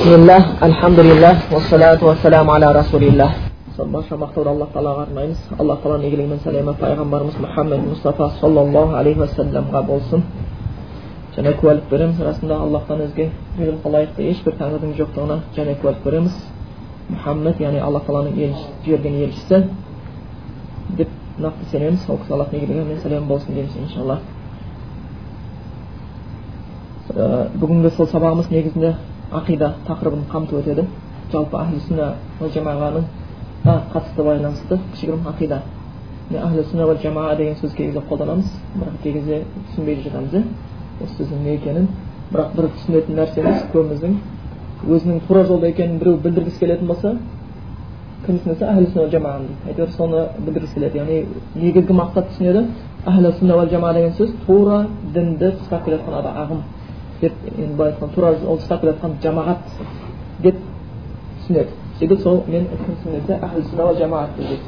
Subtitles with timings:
[0.00, 3.32] бисмиллах альхамдулиллах уассалату уассаламу аля расулиллах
[3.76, 9.20] барша мақтауды алла тағалаға арнаймыз алла тағаланың игілігі мен сәлемі пайғамбарымыз мұхаммед мұстафа саллаллаху алейхи
[9.20, 10.22] уассаламға болсын
[11.36, 13.28] және куәлік береміз расында аллахтан өзге
[13.58, 16.32] бұйрыққа лайықты ешбір тәңірдің жоқтығына және куәлік береміз
[17.10, 19.62] мұхаммед яғни алла тағаланың жіберген елшісі
[20.96, 21.08] деп
[21.38, 24.18] нақты сенеміз ол кісі аллахтың игілігі мен сәлемі болсын дейміз иншалла
[27.60, 28.94] бүгінгі сол сабағымыз негізінде
[29.32, 30.86] ақида тақырыбын қамтып өтеді.
[31.32, 33.04] Жалпы ахли сүнна жамағаның
[33.64, 35.60] қатысты байланысты кішігірім ақида.
[36.42, 38.46] Ахли сүнна уал жамаа деген сөз кей кезде қолданамыз.
[38.74, 40.42] Бірақ кей кезде түсінбей де жатамыз иә
[41.02, 41.88] осы сөздің не екенін.
[42.32, 44.16] Бірақ бір түсінетін нәрсеміз көбіміздің
[44.88, 47.16] өзінің тура жолда екенін біреу білдіргісі келетін болса
[48.26, 50.98] кім түсінсе ахли сүнна дейді әйтеуір соны білдіргісі келеді.
[50.98, 52.66] Яғни негізгі мақсат түсінеді
[53.06, 56.62] ахли сүнна жамаа деген сөз тура дінді ұстап келе жатқан ағым.
[57.20, 59.58] Деп енді былай айтқанда тура жол ұстап келе жатқан жамағат
[60.42, 60.56] деп
[61.40, 61.70] түсінеді
[62.00, 64.60] сөйтіп сол мен түсінеді ахли сүнна жамаат деп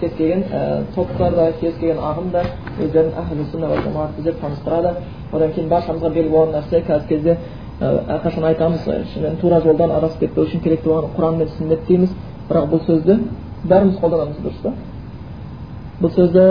[0.00, 0.44] кез келген
[0.94, 2.44] топтар да кез келген ағым да
[2.80, 4.94] өздерін сүнна деп таныстырады
[5.32, 7.36] одан кейін баршамызға белгілі болған нәрсе қазіргі кезде
[7.80, 12.10] әрқашан айтамыз шынымен тура жолдан адасып кетпеу үшін керек болған құран мен сүннет дейміз
[12.48, 13.18] бірақ бұл сөзді
[13.64, 14.72] бәріміз қолданамыз дұрыс па
[16.00, 16.44] бұл сөзді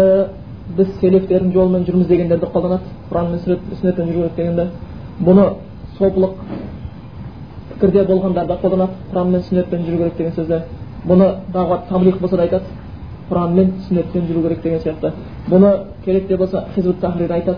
[0.77, 4.67] біз селефтердің жолымен жүрміз дегендер де қолданады құран мен сүннетпен жүру керек дегенде
[5.19, 5.45] бұны
[5.97, 6.35] сопылық
[7.73, 8.91] пікірде болғандар да қолданады.
[9.11, 10.61] Құран мен сүннетпен жүру керек деген сөзді
[11.07, 12.65] бұны дағуат таблих болса да айтады.
[13.29, 15.13] Құран мен сүннетпен жүру керек деген сияқты.
[15.47, 15.73] Бұны
[16.05, 17.57] керек де болса хизбут тахрир айтады.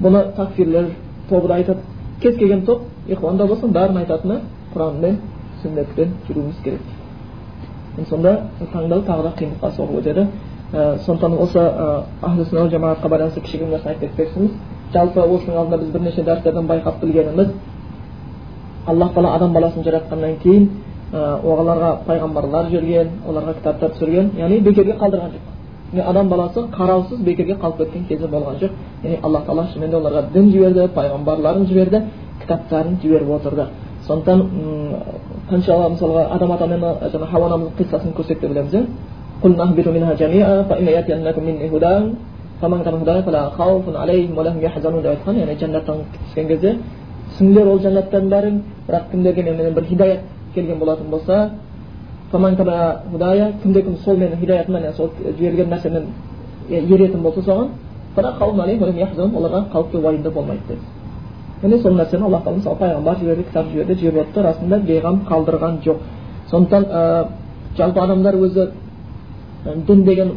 [0.00, 0.90] Бұны такфирлер
[1.28, 1.80] тобы да айтады.
[2.20, 4.40] Кез келген топ ихуанда болсын бәрінің айтатыны
[4.74, 5.18] құран мен
[5.62, 6.80] сүннетпен жүруіміз керек.
[8.08, 8.40] Сонда
[8.72, 10.26] таңдау тағы да қиындыққа соғып өтеді.
[11.06, 11.64] Сондықтан осы
[12.50, 14.50] сүнна жамағатқа байланысты кішігірім нәрсе айтып кетпекшіміз
[14.94, 17.48] жалпы осының алдында біз бірнеше дәрістерден байқап білгеніміз
[18.86, 20.68] аллах тағала адам баласын жаратқаннан кейін
[21.14, 25.30] оларға пайғамбарлар жіберген оларға кітаптар түсірген яғни бекерге қалдырған
[25.94, 28.70] жоқ адам баласы қараусыз бекерге қалып кеткен кезі болған жоқ
[29.04, 31.98] яғни алла тағала шынымен де оларға дін жіберді пайғамбарларын жіберді
[32.40, 33.64] кітаптарын жіберіп отырды
[34.06, 34.38] сондықтан
[35.50, 36.80] қаншала мысалға адам ата мен
[37.12, 38.72] жаңа хауа анамыздың қиссасын көрсек те білеміз
[41.12, 42.14] иә
[45.10, 46.76] айтқан яғни жәннаттан түскен кезде
[47.30, 50.20] түсіңдер ол жәннаттардың бәрін бірақ кімдерге менен бір хидаят
[50.54, 51.50] келген болатын болса
[53.62, 56.04] кімде кім сол менің хидаятымнан сол жіберген нәрсемен
[56.70, 57.68] еретін болса соған
[58.16, 60.80] оларға қауіп те уайымда болмайды деді
[61.62, 65.78] міне сол нәрсені алла тағала мысалы пайғамбар жіберді кітап жіберді жіберіп отты расында бейғам қалдырған
[65.84, 65.96] жоқ
[66.50, 66.84] сондықтан
[67.76, 68.68] жалпы адамдар өзі
[69.64, 70.30] дін деген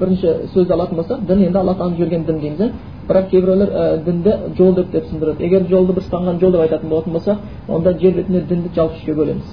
[0.00, 2.72] бірінші сөзді алатын болсақ дін енді алла тағала жіберген дін дейміз
[3.08, 5.44] бірақ кейбіреулер дінді жол деп деп түсіндіреді.
[5.44, 7.36] Егер жолды бір ұстанған жол деп айтатын болатын болсақ
[7.68, 9.52] онда жер бетінде дінді жалпы үшке бөлеміз.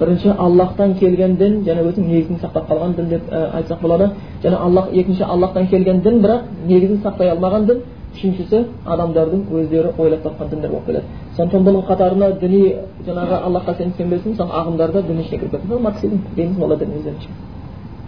[0.00, 4.10] Бірінші аллахтан келген дін және өзінің негізін сақтап қалған дін деп айтсақ болады.
[4.42, 7.82] Және аллах екінші аллахтан келген дін бірақ негізін сақтай алмаған дін.
[8.12, 11.04] Үшіншісі адамдардың өздері ойлап тапқан діндер болып келеді.
[11.36, 12.74] Сондықтан бұның қатарына діни
[13.06, 16.90] жаңағы аллахқа сеніп сенбесін ағымдар да діннің ішіне кіріп кетеді марксизм дейміз олар дін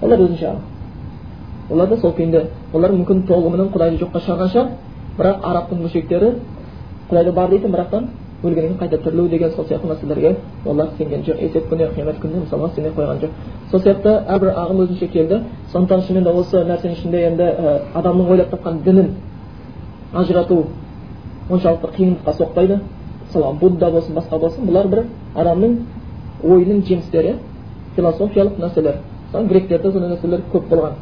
[0.03, 0.50] олар өзінше
[1.71, 4.69] олар да сол күйінде олар мүмкін толығыменен құдайды жоққа шығарған шығар.
[5.19, 6.32] Бірақ арабтың мушриктері
[7.10, 8.09] құдайды бар дейтін бірақтан
[8.44, 11.41] өлгеннен кейін қайта тірілу деген сол сияқты мәселелерге олар сенген жоқ.
[11.41, 13.31] Есеп күні қиямет күніне мысалға сене қойған жоқ.
[13.71, 15.41] Сол сияқты әрбір ағым өзінше келді.
[15.72, 17.49] Сондықтан шынымен де осы нәрсенің ішінде енді
[17.94, 19.15] адамның ойлап тапқан дінін
[20.12, 20.66] ажырату
[21.50, 22.81] оншалықты қиындыққа соқпайды
[23.27, 25.04] мысалы будда болсын басқа болсын бұлар бір
[25.34, 25.78] адамның
[26.44, 27.37] ойының жемістері
[27.97, 29.00] философиялық нәрселер.
[29.34, 30.93] Мысалы гректерде сондай нәрселер көп болған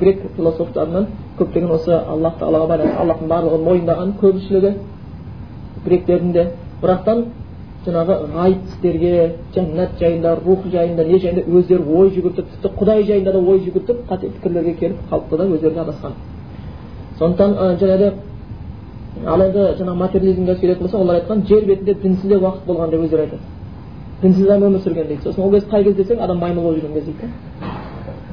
[0.00, 1.06] грек философтарынан
[1.38, 4.72] көптеген осы аллах тағалаға байланысты аллахтың барлығын мойындаған көпшілігі
[5.86, 6.46] гректердің де
[6.82, 7.24] бірақтан
[7.86, 9.12] жаңағы ғайып істерге
[9.54, 14.02] жәннат жайында рух жайында не жайында өздері ой жүгіртіп тіпті құдай жайында да ой жүгіртіп
[14.10, 16.12] қате пікірлерге келіп қалыпты да өздері де адасқан
[17.18, 18.12] сондықтан жаңағыдай
[19.26, 23.00] ал енді жаңағы материализмге келетін болсақ олар айтқан жер бетінде дінсіз де уақыт болған деп
[23.00, 23.59] өздері айтады
[24.22, 26.94] дінсіз адам өмір сүрген дейді сосын ол кез қай кез десең адам маймыл болып жүрген
[26.94, 27.28] кез дейді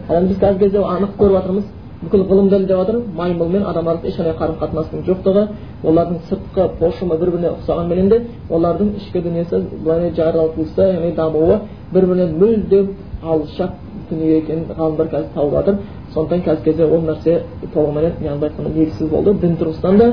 [0.10, 1.64] енді біз қазіргі кезде анық көріп жатырмыз
[2.02, 5.44] бүкіл ғылым дәлелдеп жатыр маймыл мен адам арасында ешқандай қарым қатынастың жоқтығы
[5.84, 8.20] олардың сыртқы пошымы бір біріне ұқсағанменен де
[8.50, 11.60] олардың ішкі дүниесі былай жаратылысы яғни дамуы
[11.94, 12.92] бір бірінен мүлдем
[13.24, 13.72] алшақ
[14.10, 15.76] дүние екенін ғалымдар қазір тауып жатыр
[16.14, 17.42] сондықтан қазіргі кезде ол нәрсе
[17.74, 20.12] толығыменен былай айтқанда негізсіз болды дін тұрғысынан да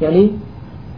[0.00, 0.30] яғни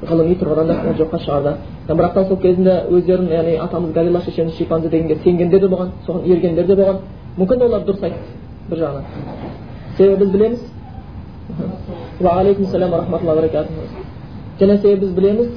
[0.08, 1.56] ғылыми тұрғыдан да жоққа шығарды
[1.94, 6.67] бірақтан сол кезінде өздерін яғни атамыз галила шешеміз шимпанзе дегенге сенгендер де болған соған ергендер
[6.67, 6.96] де болған
[7.38, 8.19] мүмкін олар дұрыс айтты
[8.70, 9.05] бір жағынан
[9.96, 10.61] себебі біз білеміз
[12.20, 13.43] рахматулла
[14.61, 15.49] және себебі біз білеміз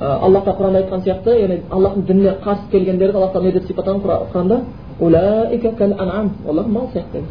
[0.00, 4.00] аллахта құранда айтқан сияқты яғни аллахтың дініне қарсы келгендерді алла тағала не деп сипаттаған
[4.32, 4.60] құранда
[5.00, 7.22] олар мал сияқты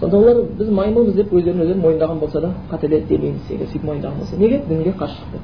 [0.00, 4.18] сонда олар біз маймылмыз деп өздерін өздері мойындаған болса да қателеді демейміз егер сөйтіп мойындаған
[4.18, 5.38] болса неге дінге қарсы шықты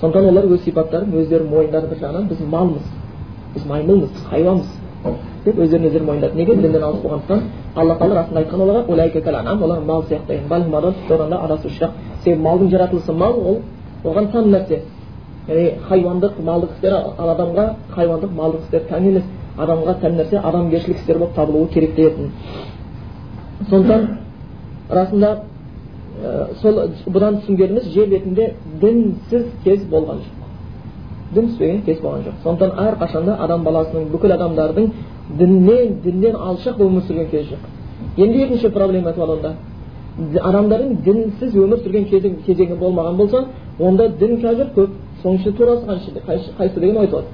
[0.00, 2.28] сондықтан олар өз сипаттарын өздері мойындады бір жағынан.
[2.28, 2.82] Біз малмыз
[3.54, 4.66] біз маймылмыз біз хайуанбыз
[5.44, 6.34] деп өздерін өздері мойындады.
[6.34, 6.56] Неге?
[6.56, 7.40] Діннен алыс болғандықтан
[7.76, 10.32] алла тағала расында айтқан оларға олар мал сияқты
[11.44, 11.58] одан
[12.24, 13.60] себебі малдың жаратылысы мал ол
[14.04, 14.80] оған тән нәрсе.
[15.48, 19.22] Яғни хайуандық малдық істер ал адамға хайуандық малдық істер тән емес.
[19.58, 22.32] Адамға тән нәрсе адамгершілік істер болып табылуы керек деген
[23.70, 24.18] сондықтан
[24.90, 25.38] расында
[26.62, 32.70] сол бұдан түсінгеніміз жер бетінде дінсіз кез болған жоқ дін түспеген кез болған жоқ сондықтан
[32.86, 34.90] әрқашанда адам баласының бүкіл адамдардың
[35.38, 39.54] діннен діннен алшақ өмір сүрген кезі жоқ енді екінші проблема туады онда
[40.42, 42.08] адамдардың дінсіз өмір сүрген
[42.46, 43.44] кезеңі болмаған болса
[43.78, 44.90] онда дін қазір көп
[45.22, 45.86] соның турасы
[46.58, 47.26] қайсы деген ой туады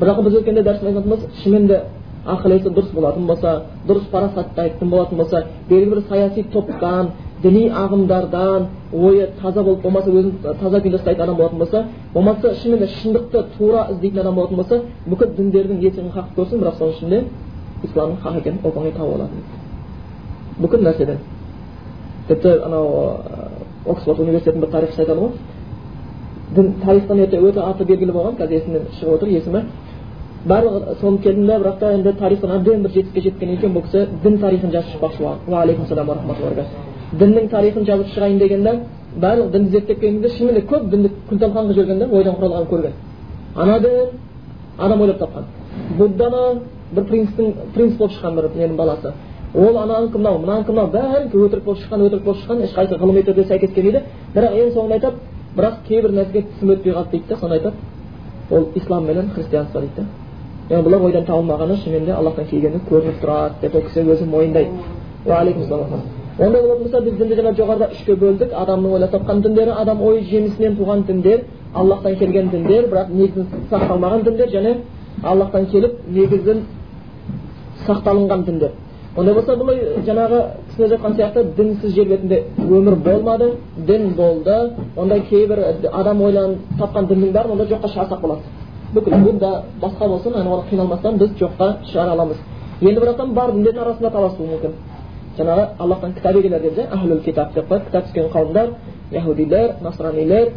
[0.00, 1.80] бірақ біз өткенде дәріс айтатынбыз шынымен де
[2.26, 7.10] ақыл есі дұрыс болатын болса дұрыс парасатты айтатын болатын болса белгілі бір саяси топтан
[7.42, 11.84] діни ағымдардан ойы таза болып болмаса өзін таза күйде ұстайтын адам болатын болса
[12.14, 16.76] болмаса шынымен де шындықты тура іздейтін адам болатын болса бүкіл діндердің есігін қақып көрсін бірақ
[16.78, 17.22] соның ішінде
[17.84, 19.30] исламның хақ екенін оп оңай тауып алады.
[20.58, 21.18] Бүкіл нәрседен.
[22.28, 23.16] Тіпті анау
[23.86, 25.30] оксфорд университетінің бір тарихшысы айтады ғой.
[26.56, 29.64] Дін тарихтан өте өте аты белгілі болған қазір есімнен шығып отыр есімі
[30.50, 34.06] барлығы соны келдім да бірақ та енді тарихтан әбден бір жетістікке жеткен екен бұл кісі
[34.22, 36.89] дін тарихын жазып шықпақшы болған.
[37.18, 38.74] Діннің тарихын жазып шығайын дегенде
[39.18, 42.68] барлық дінді зерттеп келген кезде шынымен де көп дінді күл талқанға жіберген да ойдан құралғанын
[42.70, 42.92] көрген
[43.56, 43.92] ана дін
[44.78, 45.44] адам ойлап тапқан
[45.98, 46.60] будданы
[46.92, 49.12] бір принцтің принц болып шыққан бір ненің баласы
[49.54, 53.44] ол ананікі мынау мынанікі мынау бәрі өтірік болып шыққан өтірік болып шыққан ешқайсысы ғылыми түрде
[53.48, 54.02] сәйкес келмейді
[54.34, 55.16] бірақ ең соңында айтады
[55.56, 57.76] бірақ кейбір нәрсеге тісім өтпей қалды дейді да соны айтады
[58.50, 63.20] ол ислам менен христианство дейді да яғни бұлар ойдан табылмағаны шынымен де аллахтан келгені көрініп
[63.24, 64.70] тұрады деп ол кісі өзі мойындайды
[65.26, 70.02] уағалейкум ондай болатын болса біз дінді жаңа жоғарыда үшке бөлдік адамның ойлап тапқан діндері адам
[70.02, 71.40] ой жемісінен туған діндер
[71.74, 74.76] аллахтан келген діндер бірақ негізін сақталмаған діндер және
[75.22, 76.62] аллахтан келіп негізін
[77.86, 78.70] сақталынған діндер
[79.16, 79.70] ондай болса бұл
[80.06, 80.40] жаңағы
[80.70, 84.56] кісілер айтқан сияқты дінсіз жер бетінде өмір болмады дін болды
[84.96, 85.58] онда кейбір
[85.92, 88.40] адам ойланып тапқан діннің бәрін онда жоққа шығарсақ болады
[88.94, 89.50] бүкіл будда
[89.82, 90.32] басқа болсын
[90.70, 92.36] қиналмастан біз жоққа шығара аламыз
[92.80, 94.72] енді бірақтан бар діндердің арасында таласуы мүмкін
[95.38, 98.70] жаңағы аллахтан кітап егелер деп китап деп қояды кітап түскен қауымдар
[99.10, 100.52] яхудилер насранилер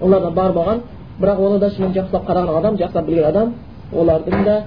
[0.00, 0.80] олар да бар болған
[1.20, 3.54] бірақ оны да шынымен жақсылап қараған адам жақсылап білген адам
[3.92, 4.62] олардың да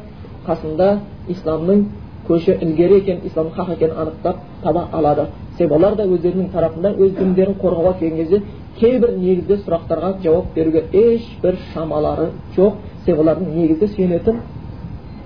[0.47, 1.85] қасында исламның
[2.27, 5.27] көші ілгері екен исламның хақ екенін анықтап таба алады
[5.57, 8.41] себебі олар да өздерінің тарапында өз діндерін қорғауға келген кезде
[8.79, 12.73] кейбір негізді сұрақтарға жауап беруге ешбір шамалары жоқ
[13.05, 14.39] себебі олардың негізді сүйенетін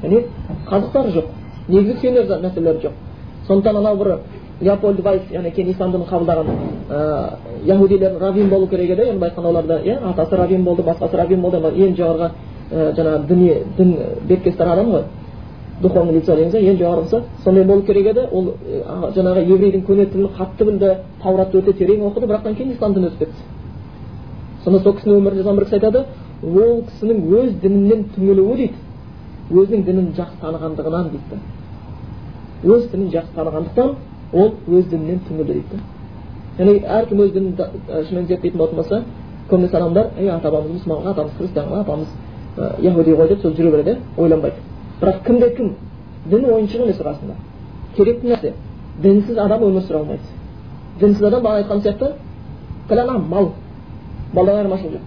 [0.03, 0.24] яғни
[0.69, 1.25] қазықтары жоқ
[1.68, 3.08] негізі сүйенер мәселелері жоқ
[3.49, 4.09] сондықтан анау бір
[4.61, 6.47] леопольд вайс яғни кейін ислам дінін қабылдаған
[6.89, 11.41] ыыы яхудилер равин болу керек еді енді айтқанда оларда иә атасы равин болды басқасы равин
[11.41, 12.29] болды ең жоғарғы
[12.69, 13.95] жаңағы діни дін
[14.27, 15.03] беткестер адам ғой.
[15.81, 17.23] Духовный лицо дейміз ең жоғарғысы.
[17.43, 18.53] Сондай болу керек еді ол
[19.15, 23.19] жаңағы еврейдің көне тілін қатты білді тауратты өте терең оқыды бірақтан кейін ислам дініне өтіп
[23.19, 23.59] кетті
[24.63, 26.03] сонда сол кісінің өмірінде жазған бір кісі айтады
[26.43, 28.73] ол кісінің өз дінінен түңілуі дейді
[29.51, 31.39] өзінің дінін жақсы танығандығынан дейді.
[32.63, 33.95] Өз дінін жақсы танығандықтан
[34.33, 35.81] ол өз дінінен түңілді дейді.
[36.59, 37.54] Яғни әркім өз дінін
[38.07, 39.04] шынымен зерттейтін болатын болса
[39.49, 42.07] көбінесе адамдар ей ата бабамыз мұсылман ғой атамыз христиан ғой апамыз
[42.80, 44.56] яхуди ғой деп сол жүре береді ойланбайды.
[45.01, 45.75] Бірақ кімде кім?
[46.25, 47.35] Дін ойыншық емес расында
[47.95, 48.54] керекті нәрсе.
[49.01, 50.21] Дінсіз адам өмір сүре алмайды.
[50.99, 52.13] Дінсіз адам бағана айтқан сияқты
[52.89, 53.51] кілана мал
[54.33, 55.06] малдан айырмашылық жоқ.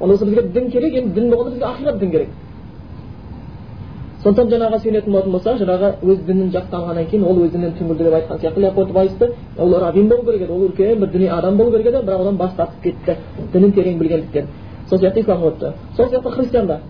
[0.00, 2.28] Онда болса бізге дін керек енді дін болғанда бізге ақиқат дін керек.
[4.22, 8.04] Сондықтан жаңағы сүйенетін болатын болса жаңағы өз дінін жақсы танығаннан кейін ол өз дінінен түңілді
[8.04, 11.56] деп айтқан сияқты леопольд вайсты ол равин болу керек еді ол үлкен бір діни адам
[11.56, 13.16] болу керек еді бірақ одан бас тартып кетті.
[13.52, 14.46] Дінін терең білгендіктен.
[14.90, 16.80] Сол сияқты исламға өтті сол сияқты христиан да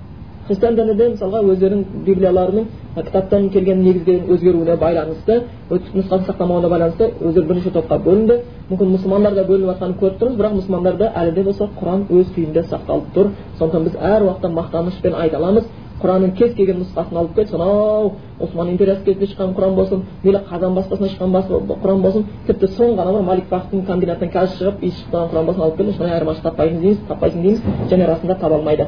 [0.48, 7.46] христиан діні де мысалға өздерінің библияларының кітаптан келген негіздердің өзгеруіне байланысты нұсқасын сақтамауына байланысты өздері
[7.50, 8.38] бірнеше топқа бөлінді.
[8.70, 12.64] Мүмкін мұсылмандар да бөлініп жатқанын көріп тұрмыз бірақ мұсылмандарда әлі де болса құран өз күйінде
[12.70, 13.30] сақталып тұр.
[13.58, 15.68] Сондықтан біз әр уақытта мақтанышпен айта аламыз.
[16.02, 20.74] Құранның кез келген нұсқасын алып кел сонау осман империясы кезінде шыққан құран болсын мейлі қазан
[20.78, 25.30] баспасынан шыққан құран болсын тіпті соңғы ана бір малик бахтың комбинатынан қазір шығып шығып тұрған
[25.32, 28.86] құран болсын алып кел ешқандай айырмашылық таппайсың дейміз таппайсың дейміз және расында таба алмайды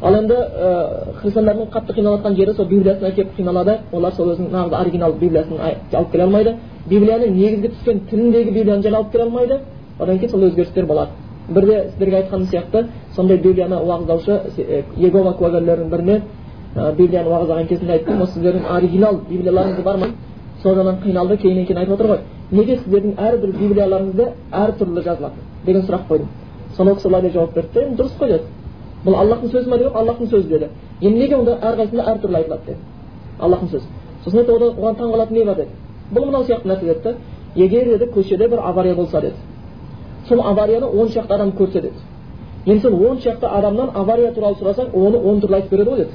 [0.00, 4.80] ал енді ә, христиандардың қатты қиналып жері сол библиясына келіп қиналады олар сол өзінің нағыз
[4.80, 6.54] оригинал библиясын алып келе алмайды
[6.86, 9.58] библияның негізгі түскен тіліндегі библияны және алып келе алмайды
[9.98, 11.10] одан кейін сол өзгерістер болады
[11.48, 12.86] бірде сіздерге айтқаным сияқты
[13.16, 14.40] сондай библияны уағыздаушы
[14.96, 16.20] егова куәгерлерінің біріне
[16.74, 20.08] библияны уағыздаған кезінде айттым осы сіздердің оригинал библияларыңыз бар ма?
[20.62, 22.18] Сол жағынан қиналды кейіннен кейін айтып отыр ғой.
[22.50, 25.34] Неге сіздердің әрбір библияларыңызда әртүрлі жазылады
[25.66, 26.28] деген сұрақ қойдым.
[26.76, 28.44] Сонда ол кісі деп жауап берді енді дұрыс қой деді.
[29.04, 29.90] Бұл аллахтың сөзі ма деді.
[29.94, 30.68] Аллахтың сөзі деді.
[31.00, 32.62] Енді неге онда әрқайсысында әртүрлі айтылады?
[32.66, 32.78] деді.
[33.38, 33.86] Аллахтың сөзі
[34.24, 35.56] сосын айтты оған таңқалатын не бар?
[35.56, 35.68] деді.
[36.12, 37.16] Бұл мынау сияқты нәрсе деді.
[37.54, 39.34] Егер деді көшеде бір авария болса деді.
[40.28, 41.94] Сол аварияны он шақты адам көрсе деді.
[42.66, 46.10] Енді сен он шақты адамнан авария туралы сұрасаң оны он түрлі айтып береді ғой деді.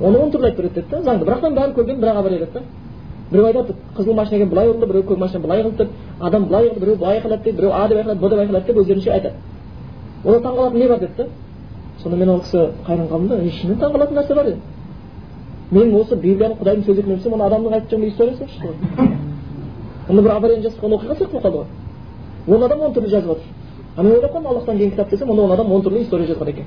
[0.00, 1.24] Оны он түрлі айтып береді деді да заңды.
[1.24, 2.62] Бірақ бәрін көрген бірақ авария деді да.
[3.30, 5.88] Біреу айтады қызыл машина келіп былай ұрды біреу көк машина былай қылды деп.
[6.20, 8.76] Адам былай қылды біреу былай айқайлады дейді біреу а деп айқайлады б деп айқайлады деп
[8.76, 9.34] өздерінше айтады.
[10.24, 11.26] Онда таңқалатын не бар деді да.
[12.02, 14.56] Сонда мен ол кісі қайран қалдым да шынымен таңқалатын нәрсе бар деді.
[15.70, 18.74] Мен осы библияны құдайдың сөзі екен білсем оны адамның айтып жүрген историясы ғой.
[20.08, 21.66] Онда бір аварияны қойған оқиға сияқты болып қалды ғой.
[22.48, 23.42] Он адам он түрлі жазып жатыр
[23.96, 26.48] а мен ойлап қалдым аллахтан келген кітап десем онда он адам он түрлі история жазған
[26.50, 26.64] екен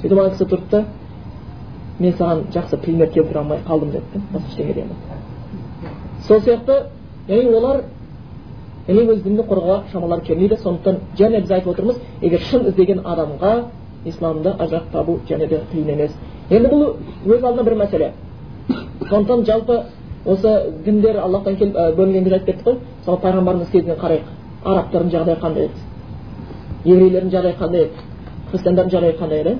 [0.00, 0.84] сөйтіп ана кісі тұрды да
[1.98, 4.84] мен саған жақсы пример келтіре алмай қалдым деді да басқа ештеңе дей
[6.26, 6.82] сол сияқты
[7.28, 7.82] яғни олар
[8.88, 13.52] яғни өз дінін қорғауға шамалары келмейді сондықтан және біз айтып отырмыз егер шын іздеген адамға
[14.04, 16.12] исламда ажырақ табу және де қиын емес
[16.50, 18.12] енді бұл өз алдына бір мәселе
[19.08, 19.82] сондықтан жалпы
[20.26, 24.35] осы діндер аллахтан келіп бөлінген кезде айтып кеттік қой мысалы пайғамбарымыз кезінен қарайық
[24.66, 25.78] арабтардың жағдайы қандай еді
[26.92, 27.94] еврейлердің жағдайы қандай еді
[28.50, 29.52] христиандардың жағдайы қандай еді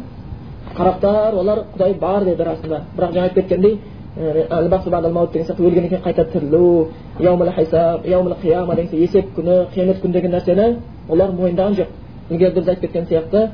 [0.76, 3.74] арабтар олар құдай бар деді расында бірақ жаңа айтып кеткендей
[4.16, 6.88] деген сияқты өлгеннен кейін қайта тірілу
[9.04, 10.66] есеп күні қиямет күні деген нәрсені
[11.08, 11.88] олар мойындаған жоқ
[12.30, 13.50] егер біз айтып кеткен сияқты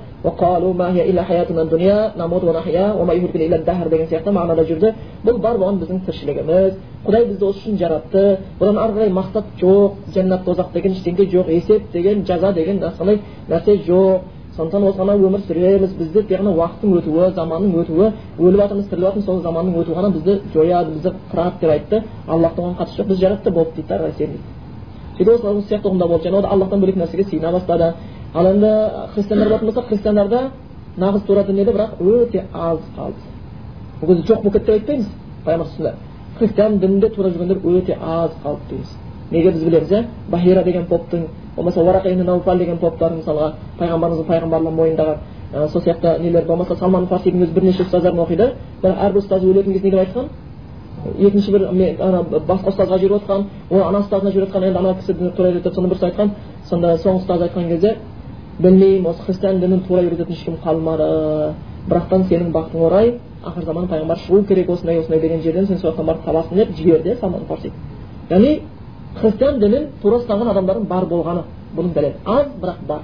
[3.90, 4.92] деген сияқты мағынада жүрді
[5.24, 6.72] бұл бар болған біздің тіршілігіміз
[7.06, 11.50] құдай бізді осы үшін жаратты бұдан ары қарай мақсат жоқ жәннат тозақ деген ештеңе жоқ
[11.52, 14.20] есеп деген жаза деген басқандай нәрсе жоқ
[14.56, 19.06] сондықтан осы ғана өмір сүреміз бізді тек қана уақыттың өтуі заманның өтуі өліп жатырмыз тіріліп
[19.06, 23.08] жатырмыз сол заманның өтуі ғана бізді жояды бізді қырады деп айтты аллахтың оған қатысы жоқ
[23.08, 24.36] біз жаратты болды дейді да әрі қарай сен
[25.16, 27.94] сөйтіп осы сияқты ұғымда болды және ол аллахтан бөлек нәрсеге сыйына бастады
[28.34, 28.70] ал енді
[29.14, 30.40] христиандар болатын болсақ христиандарда
[30.98, 33.20] нағыз тура дін еді бірақ өте аз қалды
[34.00, 35.06] бұл кезде жоқ болып кетті деп айтпаймыз
[35.44, 35.94] пайғамбар
[36.38, 38.96] христиан дінінде тура жүргендер өте аз қалды дейміз
[39.30, 45.68] неге біз білеміз иә бахира деген поптың болмаса уарақа деген поптар мысалға пайғамбарымыздың пайғамбарлығын мойындаған
[45.68, 49.90] сол сияқты нелер болмаса салман фарсидің өзі бірнеше ұстаздарын оқиды бірақ әрбір ұстаз өлетін кезде
[49.90, 50.28] не деп айтқан
[51.18, 51.66] екінші бір
[52.00, 55.74] ана басқа ұстазға жіберіп отқан ол ана ұстазына жіберіп отқан енді ана кісі тура деп
[55.74, 56.30] сонда бірісі айтқан
[56.70, 57.96] сонда соңғы ұстаз айтқан кезде
[58.62, 61.54] білмеймін осы христиан дінін тура үйрететін ешкім қалмады.
[61.88, 65.90] Бірақтан сенің бақытыңа орай ақыр заман пайғамбар шығу керек осындай осындай деген жерден сен сол
[65.90, 67.72] жақтан барып табасың деп жіберді салман фарси
[68.30, 68.60] яғни
[69.20, 71.42] христиан дінін тура ұстанған адамдардың бар болғаны
[71.76, 72.14] бұның дәлелі.
[72.24, 73.00] Аз бірақ бар.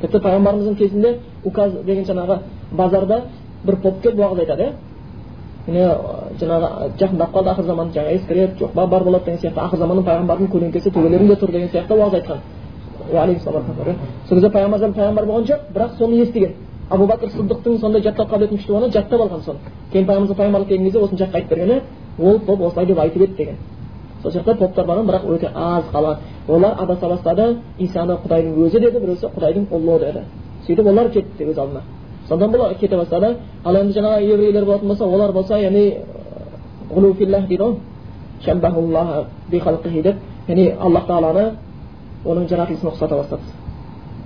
[0.00, 2.38] Тіпті пайғамбарымыздың кезінде указ деген жаңағы
[2.72, 3.20] базарда
[3.64, 4.72] бір поп келіп уағыз айтады
[5.68, 5.92] иә.
[6.40, 9.60] Жаңағы жақындап қалды ақыр заман жаңағы ескіреді жоқ бар болады деген сияқты.
[9.60, 12.38] Ақыр заманның пайғамбардың көлеңкесі төбелерінде тұр деген сияқты уағыз айтқан.
[14.28, 16.52] Сол кезде пайғамбар пайғамбар болған жоқ бірақ соны естіген
[16.90, 19.58] абу бәкір сыдықтың сондай жаттау қабілеті күшті болғаннан жаттап алған соны
[19.92, 21.80] кейін пайғамбарымыз пайғамбарлық келген кезде осыны жаққа айтып бергені
[22.18, 23.56] ол поп осылай деп айтып еді деген
[24.22, 26.16] сол сияқты поптар барған бірақ өте аз қалған
[26.48, 30.20] олар адаса бастады исаны құдайдың өзі деді біреусі құдайдың ұлы деді
[30.66, 31.82] сөйтіп олар кетті өз алдына
[32.28, 35.94] содан бұл кете бастады ал енді жаңағы еврейлер болатын болса олар болса яғни
[39.90, 40.16] дейді ғой
[40.48, 41.50] яғни аллах тағаланы
[42.24, 43.42] оның жаратылысын ұқсата бастады.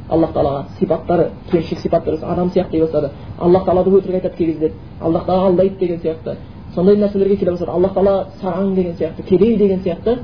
[0.08, 3.10] Аллах тағалаға сипаттары кемшілік сипаттар адам сияқты дей бастады.
[3.38, 6.36] Аллах тағалады өтірік айтады кей кезде аллах тағала алдайды деген сияқты.
[6.74, 7.70] Сондай нәрселерге келе бастады.
[7.72, 10.18] Аллах тағала сараң деген сияқты кедей деген сияқты.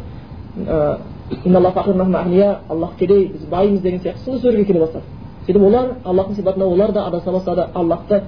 [2.69, 5.05] Аллах кедей біз баймыз деген сияқты сондай сөздерге келе бастады.
[5.47, 7.67] Сөйтіп олар аллахтың сипатына олар да адаса бастады.
[7.75, 8.23] Аллахты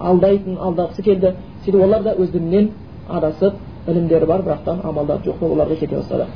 [0.00, 1.34] алдайтын алдағысы келді.
[1.64, 2.70] Сөйтіп олар да өз дінінен
[3.08, 3.54] адасып
[3.86, 6.26] ілімдері бар бірақ та амалдары жоқ болып оларға кете бастады.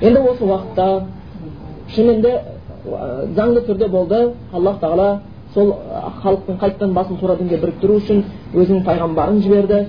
[0.00, 1.04] Енді осы уақытта
[1.94, 2.20] шынымен
[3.36, 5.08] заңды түрде болды аллах тағала
[5.54, 5.72] сол
[6.22, 8.24] халықтың қайтадан басын тура дінге біріктіру үшін
[8.54, 9.86] өзінің пайғамбарын жіберді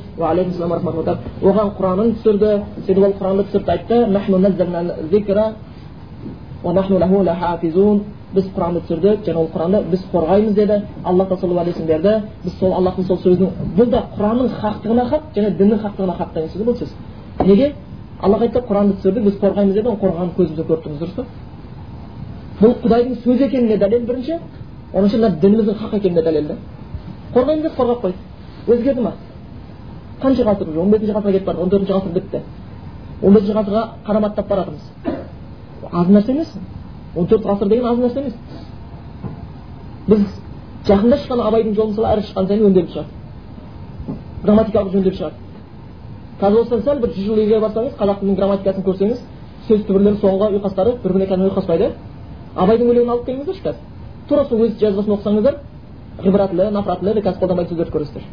[1.41, 2.51] оған құранын түсірді
[2.85, 3.95] сөйтіп ол құранды түсіріп айтты
[8.35, 12.73] біз құранды түсірдік және ол құранды біз қорғаймыз деді аллах тағала уәдесін берді біз сол
[12.73, 16.75] аллахтың сол сөзінің бұл да құранның хақтығына хақ және діннің хақтығына хақ деген сөз бұл
[16.81, 16.91] сөз
[17.45, 17.73] неге
[18.21, 21.23] аллах айтты құранды түсірдік біз қорғаймыз деді оны қорғаған көзімізбен көріп тұрмыз дұрыс па
[22.61, 24.39] бұл құдайдың сөзі екеніне дәлел бірінші.
[24.93, 26.57] Оныншы мына дініміздің хақ екеніне дәлел да
[27.35, 28.17] қорғаймын деп қорғап қойды.
[28.67, 29.13] Өзгерді ма?
[30.21, 32.41] Қанша ғасыр он бесінші ғасырға кетіп барды он төртінші ғасыр бітті.
[33.21, 35.15] он бесінші ғасырға қараматтап бара жатырмыз
[35.91, 36.53] аз нәрсе емес.
[37.15, 38.33] он төрт ғасыр деген аз нәрсе емес.
[40.07, 40.19] Біз
[40.87, 43.07] жақында шыққан абайдың жолы мысалы әр шыққан сайын өнделіп шығады.
[44.43, 45.35] Грамматикалық жөнделіп шығады.
[46.39, 49.19] Қазір осыдан сәл бір жүз жыл ілгері барсаңыз қазақ тілінің грамматикасын көрсеңіз
[49.67, 51.91] сөз түбірлері соңғы ұйқастары бір біріне кәдімгі ұйқаспайды.
[52.55, 53.81] Абайдың өлеңін алып келіңіздерші қазір.
[54.29, 55.55] Тура сол өз жазбасын оқысаңыздар
[56.23, 58.23] ғибратлы нафратлы қазір қолданбайтын сөздерді көресіздер.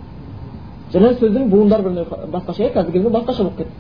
[0.92, 3.72] Және сөздің буындары бір басқаша иә қазіргі кезде басқаша болып кетті.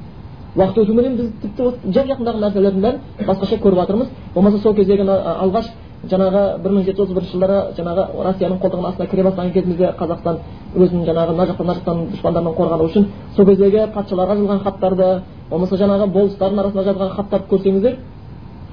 [0.56, 4.08] Уақыт өтуменен біз тіпті жақ жақындағы нәрселердің бәрін басқаша көріп жатырмыз.
[4.34, 5.70] Болмаса сол кездегі алғаш
[6.10, 9.90] жаңағы бір мың жеті жүз отыз бірінші жылдары жаңағы россияның қолтығының астына кіре бастаған кезімізде
[10.00, 10.38] қазақстан
[10.74, 13.06] өзін жаңағы мына жақтан мына жақтан дұшпандардан қорғану үшін
[13.36, 15.08] сол кездегі патшаларға жазған хаттарды
[15.50, 17.96] болмаса жаңағы болыстардың арасында жазған хаттарды көрсеңіздер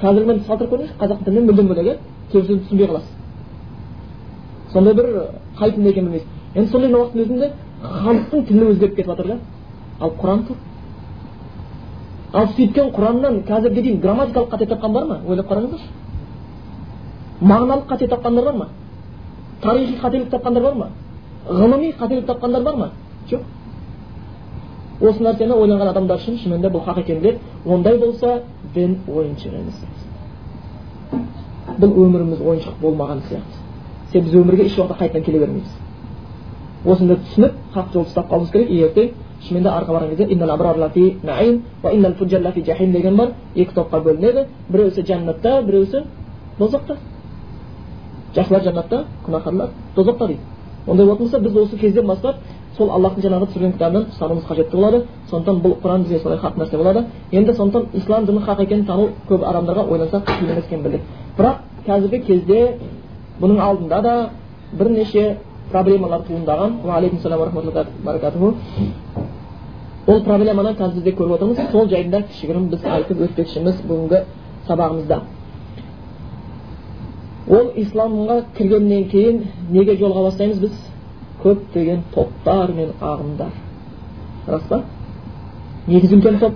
[0.01, 1.95] қазіргімен салыстырып көріңізші қазақ тілінен мүлдем бөлек иә
[2.31, 3.13] сөзін түсінбей қаласыз.
[4.73, 5.05] Сондай бір
[5.59, 6.27] қай тіл екенін білмейсіз.
[6.55, 7.51] Енді сондай уақыттың өзінде
[7.83, 9.37] халықтың тілі өзгеріп кетіп жатыр да.
[9.99, 10.57] Ал құран тұр.
[12.33, 15.19] Ал сөйткен құраннан қазірге дейін грамматикалық қате тапқан бар ма?
[15.27, 15.87] Ойлап қараңыздаршы.
[17.41, 18.67] Мағыналық қате тапқандар бар ма?
[19.61, 20.89] Тарихи қателік тапқандар бар ма?
[21.49, 22.91] Ғылыми қателік тапқандар бар ма?
[23.29, 23.41] Жоқ.
[25.01, 28.41] Осы нәрсені ойланған адамдар үшін шынымен де бұл хақ екен деп ондай болса
[28.75, 29.83] дін ойыншық емес
[31.79, 33.55] бұл өміріміз ойыншық болмаған сияқты.
[34.11, 35.71] Себебі біз өмірге еш уақытта қайтадан келе бермейміз.
[36.85, 38.69] Осыны түсініп хақ жолды ұстап қалуымыз керек.
[38.69, 39.09] Ертең
[39.45, 40.25] шынымен де арға барған кезде
[42.91, 44.45] деген бар екі топқа бөлінеді.
[44.69, 46.03] Біреусі жәннатта біреусі
[46.59, 46.97] дозақта
[48.35, 50.39] жақсылар жәннатта күнәһарлар тозақта дейді.
[50.87, 52.35] Ондай болатын болса біз осы кезден бастап
[52.79, 55.01] сол аллахтың жаңағы түсірген кітабынан ұстануымыз қажетті болады.
[55.29, 57.03] Сондықтан бұл құран бізге солай хақ нәрсе болады.
[57.31, 61.01] Енді сондықтан ислам діні хақ екенін тану көп адамдарға ойлансақ қиын емес екенін білдік.
[61.37, 61.55] Бірақ
[61.87, 62.77] қазіргі кезде
[63.41, 64.29] бұның алдында да
[64.71, 65.37] бірнеше
[65.71, 66.71] проблемалар туындаған.
[68.05, 68.53] Баракатуху
[70.07, 71.59] ол проблеманы қазір бізде көріп отырмыз.
[71.71, 74.23] Сол жайында кішігірім біз айтып өтпекшіміз бүгінгі
[74.67, 75.19] сабағымызда.
[77.49, 80.88] Ол исламға кіргеннен кейін неге жолға бастаймыз біз?
[81.43, 83.51] Көптеген топтар мен ағымдар
[84.47, 84.81] рас па
[85.87, 86.53] негізі үлкен топ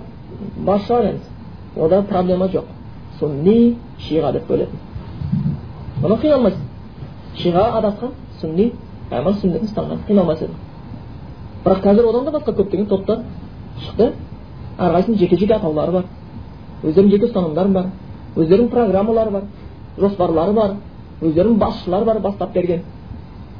[0.66, 2.68] бар шығар енді ода проблема жоқ
[3.18, 4.78] сунни шиға деп бөлетін
[6.02, 8.70] мұны қиналмайсыз шиға адасқан сунни
[9.10, 10.54] әмір сүннетін ұстанған қиналмас еді
[11.64, 13.22] бірақ қазір одан да басқа көптеген топтар
[13.86, 14.10] шықты
[14.78, 16.04] әрқайсысының жеке жеке атаулары бар
[16.84, 17.86] өздерінің жеке ұстанымдары бар
[18.36, 19.48] өздерінің программалары бар
[19.98, 20.76] жоспарлары бар
[21.22, 22.82] өздерінің басшылары бар бастап берген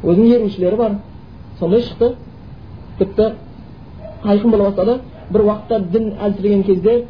[0.03, 0.97] өзінің ерушілері бар
[1.59, 2.15] сондай шықты
[2.99, 3.33] тіпті
[4.25, 7.05] айқын бола бастады бір уақытта дін әлсіреген кезде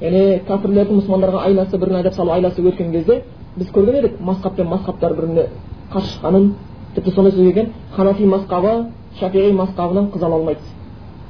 [0.00, 3.22] яғни кәпірлердің мұсылмандарға айласы бірін айдап салу айласы өткен кезде
[3.56, 5.46] біз көрген едік масқап пен масқаптар бір біріне
[5.92, 6.50] қарсы шыққанын
[6.94, 10.60] тіпті сондай сөз екен ханафи масқабы шафиғи масқабынан қыз ала алмайды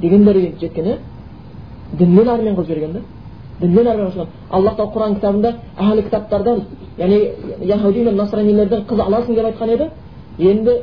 [0.00, 0.98] деген дәрежеге жеткен иә
[1.92, 3.00] діннен әрмен қылып жіберген да
[3.60, 6.62] діннен әрмен аллах тағала құран кітабында әхлі кітаптардан
[6.98, 7.20] яғни
[7.64, 9.90] яхуди мен насранилерден қыз аласың деп айтқан еді
[10.38, 10.80] енді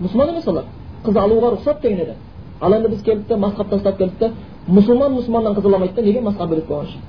[0.00, 0.64] мұсылман емес олар
[1.04, 2.14] қыз алуға рұқсат деген еді
[2.60, 4.30] ал енді біз келдік та масқап тастап келдік та
[4.68, 7.00] мұсылман мұсылманнан қыз ала алмайды да неге масқа бөлек болған үшін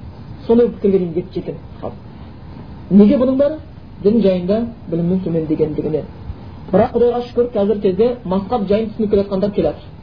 [0.48, 1.94] сондай пікірге дейін жеткен халық
[2.92, 3.56] неге бұның бәрі
[4.04, 6.06] дін жайында білімнің төмендегендігінен
[6.72, 9.96] бірақ құдайға шүкір қазіргі кезде масқап жайын түсініп келе жатқандар келе жатыр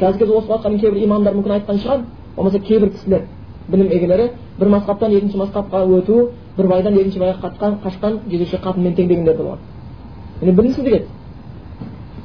[0.00, 2.00] қазіргі кезде осы уақытқа дейін кейбір имамдар мүмкін айтқан шығар
[2.36, 3.22] болмаса кейбір кісілер
[3.68, 8.94] білім егелері бір масқаптан екінші масқапқа өту бір байдан екінші байға қатқан қашқан жезөкше қатынмен
[8.94, 9.58] тең дегендер болған
[10.40, 11.04] міне білімсіз еді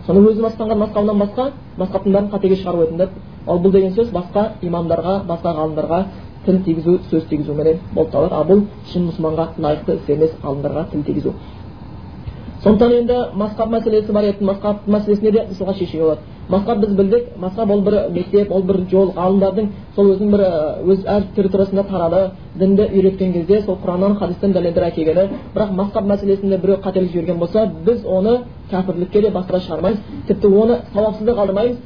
[0.05, 1.45] сонда өзі мастанған масқауынан басқа
[1.81, 3.09] масқаптың бәрін қатеге шығарып өтіңдер
[3.47, 5.99] ал бұл деген сөз басқа имамдарға басқа ғалымдарға
[6.45, 8.35] тіл тигізу сөз тигізуменен болып табылады.
[8.35, 8.61] Ал бұл
[8.91, 11.33] шын мұсылманға лайықты іс емес ғалымдарға тіл тигізу.
[12.63, 14.45] Сондықтан енді масқап мәселесі бар еді.
[14.45, 16.21] Масқап мәселесіне де мысалға шешуге болады.
[16.49, 17.23] Масқап біз білдік.
[17.41, 19.13] Масқап ол бір мектеп ол бір жол.
[19.15, 20.43] Ғалымдардың сол өзінің бір
[20.93, 26.61] өз әр территориясында тарады дінді үйреткен кезде сол құраннан хадистен дәлелдер әкелгені бірақ масқап мәселесінде
[26.61, 29.99] біреу қателік жіберген болса біз оны кәпірлікке де басқа шығармаймыз.
[30.27, 31.77] Тіпті оны сауапсыз қалдырмаймыз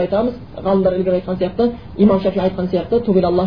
[0.00, 3.00] айтамыз ғалымдар ілгері айтқан сияқты имам шафи айтқан сияқты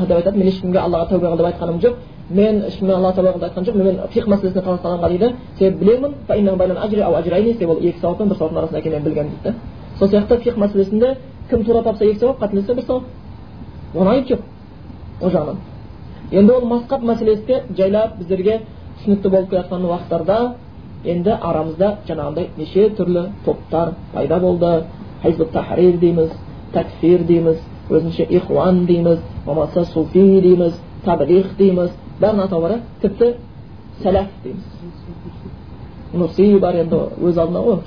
[0.08, 1.94] деп айтады мен ешкімге аллаға тәубе қыл деп айтқаным жоқ
[2.30, 6.12] мен ешкіммен алла тәубе қыл деп айтқан жоқпын мен фиқ мәселесіне қазақстанға дейді себебі білемін
[7.58, 9.56] себебі ол екі сауап пен бір сауаптың арасында екенін мен білгенмін дейді
[10.00, 11.16] сол сияқты фиқ мәселесінде
[11.50, 13.04] кім тура тапса екі сауап қателессе бір сауап
[13.96, 14.40] оны айып жоқ
[15.22, 15.58] ол жағынан
[16.32, 18.62] енді ол масқат мәселесі де жайлап біздерге
[19.00, 20.38] түсінікті болып келе жатқан уақыттарда
[21.06, 24.84] енді арамызда жаңағындай неше түрлі топтар пайда болды
[25.24, 26.32] хизб тахрир дейміз
[26.74, 27.58] такфир дейміз
[27.90, 30.74] өзінше ихуан дейміз болмаса суфи дейміз
[31.06, 33.34] таблих дейміз атауы бар тіпті
[34.04, 34.64] сәләф дейміз
[36.14, 37.80] нуси бар енді өз алдына ғой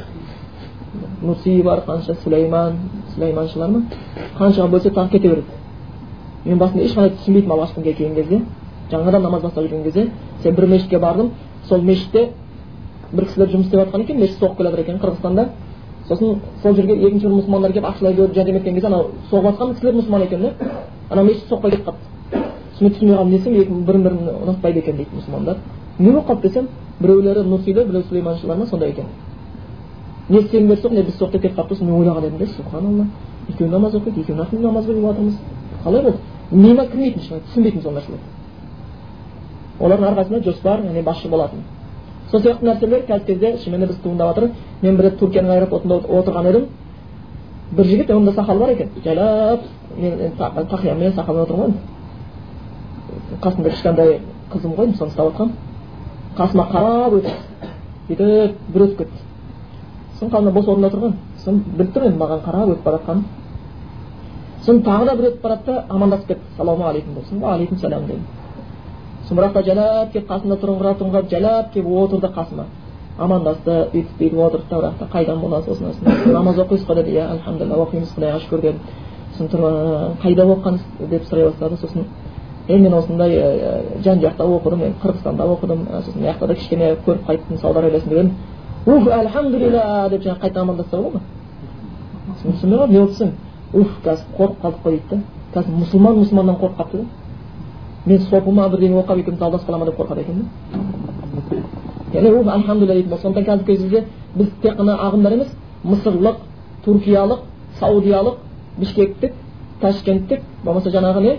[1.22, 2.78] нуси бар қанша сулейман
[3.14, 3.82] сулейманшылар ма
[4.38, 5.46] қаншаға бөлсе тағы кете береді
[6.44, 8.42] мен басында ешқандай түсінбейтінмін алғашқы келген кезде
[8.90, 10.10] жаңадан намаз бастап жүрген кезде
[10.42, 11.30] сен бір мешітке бардым
[11.68, 12.30] сол мешітте
[13.12, 15.48] бір кісілер жұмыс істеп жатқан екен мешіт соғып келе жатыр екен қырғызстанда
[16.10, 19.74] сосын сол жерге екінші бір мұсылмандар келіп ақшалай көріп жәрдем еткен кезде анау соғып жатқан
[19.74, 20.52] кісілер мұсылман екен да.
[21.10, 22.42] Анау мешіт соқпай кетіп қалыпты
[22.78, 25.56] сосын түсінбей қалдым десем бірін бірін ұнатпайды екен дейді мұсылмандар.
[25.98, 26.68] Не болып қалды десем
[27.00, 29.04] біреулері нұрсилі біреу сүлейманшылар ма сондай екен.
[30.28, 33.06] Не сендер соқ не біз соқ деп кетіп сосын мен ойлаған едім да субханалла.
[33.48, 35.38] Екеуі намаз оқиды екеуі намаз оқып жатырмыз.
[35.84, 36.18] Қалай болды?
[36.50, 38.18] Миыма кірмейтін шын түсінбейтін сол нәрселер
[39.80, 41.62] олардың әрқайсысында жоспар яғни басшы болатын.
[42.30, 44.50] Сол сияқты нәрселер қазіргі кезде шынымен біз туындап жатыр
[44.82, 46.66] мен бір рет түркияның аэропортында отырған едім
[47.76, 49.60] бір жігіт онда сақалы бар екен жайлап
[49.96, 54.20] мен тақиямен сақалмен отырмын ғой қасымда кішкентай
[54.52, 55.54] қызым ғой соны ұстап жатқанмын
[56.38, 57.34] қасыма қарап өтті
[58.08, 59.18] сөйтіп бір өтіп кетті
[60.14, 63.24] сосын қасымда бос орында тұрған сосын біліп тұрмын енді маған қарап өтіп бара жатқанын
[64.64, 68.26] сосын тағы да бір өтіп барады да амандасып кетті саламалейкум болсын алейкум сәлем дедім
[69.30, 72.64] та жайлап келіп қасымда тұрыңқырап жайлап келіп отырды қасыма
[73.18, 77.26] амандасты бүйтіп бүйтіп отырды да бірақ қайдан боласыз осындай осындай намаз оқисыз ғой деді иә
[77.30, 78.80] альхамдулилля оқимыз құдайға шүкір дедім
[79.36, 82.04] сосын қайда оқығансыз деп сұрай бастады сосын
[82.68, 83.30] е мен осындай
[84.04, 88.14] жан жақта оқыдым мен қырғызстанда оқыдым сосын мына жақта да кішкене көріп қайттым сауд арабиясында
[88.14, 88.34] дедім
[88.86, 91.20] ух альхамдулилля деп жаңағы қайта амандасса болады
[92.26, 93.32] ма түсінбей қалдым не болды десем
[93.72, 95.20] уф қазір қорқып қалдық қой дейді да
[95.54, 97.19] қазір мұсылман мұсылманнан қорқып қалыпты да
[98.06, 101.56] мен сопыма бірдеңе оқып екеуміз алдасып қала ма деп қорқады екен да
[102.14, 105.48] яғни ол альхамдулилля дейтін болды сондықтан қазіргі кезде біз тек қана ағымдар емес
[105.84, 106.36] мысырлық
[106.84, 107.40] туркиялық
[107.80, 108.36] саудиялық
[108.78, 109.32] бішкектік
[109.80, 111.38] ташкенттік болмаса жаңағы не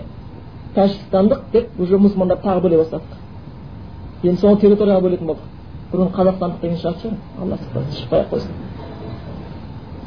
[0.74, 5.46] тәжікстандық деп уже мұсылмандарды тағы бөле бастадық енді соны территорияға бөлетін болдық
[5.92, 7.58] бұрын қазақстандық деген шығатын шығар алла
[7.98, 8.50] шықпай ақ қойсын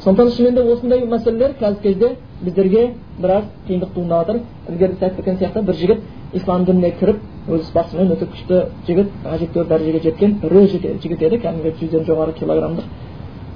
[0.03, 5.75] сондықтан шынымен де осындай мәселелер қазіргі кезде біздерге біраз қиындық туындап жатыр ілгері сияқты бір
[5.75, 5.99] жігіт
[6.35, 7.17] ислам дініне кіріп
[7.49, 12.85] өз спортсмен өте күшті жігіт әжептәуір дәрежеге жеткен ірі жігіт еді кәдімгі жүзден жоғары килограммдық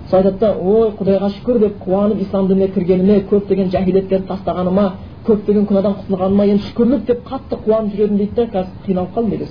[0.10, 4.86] сол айтады да ой құдайға шүкір деп қуанып ислам дініне кіргеніме көптеген жахилеттерді тастағаныма
[5.28, 9.30] көптеген күнәдан құтылғаныма енді шүкірлік деп қатты қуанып жүр едім дейді да қазір қиналып қалдым
[9.30, 9.48] дейді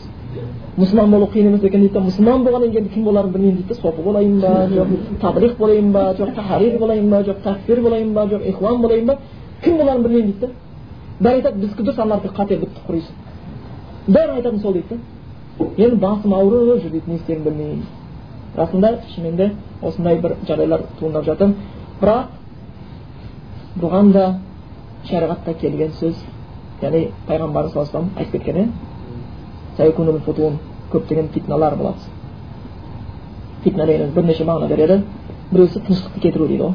[0.79, 3.81] мұсылман болу қиын емес екен дейді да мұсылман болғаннан кейін кім боларымды білмеймін дейді да
[3.81, 4.88] софы болайын ба жоқ
[5.21, 9.19] таблих болайын ба жоқ тахарир болайын ба жоқ такфир болайын ба жоқ ихуан болайын ба
[9.62, 10.67] кім боларымды білмеймін дейді да
[11.20, 13.14] бәрі айтады біздікі дұрыс аналардікі қате бітті құрисың
[14.09, 14.98] бәрі айтатын сол дейді
[15.59, 17.83] да енді басым ауырып жүр дейді не істерімді білмей
[18.57, 19.50] расында шынымен де
[19.83, 21.54] осындай бір жағдайлар туындап жатыр.
[22.00, 22.26] Бірақ
[23.81, 24.24] бұған да
[25.09, 26.16] шариғатта келген сөз
[26.83, 28.72] яғни пайғамбарымыз саллаллаху алейhi айтып кеткен
[29.78, 30.52] иә
[30.92, 31.98] көптеген фитналар болады.
[33.62, 35.02] Фитна дегеніміз бірнеше мағына береді.
[35.50, 36.74] Біреусі тыныштықты кетіру дейді ғой.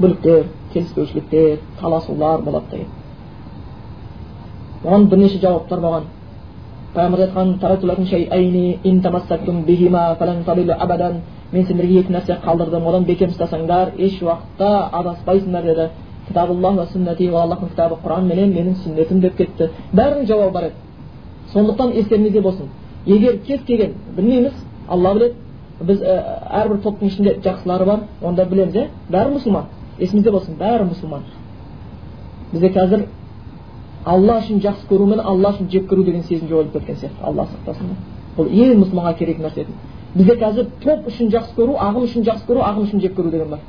[0.00, 2.99] Бүліктер келіспеушіліктер таласулар болады деген.
[4.84, 6.04] Оған бірнеше жауаптар болған
[6.94, 7.30] пайғамбар
[11.52, 15.88] мен сендерге екі нәрсе қалдырдым одан бекем ұстасаңдар еш уақытта адаспайсыңдар деді
[16.28, 20.74] кітабуллах аллахтың кітабы құран менен менің сүннетім деп кетті бәрінің жауабы бар еді
[21.52, 22.68] сондықтан естеріңізде болсын
[23.06, 24.52] егер кез келген білмейміз
[24.88, 25.34] алла біледі
[25.80, 29.64] біз әрбір топтың ішінде жақсылары бар онда білеміз иә бәрі мұсылман
[29.98, 31.26] есімізде болсын бәрі мұсылман
[32.52, 33.06] бізде қазір
[34.04, 37.22] алла үшін жақсы көру мен алла үшін жек көру деген сезім жойылып кеткен сияқты.
[37.22, 37.94] Алла сақтасын.
[38.36, 39.66] Бұл ең мұсылманға керек нәрсе
[40.14, 43.50] бізде қазір топ үшін жақсы көру ағым үшін жақсы көру ағым үшін жек көру деген
[43.50, 43.60] бар.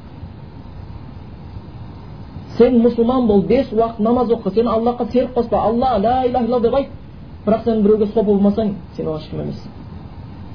[2.57, 5.57] Сен мұсылман бол бес уақыт намаз оқы сен аллахқа серік қоспа.
[5.57, 6.87] Алла ля иляха илля деп айт.
[7.45, 9.69] Бірақ сен біреуге сопы болмасаң сен оған ешкім емессің.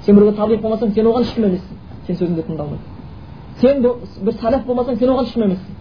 [0.05, 1.81] Сен біреуге таблиқ болмасаң сен оған ешкім емессің.
[2.07, 2.97] Сен сөзіңді тыңдалмайды
[3.61, 5.77] сен бір сәләф болмасаң сен оған ешкім емессің.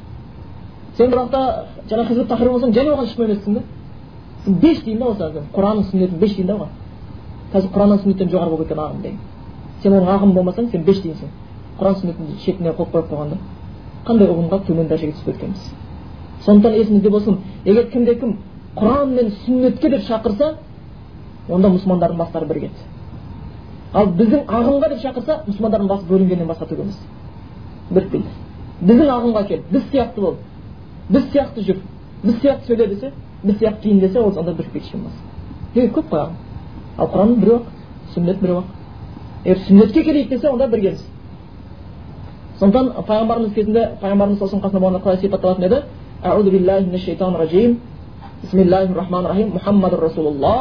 [0.97, 1.41] Сен бір уақытта
[1.89, 3.63] жаңағы хизб тахрир болсаң және оған ешкім емессің да
[4.45, 6.69] беш деймін да осы құранның сүннетін беш деймін да оған
[7.53, 9.19] қазір құраннан сүннеттен жоғары болып кеткен ағым деген
[9.81, 11.29] сен оның ағымы болмасаң сен беш дейсің
[11.79, 13.37] құран сүннеттің шетіне қойып қойып қойған да
[14.05, 15.69] қандай ұғымға төмен дәрежеге түсіп кеткенбіз
[16.45, 18.37] сондықтан есіңізде болсын егер кімде кім
[18.75, 20.55] құран мен сүннетке деп шақырса
[21.49, 22.73] онда мұсылмандардың бастары бірігеді
[23.93, 26.97] ал біздің ағымға деп шақырса мұсылмандардың басы бөлінгеннен басқа түк емес
[27.89, 28.27] бірікпейді
[28.81, 30.35] біздің ағымға кел біз сияқты бол
[31.09, 31.81] біз сияқты жүр
[32.23, 33.11] біз сияқты сөйле десе
[33.42, 35.12] біз сияқты киін десе ол онда бірікпейді ешкім бас
[35.74, 36.34] неге көп қой ағым
[36.98, 37.64] ал құран біреу ақ
[38.14, 38.64] сүннет біреу ақ
[39.44, 41.04] егер сүннетке келейік десе онда біргеміз
[42.60, 45.82] сондықтан пайғамбарымыз кезінде пайғамбарымыз саллаллаху қасында болғанда қалай сипатталатын еді
[46.20, 47.70] أعوذ بالله من الشيطان الرجيم
[48.44, 50.60] بسم الله الرحمن الرحيم محمد رسول الله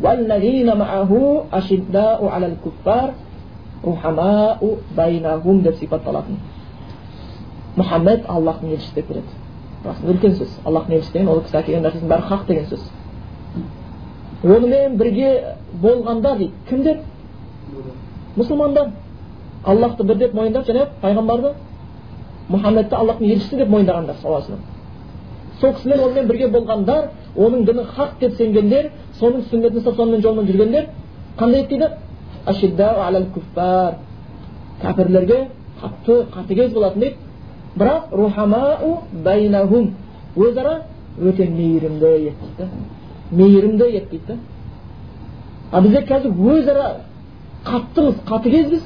[0.00, 1.12] والذين معه
[1.52, 3.08] أشداء على الكفار
[3.84, 4.60] رحماء
[4.96, 6.40] بينهم деп сипатталатын
[7.76, 9.28] мұхаммед аллахтың елшісі деп береді
[9.85, 12.81] расында үлкен сөз аллахтың елшісі деген ол кісі әкелген нәрсесінің бәрі хақ деген сөз
[14.43, 15.29] онымен бірге
[15.81, 16.97] болғанда дейді кімдер
[18.37, 18.91] мұсылмандар
[19.65, 21.53] аллахты бір деп мойындап және пайғамбарды
[22.49, 28.91] мұхаммедті аллахтың елшісі деп мойындағандар сол кісімен онымен бірге болғандар оның діні хақ деп сенгендер
[29.19, 30.89] соның сүннетін ұстап сонымен жолымен жүргендер
[31.37, 31.87] қандай дейді
[34.81, 35.37] кәпірлерге
[35.81, 37.15] қатты қатыгез болатын дейді
[37.75, 39.93] бірақ рухамау байнахум
[40.35, 40.83] өзара
[41.19, 42.69] өте мейірімді еді дейді.
[43.31, 44.39] Мейірімді еді дейді.
[45.71, 46.87] А біздер қазір өзара
[47.65, 48.83] қаттымыз қатыгезбіз.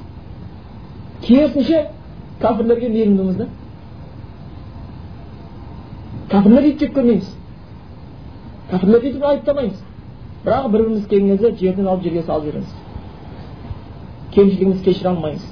[1.22, 1.88] Керісінше
[2.42, 3.48] кәпірлерге мейірімдіміз да.
[6.32, 7.30] Кәпірлер жеп көрмейміз.
[8.72, 9.80] Кәпірлерді өйтіп айыптамаймыз.
[10.46, 12.76] Бірақ бір біріміз келген кезде жерден алып жерге салып жібереміз.
[14.36, 15.48] Кемшілігімізді кешіре алмаймыз.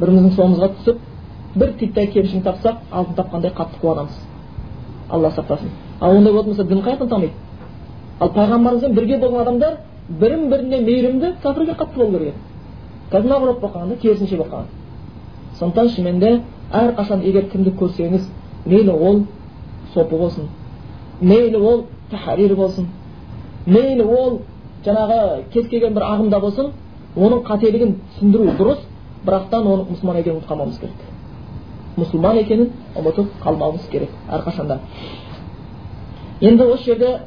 [0.00, 1.09] Біріміздің соңымызға түсіп
[1.54, 4.12] бір титтей кемшілік тапсақ алтын тапқандай қатты қуанамыз
[5.08, 7.32] алла сақтасын ал ондай болатын болса дін қаяқтан дамиды
[8.20, 9.76] ал пайғамбарымызбен бірге болған адамдар
[10.08, 12.38] бірін біріне мейірімді кәпірге қатты болу керек еді
[13.12, 14.64] қазір наоборот болып қалған да керісінше болып қалған
[15.58, 16.40] сондықтан шынымен де
[16.72, 18.28] әрқашан егер кімді көрсеңіз
[18.66, 19.22] мейлі ол
[19.94, 20.48] сопы болсын
[21.20, 22.86] мейлі ол тахрир болсын
[23.66, 24.40] мейлі ол
[24.84, 26.70] жаңағы кез келген бір ағымда болсын
[27.16, 28.84] оның қателігін түсіндіру дұрыс
[29.26, 31.19] бірақтан оның мұсылман екенін ұмытып қалмауымыз керек
[32.00, 34.78] мұсылман екенін ұмытып қалмауымыз керек әрқашанда.
[36.40, 37.18] Енді осы жерде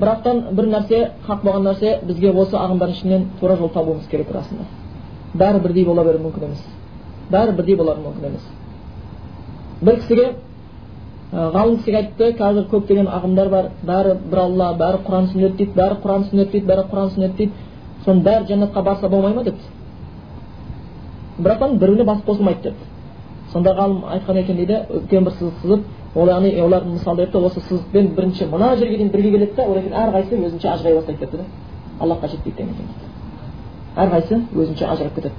[0.00, 4.68] бірақтан бір нәрсе хақ болған нәрсе бізге осы ағымдардың ішінен тура жол табуымыз керек расында
[5.34, 6.62] бәрі бірдей бола беруі мүмкін емес.
[7.30, 8.46] Бәрі бірдей болары мүмкін емес.
[9.80, 10.26] Бір кісіге
[11.32, 13.70] ғалым кісіге айтты қазір көптеген ағымдар бар.
[13.86, 17.52] Бәрі бір алла бәрі құран сүннет дейді бәрі құран сүннет дейді бәрі құран сүннет дейді.
[18.04, 19.44] Соның бәрі жәннатқа барса болмай ма?
[19.44, 19.60] депті.
[21.38, 22.89] Бірақтан біреуіне бас қосылмайды деді
[23.52, 25.80] сонда ғалым айтқан екен дейді үлкен бір сызық сызып
[26.14, 29.82] ол яғни олардың мысалды етті осы сызықпен бірінші мына жерге дейін бірге келеді да одан
[29.82, 31.44] кейін әрқайсысы өзінше ажырай бастайды депті да.
[32.00, 32.86] Аллахқа жетпейді деген екен.
[33.96, 35.34] Әрқайсысы өзінше ажырап кетеді.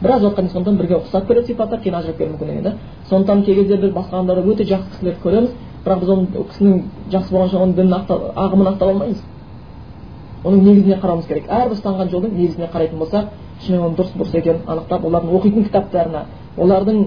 [0.00, 2.72] Біраз уақыттан сондықтан бірге ұқсап келеді сипаттар кейін ажырап кетуі мүмкін деген да
[3.08, 5.50] сондықтан кей кезде біз басқа адамдарды өте жақсы кісілерді көреміз
[5.84, 9.22] бірақ біз ол кісінің жақсы болған соң оның дінін ағымын ақтап алмаймыз.
[10.44, 11.46] Оның негізіне қарауымыз керек.
[11.48, 13.30] Әрбір ұстанған жолдың негізіне қарайтын болсақ
[13.64, 16.24] шынымен оның дұрыс бұрыс екенін анықтап олардың оқитын кітаптарына
[16.58, 16.98] олардың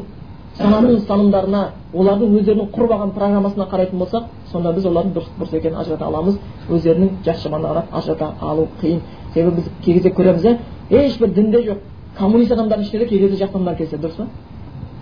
[0.57, 1.61] сананың ұстанымдарына
[1.93, 6.39] олардың өздерінің құрып алған программасына қарайтын болсақ сонда біз олардың дұрыс бұрыс екенін ажырата аламыз.
[6.69, 9.01] Өздерінің жас жаманына қарап ажырата алу қиын.
[9.33, 10.47] Себебі біз кей кезде көреміз
[10.89, 11.77] иә ешбір дінде жоқ.
[12.17, 14.27] Коммунист адамдардың ішінде де кей кезде жақсы адамдар кездеседі дұрыс па?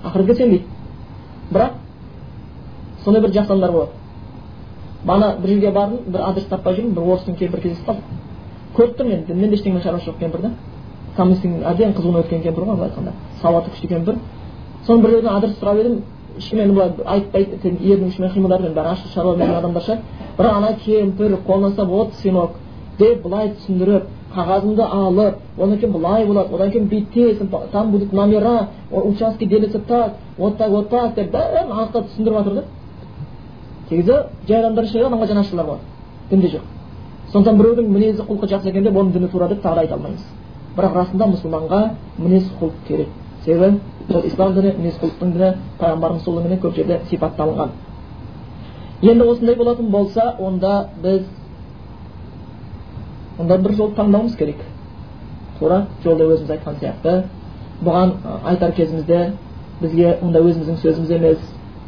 [0.10, 0.66] Ақыры сенбейді
[1.52, 1.72] бірақ
[3.06, 3.92] сондай бір жақсы адамдар болады.
[5.06, 8.04] Бағана бір жерге бардым бір адрес таппай жүрмін бір орыстың кемпір кездесіп қалдым
[8.76, 10.52] көріп тұрмын енді дінмен де ештеңемен шаруасы жоқ кемпір да
[11.16, 13.14] коммунистің әбден қызуына өткен кемпір ғой былай айтқанда.
[13.42, 14.18] Сауаты күшті кемпір
[14.88, 16.02] соны бір жерден адрес сұрап едім.
[16.38, 19.98] Ішімен былай айтпай ердің ішімен қимылдармен бәрі шаруа берген адамдарша
[20.38, 22.58] бірақ ана кемпір қолына ұстап вот сынок
[23.00, 28.68] деп былай түсіндіріп қағазымды алып одан кейін былай болады одан кейін бүйтесің там будут номера
[28.92, 32.64] участки делятся так вот так вот так деп бәрін анықтап түсіндіріп жатыр да.
[33.90, 35.82] Кезде жай адамдар ішінде адамға жанашырлар болады.
[36.30, 36.62] Дінде жоқ.
[37.32, 40.26] Сондықтан біреудің мінезі құлқы жақсы екен деп оның діні тура деп тағы да айта алмаймыз.
[40.76, 41.82] Бірақ расында мұсылманға
[42.18, 43.08] мінез құлық керек.
[43.46, 43.80] Себебі
[44.14, 47.70] ол ислам діні мінез құлықтың діні пайғамбарымыз сол көп жерде сипатталған
[49.02, 51.24] енді осындай болатын болса онда біз
[53.40, 54.62] онда бір жол таңдауымыз керек.
[55.60, 57.16] Тура жолда өзіміз айтқан сияқты.
[57.84, 58.14] Бұған
[58.46, 59.34] айтар кезімізде
[59.82, 61.38] бізге онда өзіміздің сөзіміз емес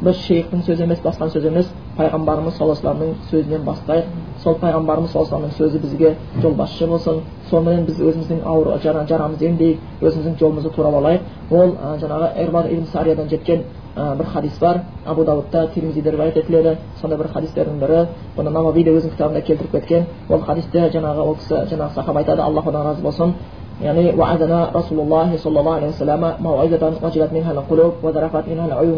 [0.02, 4.12] біз шейхтің сөзі емес басқа сөз емес пайғамбарымыз саллаллаху сөзінен бастайық
[4.44, 10.70] сол пайғамбарымыз саллаллаху сөзі бізге жолбасшы болсын сонымен біз өзіміздің ауыр жарамызды емдейік өзіміздің жолымызды
[10.76, 13.64] турап алайық ол жаңағы эрбар ибн сариядан жеткен
[13.98, 18.04] бір хадис бар абу даудта тирмизиде риуаят етіледі сондай бір хадистердің бірі
[18.38, 22.42] бұны навави де өзінің кітабында келтіріп кеткен ол хадисте жаңағы ол кісі жаңағы сахаба айтады
[22.42, 23.34] аллах одан разы болсын
[23.82, 26.36] яғни уазана расулуллахи саллаллаху алейхи вассалама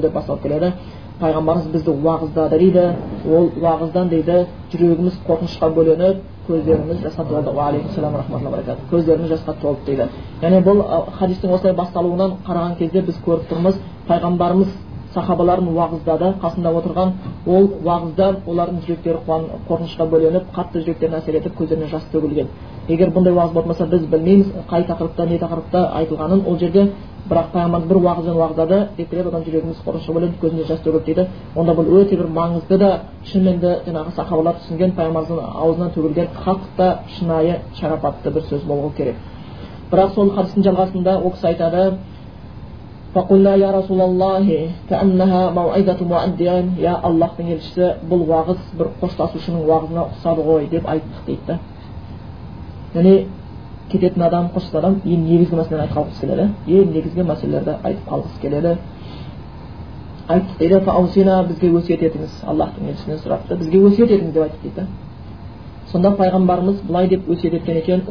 [0.02, 0.74] деп басталып келеді
[1.20, 2.84] пайғамбарымыз бізді уағыздады дейді
[3.28, 7.52] ол уағыздан дейді жүрегіміз қорқынышқа бөленіп көздеріміз жасқа толды
[8.92, 10.08] көздеріміз жасқа толды дейді
[10.42, 10.84] яғни бұл
[11.20, 14.72] хадистің осылай басталуынан қараған кезде біз көріп тұрмыз пайғамбарымыз
[15.14, 17.14] сахабаларын уағыздады қасында отырған
[17.48, 19.20] ол уағыздан олардың жүректері
[19.68, 22.48] қорқынышқа бөленіп қатты жүректеріне әсер етіп көздеріне жас төгілген.
[22.88, 26.92] Егер бұндай уағыз болмаса біз білмейміз қай тақырыпта не тақырыпта айтылғанын ол жерде
[27.30, 31.28] бірақ пайғамбарымыз бір уағызбен уағыздады деп келеді одан жүрегіміз қорқынышқа бөленіп көзіміз жас төгілді дейді.
[31.56, 32.92] Онда бұл өте бір маңызды да
[33.26, 38.94] шынымен де жаңағы сахабалар түсінген пайғамбарымыздың аузынан төгілген хақ та шынайы шарапатты бір сөз болуы
[38.98, 39.16] керек.
[39.92, 41.98] Бірақ сол хадистің жалғасында ол кісі айтады
[43.15, 44.47] فقلنا يا رسول الله
[44.91, 51.21] كأنها موعظة مؤدين يا аллахтың елшісі бұл уағыз бір қоштасушының уағызына ұқсады ғой деп айттық
[51.29, 51.59] дейді да
[52.95, 53.15] яғни
[53.93, 58.39] кететін адам қоштасатын адам ең негізгі мәселені айтып қалғысы келеді ең негізгі мәселелерді айтып қалғысы
[58.43, 58.73] келеді
[60.35, 60.77] айтты дейді
[61.53, 64.87] бізге өсиет етіңіз аллахтың елшісінен сұрапты бізге өсиет етіңіз деп айтты дейді
[65.93, 68.03] сонда пайғамбарымыз былай деп өсиет еткен екен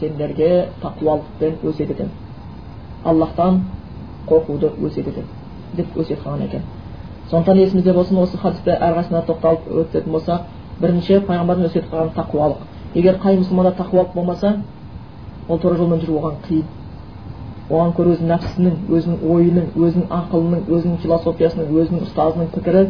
[0.00, 2.21] сендерге тақуалықпен өсиет етемін
[3.03, 3.61] аллахтан
[4.27, 5.29] қорқуды өсиет етемін
[5.77, 6.61] деп өсиет қылған екен
[7.29, 10.41] сондықтан есімізде болсын осы хадисте әрқайсысына тоқталып өтетін болсақ
[10.81, 12.63] бірінші пайғамбардың өсиет қылған тақуалық
[12.95, 14.55] егер қай мұсылманда тақуалық болмаса
[15.49, 16.65] ол тура жолмен жүру оған қиын
[17.69, 22.83] оған көрі өзінің нәпсісінің өзінің ойының өзінің ақылының өзінің философиясының өзінің ұстазының пікірі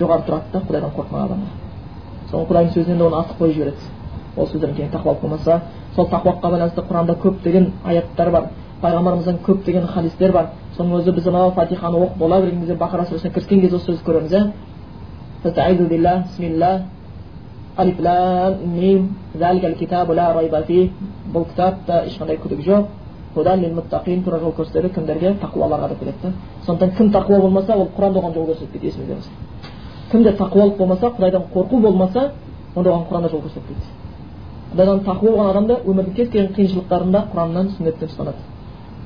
[0.00, 1.70] жоғары тұрады да құдайдан қорықмаған адамға
[2.30, 3.76] соны құдайдың сөзінен де оны артық қойып жібереді
[4.36, 5.60] ол сөздерден кейін тақуалық болмаса
[5.96, 8.48] сол тақуалыққа байланысты құранда көптеген аяттар бар
[8.82, 13.32] пайғамбарымыздан көптеген хадистер бар соның өзі біз анау фатиханы оқып бола берген кезде бақара сүресіне
[13.34, 14.52] кіріскен кезде осы сөзді көреміз иә
[21.32, 22.84] бұл кітапта ешқандай күдік жоқ
[23.34, 26.32] тура жол көрсетеді кімдерге тақуаларға деп келеді да
[26.66, 29.32] сондықтан кім тақуа болмаса ол құранда оған жол көрсетпейді есіңізде болсын
[30.10, 32.32] кімде тақуалық болмаса құдайдан қорқу болмаса
[32.74, 33.82] онда оған құранда жол көрсетпейді
[34.72, 38.59] құдайдан тақуа болған адам да өмірдің кез келген қиыншылықтарында құраннан сүннеттен ұстанады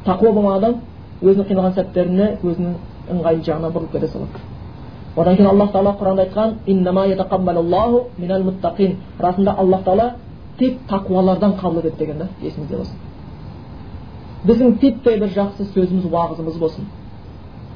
[0.07, 0.75] тақуа болған адам
[1.23, 2.75] өзінің қиналған сәттеріне өзінің
[3.14, 4.43] ыңғайлы жағына бұрылып кете салады.
[5.17, 6.51] Одан кейін аллах тағала құранда айтқан
[9.21, 10.07] расында аллах тағала
[10.59, 12.97] тек тақуалардан қабыл етеді деген да есіңізде болсын.
[14.47, 16.85] Біздің титтей бір жақсы сөзіміз уағызымыз болсын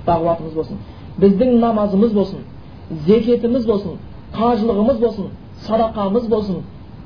[0.07, 0.79] бағуатымыз болсын
[1.21, 2.45] біздің намазымыз болсын
[3.07, 3.99] зекетіміз болсын
[4.37, 5.31] қажылығымыз болсын
[5.67, 6.63] садақамыз болсын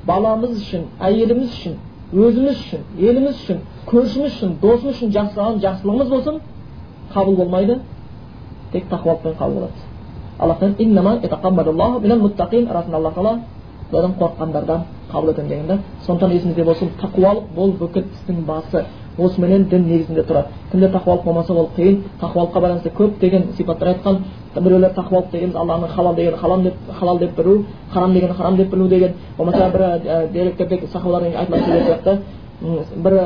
[0.07, 1.77] баламыз үшін әйеліміз үшін
[2.13, 6.35] өзіміз үшін еліміз үшін көршіміз үшін досымыз үшін жасаған жақсылығымыз болсын
[7.13, 7.79] қабыл болмайды
[8.71, 9.77] тек тақуалықпен қабыл болады.
[12.73, 13.33] Расында алла тағала
[13.91, 18.85] құдайдан қорыққандардан қабыл етемін деген да сондықтан есіңізде болсын тақуалық бұл бүкіл істің басы.
[19.17, 20.47] Осыменен дін негізінде тұрады.
[20.71, 21.99] Кімде тақуалық болмаса ол қиын.
[22.21, 24.17] Тақуалыққа байланысты көптеген сипаттар айтқан.
[24.55, 28.69] Біреулер тақуалық деген алланың халал деген халал деп халал деп білу харам деген харам деп
[28.69, 29.13] білу деген.
[29.37, 32.19] Болмаса бір деректерде сахабалардан айтылған сөздер сияқты.
[32.95, 33.19] Бір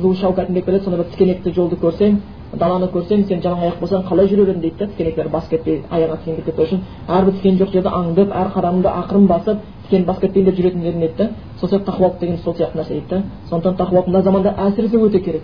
[0.00, 2.18] зу шаукатын деп келеді сондай бір тікенекті жолды көрсең
[2.60, 6.18] даланы көрсең сен жалаң аяқ болсаң қалай жүрер едің дейді да тікенектер бас кетпей аяғыңа
[6.24, 10.48] тікен кетпей үшін әрбір тікен жоқ жерді аңдып әр қадамыңды ақырын басып тікен бас кетпейін
[10.50, 13.76] деп жүретін едім дейді да сол сияқты тақуалық деген сол сияқты нәрсе дейді да сондықтан
[13.80, 15.42] тақуалық мына заманда әсіресе өте керек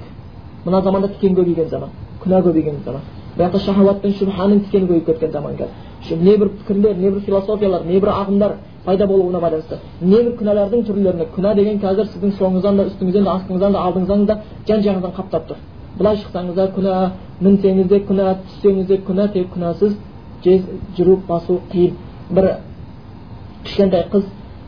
[0.67, 1.91] мына заманда тікен көбейген заман
[2.23, 3.01] күнә көбейген заман
[3.39, 8.53] бұяқта шахауат пен шүбханың тікені көбейіп кеткен заман қазір небір пікірлер небір философиялар небір ағымдар
[8.85, 13.73] пайда болуына байланысты небір күнәлардың түрлеріне күнә деген қазір сіздің соңыңыздан да үстіңізден де астыңыздан
[13.73, 15.59] да алдыңыздан да жан жағыңыздан қаптап тұр
[15.99, 16.95] былай шықсаңыз да күнә
[17.43, 19.97] мінсеңіз де күнә түссеңіз де күнә тек күнәсіз
[20.97, 21.95] жүру басу қиын.
[22.31, 22.51] Бір
[23.65, 24.27] кішкентай қыз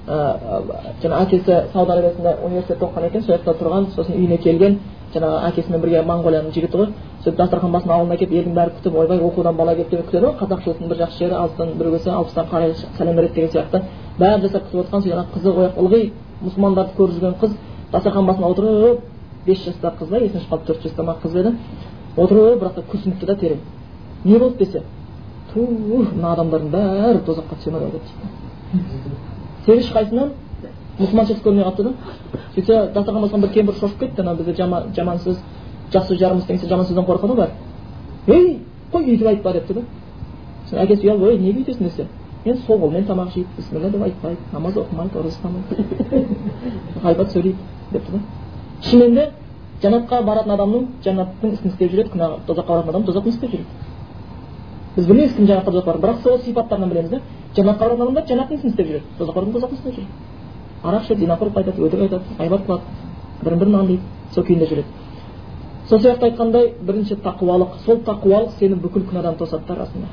[0.09, 4.79] жаңағы әкесі сауд арабиясында университетте оқыған екен сол жақта тұрған сосын үйіне келген.
[5.15, 6.89] Жаңағы әкесімен бірге моңғолияның жігіті ғой.
[7.25, 10.35] Сөйтіп дастархан басына ауылына келіп елдің бәрі күтіп ойбай оқудан бала келді деп күтеді ғой.
[10.41, 13.83] Қазақшылықтың бір жақсы жері алыстан біреу келсе алпыстан қарай сәлем береді деген сияқты.
[14.19, 16.13] Бәрі жасап күтіп сол жаңағы қызы ғой ылғи
[16.45, 17.57] мұсылмандарды көріп жүрген қыз
[17.93, 19.10] дастархан басына отырып
[19.47, 21.55] бес жастағы қыз ба есімнен шығып қалды төрт жаста ма қыз еді
[22.17, 23.59] отырып бірақ та күрсініпті да терең.
[24.25, 24.83] Не болды десе
[25.53, 28.03] ту мына адамдардың бәрі тозаққа түсе ма деп
[29.67, 30.31] сен ешқайсысынан
[30.99, 31.93] мұсылманшылық көрмей қалыпты да.
[32.55, 35.39] Сөйтсе дастархан басқан бір кемпір шошып кетті анау бізде жаман сөз
[35.93, 37.51] жақсы жарымыз деген жаман сөзден қорқады ғой бәрі.
[38.27, 38.59] Ей
[38.93, 39.85] қой бүйтіп айтпа депті да.
[40.67, 42.07] Сосын әкесі ұялып ей неге бүйтесің десе
[42.45, 44.39] енді сол қолмен тамақ жейді бісміллә деп айтпайды.
[44.53, 45.73] Намаз оқымайды ораза ұстамайды
[47.03, 47.59] ғайбат сөйлейді
[47.93, 48.19] депті да.
[48.87, 49.25] Шынымен де
[49.83, 53.67] жәннатқа баратын адамның жәннаттың ісін істеп жүреді күнә тозаққа баратын адам тозақтың істеп жүреді.
[54.97, 57.21] Біз білмейміз кім жәннатқа тозаққа барады бірақ сол сипаттарынан білеміз да
[57.57, 60.13] жәннатқа баратын адамдар жәннаттың ісін істеп жүреді тозаққа баратын тозақтың істеп жүреді.
[60.83, 62.83] Арақ ішеді зинақорлық айтады өтірік айтады ғайбат қылады
[63.45, 64.03] бірін бірін аңдиды
[64.35, 64.89] сол күйінде жүреді.
[65.89, 70.09] Сол сияқты айтқандай бірінші тақуалық сол тақуалық сені бүкіл күнәдан тосады да расында.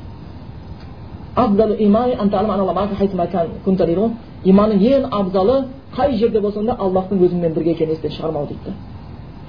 [4.45, 5.55] Иманның ең абзалы
[5.95, 8.73] қай жерде болсаң да аллахтың өзіңмен бірге екенін естен шығармау дейді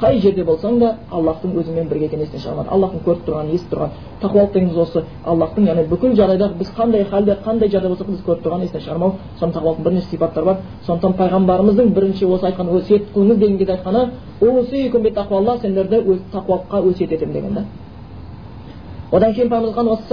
[0.00, 3.90] қай жерде болсаң да аллахтың өзіңмен бірге екенін естен шығармады аллахтың көріп тұрған естіп тұрған
[4.22, 8.42] тақуалық дегеніміз осы аллахтың яғни бүкіл жағдайда біз қандай халде қандай жағдай болсақ біз көріп
[8.46, 9.10] тұрғанын естен шығармау
[9.40, 14.02] соны тақуалықтың бірнеше сипаттары бар сондықтан пайғамбарымыздың бірінші осы айтқан өсиет қылыңыз деген кезде айтқаны
[15.60, 17.64] сендерді өз тақуалыққа өсиет етемін деген да
[19.12, 20.06] одан кейін пайғамбарымыз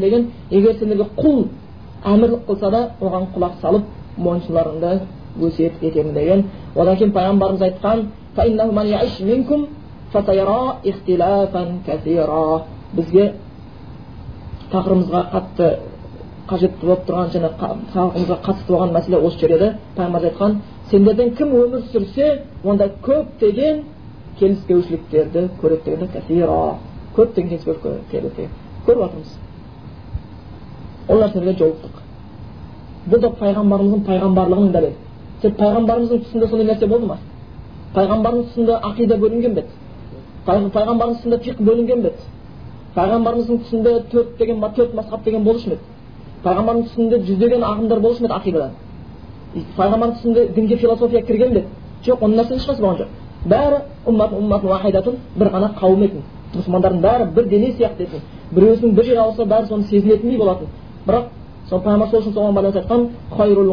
[0.00, 1.44] деген егер сендерге құл
[2.04, 3.84] әмірлік қылса да оған құлақ салып
[4.18, 5.00] мойынсұнарыңды
[5.40, 6.44] өсиет етемін деген.
[6.76, 8.06] Одан кейін пайғамбарымыз айтқан
[12.92, 13.32] бізге
[14.72, 15.68] тақырыбымызға қатты
[16.50, 19.68] қажетті болып тұрған және халқымызға қатысты болған мәселе осы жер еді.
[19.96, 20.58] Пайғамбар айтқан
[20.90, 23.82] сендерден кім өмір сүрсе онда көптеген
[24.42, 26.58] келіспеушіліктерді көреді кәсира
[27.16, 27.82] көптеген келіспеушілік
[28.12, 28.48] көреді
[28.86, 29.36] көріп жатырмыз
[31.08, 31.94] ол нәрселерге жолықтық
[33.12, 34.94] бұл да пайғамбарымыздың пайғамбарлығының дәлелі
[35.42, 37.18] тек пайғамбарымыздың тұсында сондай нәрсе болды ма
[37.96, 39.72] пайғамбарымыз тұсында ақида бөлінген бе еді
[40.46, 42.28] пайғамбарымыз тұсында фиқ бөлінген бе еді
[42.94, 45.82] пайғамбарымыздың тұсында төрт деген төрт мазхаб деген болушы ма еді
[46.44, 48.72] пайғамбарымыз тұсында жүздеген ағымдар болушы ма еді ақидадан
[49.76, 54.32] пайғамбардың тұсында дінге философия кірген бе еді жоқ оның нәрсенің ешқайсысы болған жоқ бәрі уммат
[54.32, 56.22] уммат уахидатун бір ғана қауым етін
[56.54, 58.20] мұсылмандардың бәрі бір дене сияқты етін
[58.54, 60.66] біреуісінің бір жері ауырса бәрі соны сезінетіндей болатын.
[61.06, 61.24] Бірақ
[61.68, 63.70] сол пайғамбар сол үшін соған байланысты айтқан хайрул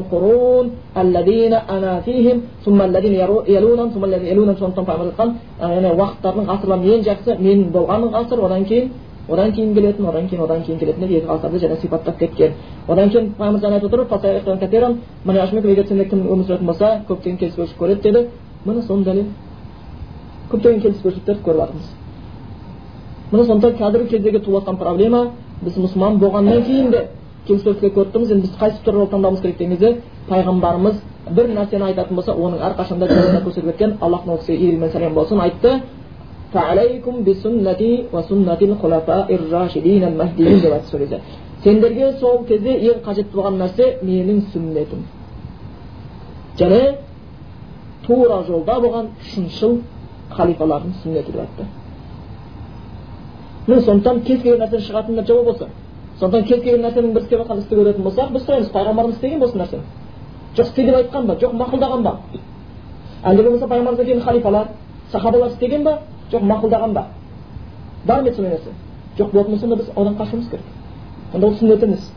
[6.00, 8.92] уақыттардың ғасырлардың ең жақсы менің болған ғасыр одан кейін
[9.30, 12.54] одан кейін келетін одан кейін одан кейін келетін деп екі ғасырды және сипаттап кеткен.
[12.88, 14.06] Одан кейін пайғамбар жаңа айтып отыр
[15.70, 18.28] егер кім өмір сүретін болса көптеген келіспеушілік көреді деді.
[18.66, 19.26] Міне соның дәлелі.
[20.52, 21.88] Көптеген келіспеушіліктерді көріп жатырмыз
[23.32, 25.22] міне сондықтан қазіргі кездегі туып жатқан проблема
[25.62, 27.06] біз мұсылман болғаннан кейін де
[27.48, 30.96] келіспеушілікке көріп тұрмыз енді біз қайсы туралы таңдауымыз керек деген кезде пайғамбарымыз
[31.36, 33.08] бір нәрсені айтатын болса оның әрқашанда
[33.46, 35.82] көрсетіп кеткен аллахтың ол кісіге мен сәлем болсын айтты
[41.64, 45.04] сендерге сол кезде ең қажет болған нәрсе менің сүннетім.
[46.58, 46.96] Және
[48.08, 49.82] тура жолда болған шыншыл
[50.38, 51.66] халифалардың сүннеті деп айтты
[53.68, 55.68] міне сондықтан кез келген нәрседен шығатын жауап осы
[56.20, 59.58] сондықтан кез келген нәрсенің бір істеп жатқан істі көретін болсақ біз сұраймыз пайғамбарымыз істеген осы
[59.58, 59.84] нәрсені
[60.58, 62.14] жоқ істе деп айтқан ба жоқ мақұлдаған ба
[63.24, 64.68] әлде болмаса пайғамбарымыздан кейін халифалар
[65.12, 66.00] сахабалар істеген ба
[66.32, 67.06] жоқ мақұлдаған ба
[68.06, 68.72] бар ма еді сондай нәрсе
[69.18, 70.66] жоқ болатын болса онда біз одан қашуымыз керек
[71.34, 72.12] онда ол сүннет емес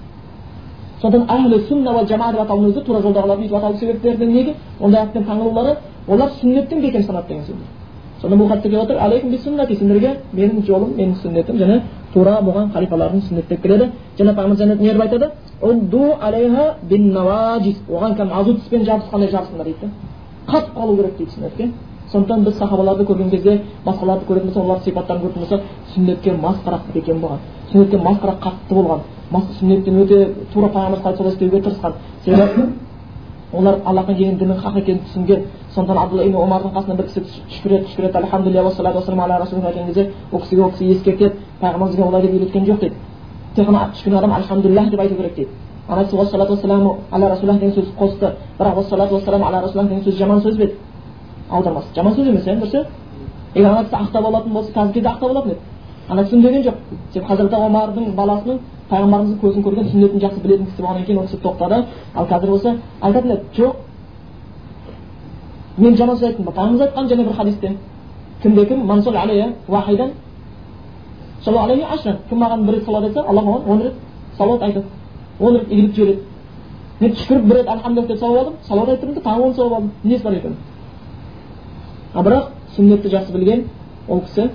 [1.03, 5.25] сондықтан сүнна уа жамаа деп аталуының өзі тура жолдағылар бүйтіп аталу себептерінің неге ондай атпен
[5.25, 5.77] таңылулары
[6.09, 7.82] олар сүннеттің бекем санады деген сөз
[8.23, 11.81] сонда бұл хатта келіп отыр алейкум би сүннати сендерге менің жолым менің сүннетім және
[12.15, 15.31] тура болған халифалардың сүннеттеп келеді және пайғамбар не деп айтады
[15.63, 15.89] оған
[18.17, 19.87] кәдімгі азу тіспен жабысқандай жабысыңдар дейді
[20.47, 21.71] қатып қалу керек дейді сүннетке
[22.13, 25.61] сондықтан біз сахабаларды көрген кезде басқаларды көретін болсақ олардың сипаттарын көретін болсақ
[25.95, 27.39] сүннетке масқара бекем болған
[27.73, 29.01] сүннетке масқара қатты болған
[29.59, 30.17] сүннеттен өте
[30.53, 31.93] тура пайғамбар қалай солай істеуге тырысқан
[32.25, 32.63] себебі
[33.53, 35.43] олар аллахтан келген діннің хақ екенін түсінген
[35.75, 40.41] сондықтан абдулла ибн омардың қасына бір кісі түшкіреді түшкіреді альхамдулилля уассалату расулина айтқан кезде ол
[40.41, 42.95] кісіге ол кісі ескертеді пайғамбар бізге олай деп үйреткен жоқ дейді
[43.57, 45.51] тек қана түшкірген адам альхамдулиллах деп айту керек дейді
[45.89, 50.05] ана кісі уассалату вассаламу аля расулах деген сөз қосты бірақ уассалату вассалам аля расулах деген
[50.05, 50.77] сөз жаман сөз бе еді
[51.51, 52.87] аудармасы жаман сөз емес иә дұрыс
[53.55, 55.61] егер ана кісі ақтап алатын болса қазіргі кезде ақтап алатын еді
[56.09, 56.75] ана кісі үндеген жоқ.
[57.13, 58.59] Себебі хазіреті омардың баласының
[58.91, 61.85] пайғамбарымыздың көзін көрген сүннетін жақсы білетін кісі болғаннан кейін ол кісі тоқтады.
[62.15, 63.77] Ал қазір болса айтатын еді жоқ.
[65.77, 66.53] Мен жаман сөз айттым ба?
[66.53, 67.77] Пайғамбарымыз айтқан және бір хадисте.
[68.43, 68.81] Кімде кім?
[72.29, 73.95] Кім маған бір рет салат айтса алла маған он рет
[74.37, 74.87] салауат айтады.
[75.41, 76.19] Он рет игілік жібереді.
[77.01, 78.55] Мен түшкіріп бір рет альхамдулилlah деп сауап алдым.
[78.69, 79.91] Салауат айттым да тағы он сауап алдым.
[80.05, 80.57] Несі бар екен
[82.15, 83.65] а бірақ сүннетті жақсы білген
[84.09, 84.51] ол кісі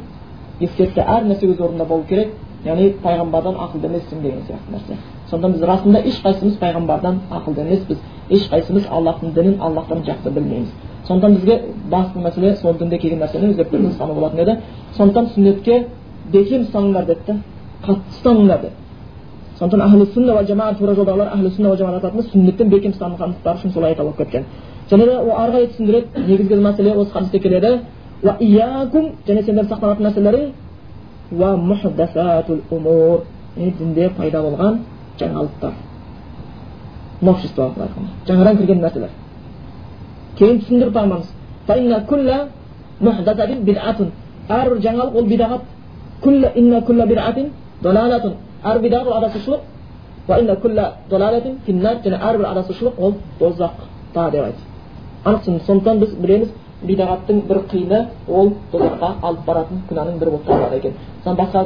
[0.60, 2.34] ескертті әр нәрсе өз орнында болу керек.
[2.66, 4.98] Яғни пайғамбардан ақылды емессің деген сияқты нәрсе.
[5.30, 7.98] Сондықтан біз расында ешқайсымыз пайғамбардан ақылды емеспіз.
[8.30, 10.72] Ешқайсымыз аллахтың дінін аллахтан жақсы білмейміз.
[11.08, 14.58] Сондықтан бізге басты мәселе сол дінде келген нәрсені өздеріңіз ұстану болатын еді.
[14.98, 15.86] Сондықтан сүннетке
[16.32, 17.36] бекем ұстаныңдар деді да
[17.86, 18.74] қатты ұстаныңдар деді.
[19.60, 23.74] Сондықтан әхлі сүнна уа жамаа тура жолдағылар әхлі сүнна уа жамаат сүннеттен бекем ұстанғандықтары үшін
[23.74, 24.44] солай айтылып кеткен.
[24.90, 26.28] Және де ол ары қарай түсіндіреді.
[26.28, 27.80] Негізгі мәселе осы хадисте келеді.
[29.28, 30.46] Және сендердің сақтанатын нәрселерің
[32.72, 33.20] умур
[33.56, 34.74] дінде пайда болған
[35.20, 35.74] жаңалықтар
[37.22, 37.72] новшество
[38.28, 39.10] жаңадан кірген нәрселер
[40.38, 41.30] кейін түсіндіріп пайғамбарымыз
[44.50, 45.62] әрбір жаңалық ол бидағат
[48.64, 49.62] әр бидағат ол адасушылық
[52.06, 54.64] және әрбір адасушылық ол тозақта деп айтты
[55.26, 56.50] анық сондықтан біз білеміз
[56.86, 58.00] бидағаттың бір қиыны
[58.30, 60.94] ол тозаққа алып баратын күнәнің бірі болып табылады екен.
[61.26, 61.64] Басқа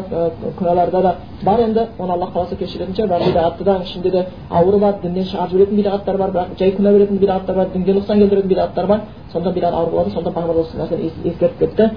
[0.57, 1.87] күнәларда да бар енді.
[1.99, 5.77] Оны алла қаласа кешіретін шығар бірақ бидағатты да ішінде де ауыры бар діннен шығарып жіберетін
[5.77, 9.01] бидағаттар бар бірақ жай күнә беретін бидағаттар бар дінге нұқсан келтіретін бидағаттар бар.
[9.31, 11.89] Сонда бидағат ауыр болады сонда пайғамбар осы нәрсені ескертіп кетті.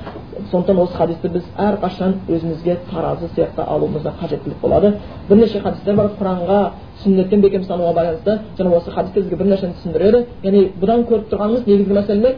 [0.50, 4.94] Сондықтан осы хадисті біз әрқашан өзімізге таразы сияқты алуымызда қажеттілік болады.
[5.28, 6.12] Бірнеше хадистер бар.
[6.20, 6.70] Құранға
[7.02, 8.38] сүннеттен бекем ұстануға байланысты.
[8.58, 10.26] Және осы хадисте бізге бір нәрсені түсіндіреді.
[10.44, 12.36] Яғни бұдан көріп тұрғанымыз негізгі мәселелер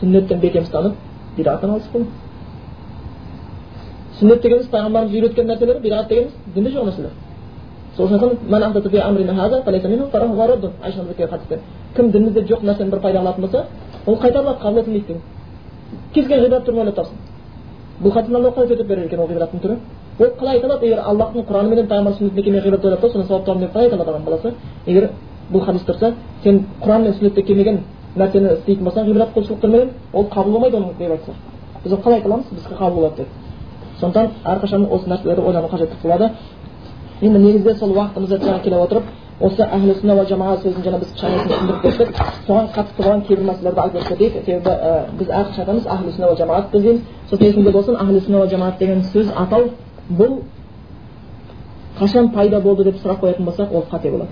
[0.00, 0.94] сүннеттен бекем ұстанып
[1.36, 2.06] бидағаттан алыс болу
[4.18, 7.10] сүннет дегеніміз пайғамбарымыз үйреткен нәрселер бидағат дегеніміз дінде жоқ нәрселер
[7.96, 8.18] сол үшін
[11.96, 13.64] кім дінімізде жоқ нәрсені бір пайда қылатын болса
[14.06, 15.22] ол қайтарылады қабыл етілмейді деген
[16.14, 17.16] кез келген ғибадат түрін ойлап тапсын
[18.02, 19.76] бұл хадистен алла қалай төтеп берер екен ол ғибадаттың түрі
[20.18, 23.24] ол қалай айта алады егер аллахтың құраны менен пайғамбар сүннетіне келмей ғибадат ойлап та соны
[23.24, 24.54] сауап табамын деп қалай айта алады адам баласы
[24.86, 25.10] егер
[25.52, 27.80] бұл хадис тұрса сен құран мен сүннетте келмеген
[28.16, 31.32] нәрсені істейтін болсаң ғибрат құлшылықтармен ол қабыл болмайды оның деп айтса
[31.84, 33.28] біз оны қалай айта аламыз бізге қабыл болады деп.
[34.00, 36.30] Сондықтан әрқашан осы нәрселерді ойлану қажеттік болады.
[37.20, 39.04] Енді негізгі сол уақытымызда жаңа келе отырып
[39.40, 42.08] осы әхлі сүнна уа жамаа сөзін жаңа біз кішкене түсіндіріп кеттік
[42.46, 44.70] соған қатысты болған кейбір мәселелерді айтып кетейік себебі
[45.18, 47.00] біз әрқашан айтамыз әхлі сүнна уа жамаат дейміз
[47.30, 49.70] сосын есіңде болсын әхлі сүнна уа жамаат деген сөз атау
[50.08, 50.38] бұл
[51.98, 54.30] қашан пайда болды деп сұрақ қоятын болсақ ол қате болады.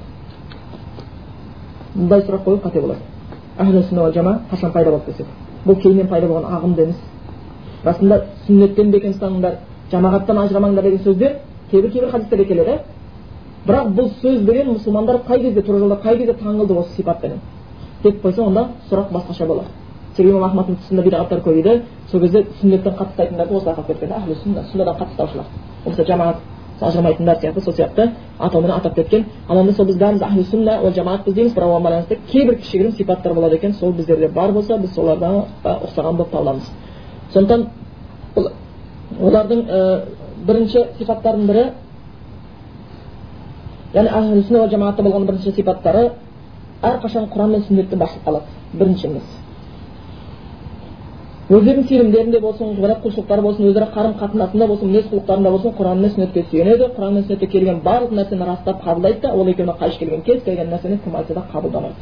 [1.94, 3.00] Мындай сұрақ қою қате болады.
[3.58, 5.26] Әхлі жама қашан пайда болды десек
[5.64, 6.96] бұл кейіннен пайда болған ағым емес
[7.84, 9.58] расында сүннеттен бекен ұстаңдар
[9.92, 11.36] жамағаттан ажырамаңдар деген сөздер
[11.70, 12.78] кейбір кейбір хадистерде келеді
[13.66, 17.40] бірақ бұл сөзбенен мұсылмандар қай кезде тура жолда қай кезде таңылды осы сипатпенен
[18.02, 19.68] деп қойса онда сұрақ басқаша болады
[20.16, 24.36] себебі имам ахмадтың тұсында бидағаттар көбейді сол кезде сүннеттен қатты ұстайтындарды осылай қалып кеткен әхлі
[24.42, 25.46] сүнна сүннадан қатты ұстаушылар
[25.84, 26.36] болмаса жамағат
[26.80, 29.26] ажырамайтындар сияқты сол сияқты атаумен атап кеткен.
[29.48, 31.54] Ал онда сол біз бәріміз әхлі сүнна ол жамаатпыз дейміз.
[31.54, 33.74] Бірақ оған байланысты кейбір кішігірім сипаттар болады екен.
[33.74, 36.70] Сол біздерде бар болса біз солардан ұқсаған болып табыламыз.
[37.32, 37.66] Сондықтан
[39.20, 39.64] олардың
[40.46, 41.64] бірінші сипаттарының бірі
[43.94, 46.10] яғни әхлі сүнна жамаатта болған бірінші сипаттары
[46.82, 48.44] әрқашан құран мен сүннетті басып қалады.
[48.72, 49.43] Біріншіміз.
[51.44, 56.10] Өздерінің сенімдерінде болсын ғибадат құлшылықтары болсын өзара қарым қатынасында болсын мінез құлықтарында болсын құран мен
[56.14, 60.22] сүннетке сүйенеді құран мен сүннетте келген барлық нәрсені растап қабылдайды да ол екеуіне қайшы келген
[60.22, 61.94] кез келген нәрсені кім айтса да қабылдамайды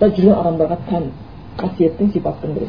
[0.00, 1.04] да жүрген адамдарға тән
[1.60, 2.66] қасиеттің сипаттың бірі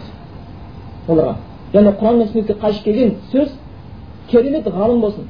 [1.08, 1.36] оларға
[1.74, 3.50] яғни құран мен сүннетке қайшы келген сөз
[4.30, 5.26] керемет ғалым болсын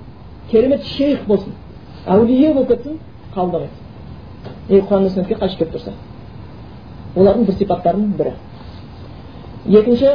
[0.51, 1.53] керемет шейх болсын
[2.05, 2.99] әулие болып кетсін
[3.35, 3.71] қабылдамайды
[4.67, 5.93] егер құран мен сүннетке қайшы келіп тұрса
[7.15, 8.33] олардың бір сипаттарының бірі
[9.65, 10.09] екінші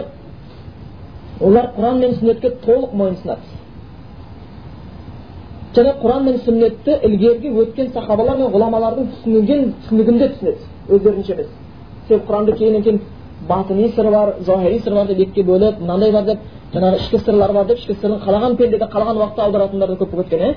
[1.40, 3.40] олар құран мен сүннетке толық мойынсынады.
[5.74, 11.46] Және құран мен сүннетті ілгергі өткен сахабалар мен ғұламалардың түсінген түсінігінде түсінеді өздерінше емес
[12.09, 13.01] себебі құранды кейіннен кейін
[13.48, 16.38] батыни сыры бар зохири сыры бар деп екіге бөліп мынандай бар деп
[16.74, 20.28] жаңағы ішкі сырлар бар деп ішкі сырын қалаған пендеде қалаған уақытта аударатындар да көп болып
[20.28, 20.55] кеткен иә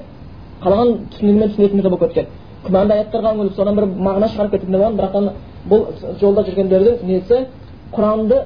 [0.64, 2.26] қалаған түсінігімен түсінетіндер болып кеткен
[2.66, 4.96] күмәнді аяттарға үңіліп содан бір мағына шығарып кететіндер болған?
[5.00, 5.14] Бірақ
[5.70, 5.82] бұл
[6.22, 7.46] жолда жүргендердің несі?
[7.94, 8.38] Құранды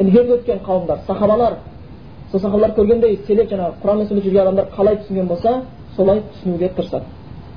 [0.00, 1.54] ілгергі өткен қауымдар сахабалар
[2.30, 5.62] сол сахабалар көргендей селек жаңағы құран сүннет жүрген адамдар қалай түсінген болса
[5.96, 7.04] солай түсінуге тырысады.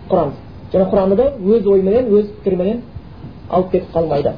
[0.09, 0.31] Құран.
[0.73, 2.81] Және құранды да өз ойменен өз пікіріменен
[3.49, 4.33] алып кетіп қалмайды.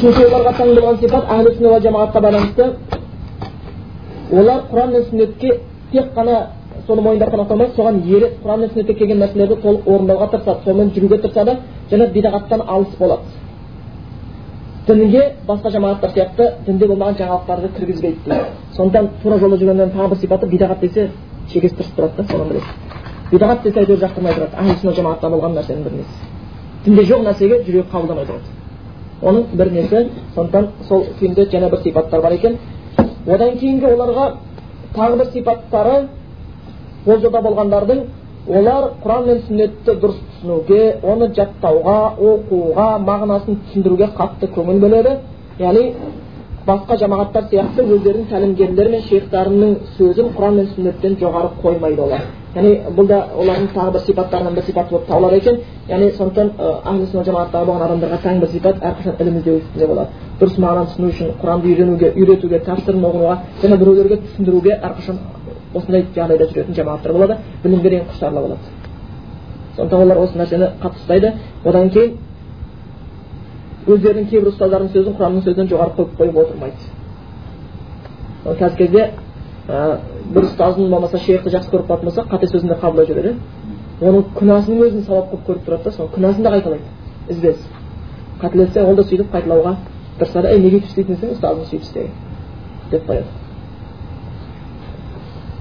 [0.00, 1.26] Сипат
[2.20, 2.74] байланысты
[4.32, 5.60] олар құран мен сүннетке
[5.92, 6.46] тек қана
[6.86, 10.90] соны мойындап қана қоймай соған еріп құран мен сүннетте келген нәрселерді толық орындауға тырысады сонымен
[10.96, 11.56] жүруге тырысады
[11.90, 13.22] және бидағаттан алыс болады.
[14.86, 18.40] Дінге басқа жамағаттар сияқты дінде болмаған жаңалықтарды кіргізбейді.
[18.76, 21.10] Сондықтан тура жолда жүргендердің тағы бір сипаты бидағат десе
[21.52, 23.02] шекесі тырысып тұрады да содан білесіз
[23.32, 24.56] бидағат десе әйтеуір жақтырмай тұрады.
[24.58, 26.32] Әхлі сүнна жамағатта болған нәрсенің бір несі
[26.84, 28.48] дінде жоқ нәрсеге жүрегі қабылдамай тұрады.
[29.22, 30.00] Оның бір несі
[30.34, 32.58] сондықтан сол күйінде және бір сипаттар бар екен.
[33.26, 34.24] Одан кейінгі оларға
[34.96, 36.08] тағы бір сипаттары
[37.06, 38.02] ол жолда болғандардың
[38.48, 41.96] олар құран мен сүннетті дұрыс түсінуге оны жаттауға
[42.30, 45.16] оқуға мағынасын түсіндіруге қатты көңіл бөледі.
[45.58, 45.84] Яғни
[46.66, 52.26] басқа жамағаттар сияқты өздерінің тәлімгерлері мен шейхтарының сөзін құран мен сүннеттен жоғары қоймайды олар.
[52.54, 55.60] Яғни бұл да олардың тағы бір сипаттарынан бір сипат болып табылады екен.
[55.88, 56.50] Яғни сондықтан
[56.84, 60.08] әхлі сүнна жамағаттағы болған адамдарға тән бір сипат әрқашан ілім іздеу үстінде болады.
[60.40, 65.18] Дұрыс мағынаны түсіну үшін құранды үйренуге үйретуге тәпсірін оқуға және біреулерге түсіндіруге әрқашан
[65.74, 68.60] осындай жағдайда жүретін жамағаттар болады білімге деген құштарлы болады.
[69.76, 71.32] Сондықтан олар осы нәрсені қатты ұстайды.
[71.64, 72.16] Одан кейін
[73.86, 76.76] өздерінің кейбір ұстаздарының сөзін құранның сөзінен жоғары қойып қойып отырмайды.
[78.44, 79.10] Қазіргі кезде
[79.68, 79.98] ә,
[80.34, 83.36] бір ұстазын болмаса шейхті жақсы көріп қалатын болса қате сөзін де қабылдап жібереді.
[84.02, 86.84] Оның күнәсінің өзін сауап қылып көріп тұрады да соның күнәсін де қайталайды.
[87.30, 87.68] Ізбес.
[88.42, 89.76] Қателессе ол да сөйтіп қайталауға
[90.18, 90.52] тырысады.
[90.52, 92.08] Ей неге өйтіп істейтін ұстазың сөйтіп істе
[92.90, 93.41] деп қояды.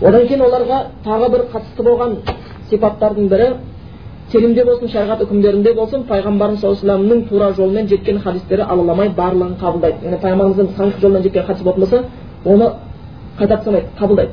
[0.02, 2.16] Одан кейін оларға тағы бір қатысты болған
[2.70, 3.48] сипаттардың бірі
[4.32, 10.06] телімде болсын шариғат үкімдерінде болсын пайғамбарымыз саллаллаху алейhi тура жолмен жеткен хадистері алаламай барлығын қабылдайды
[10.06, 12.04] яғни пайғамбарымыздың сахих жолмен жеткен хадис болатын болса
[12.46, 12.72] оны
[13.38, 14.32] қайта тастамайды қабылдайды.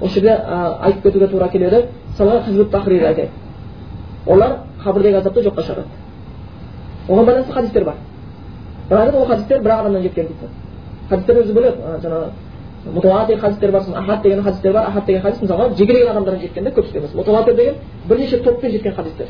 [0.00, 0.36] Осы жерде
[0.80, 1.86] айтып кетуге тура келеді.
[2.18, 3.28] Айтайық
[4.26, 5.88] олар қабірдегі азапты жоққа шығарады.
[7.08, 7.94] Оған байланысты хадистер бар.
[8.90, 10.50] Бірақ ол хадистер бір адамнан жеткен дейді.
[11.08, 12.30] Хадистер өзі бөледі жаңағы
[12.84, 16.70] мутуатир хадистер бар ахат деген хадистер бар ахат деген хадис мысалға жекелеген адамдардан жеткен да
[16.70, 17.74] көпшілік емес деген
[18.08, 19.26] бірнеше топпен жеткен хадистер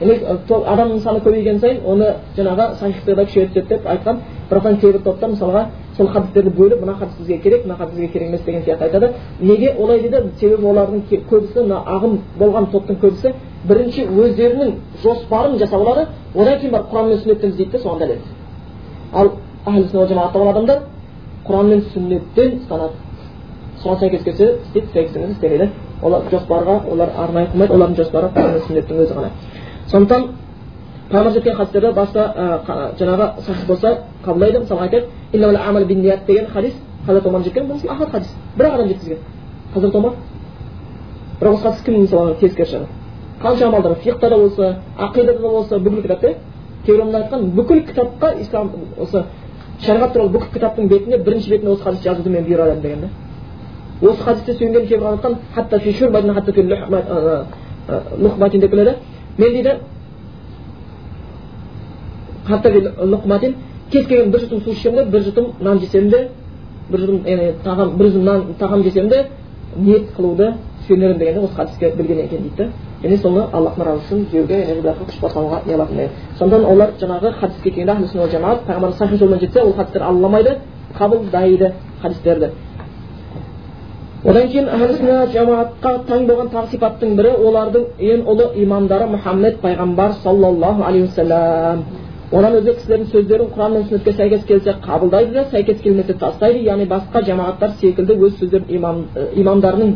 [0.00, 4.18] демек адамның саны көбейген сайын оны жаңағы сахихты да күшейе түседі деп айтқан
[4.50, 5.62] бірақтан кейбір топтар мысалға
[5.96, 9.12] сол хадистерді бөліп мына хадис бізге керек мына хадис бізге керек емес деген сияқты айтады
[9.40, 13.32] неге олай дейді себебі олардың көбісі мына ағым болған топтың көбісі
[13.68, 18.18] бірінші өздерінің жоспарын жасап алады одан кейін барып құран мен сүннеттен іздейді да соған дәлел
[19.12, 19.30] ал
[19.66, 20.82] болған адамдар
[21.46, 22.94] құран мен сүннеттен ұстанады
[23.82, 25.70] соған сәйкес келсе істейді сәйкес келмесе істемейді
[26.02, 29.30] олар жоспарға олар арнайы қылмайды олардың жоспары құран мен сүннеттің өзі ғана
[29.92, 30.28] сондықтан
[31.10, 32.26] пайғамбар жеткен хадистерді баста
[32.98, 36.74] жаңағы сахих болса қабылдайды мысалға айтайық деген хадис
[37.06, 39.18] хазірет омар жеткен бұл ахат хадис бір ақ адам жеткізген
[39.74, 40.12] хазірет омар
[41.40, 42.86] бірақ осы хадис кім мысалы тескері шығады
[43.42, 46.34] қанша амалдар фиқта да болса ақидада да болса бүкіл кітапта
[46.86, 49.24] кейбір айтқан бүкіл кітапқа ислам осы
[49.84, 53.08] шариғат туралы бүкіл кітаптың бетінде бірінші бетінде осы хадис жазуды мен бұйырамын дегенде
[54.02, 55.06] осы хадисте сүйенген кейбір
[55.54, 55.78] хатта
[58.58, 58.94] деп келеді.
[59.38, 59.72] Мен дейді
[62.46, 63.54] лұқматин
[63.90, 66.28] кез келген бір жұтым су ішсем де бір жұтым нан жесем де
[66.90, 69.26] бір жұтым тағам бір жұтым нан тағам жесем де
[69.76, 70.54] ниет қылуды
[70.86, 72.56] сүйенемін дегенде осы хадиске білген екен дейді.
[72.56, 72.70] да
[73.06, 77.70] яғни соны аллахтың разы үшін жеуге яғни күш қосалуға не қылатын сондықтан олар жаңағы хадиске
[77.70, 80.56] келгенде ахлі жамаат пайғамбар сахи жолмен жетсе ол хадистер алламайды
[80.98, 82.50] қабылдайды хадистерді.
[84.24, 90.16] Одан кейін әхлі жамаатқа таң болған тағы сипаттың бірі олардың ең ұлы имамдары мұхаммед пайғамбар
[90.24, 91.84] саллаллаху алейхи уассалам
[92.32, 96.64] одан өзге кісілердің сөздерін құран мен сүннетке сәйкес келсе қабылдайды да сәйкес келмесе тастайды.
[96.66, 99.04] Яғни басқа жамағаттар секілді өз сөздерін имам,
[99.34, 99.94] имамдарының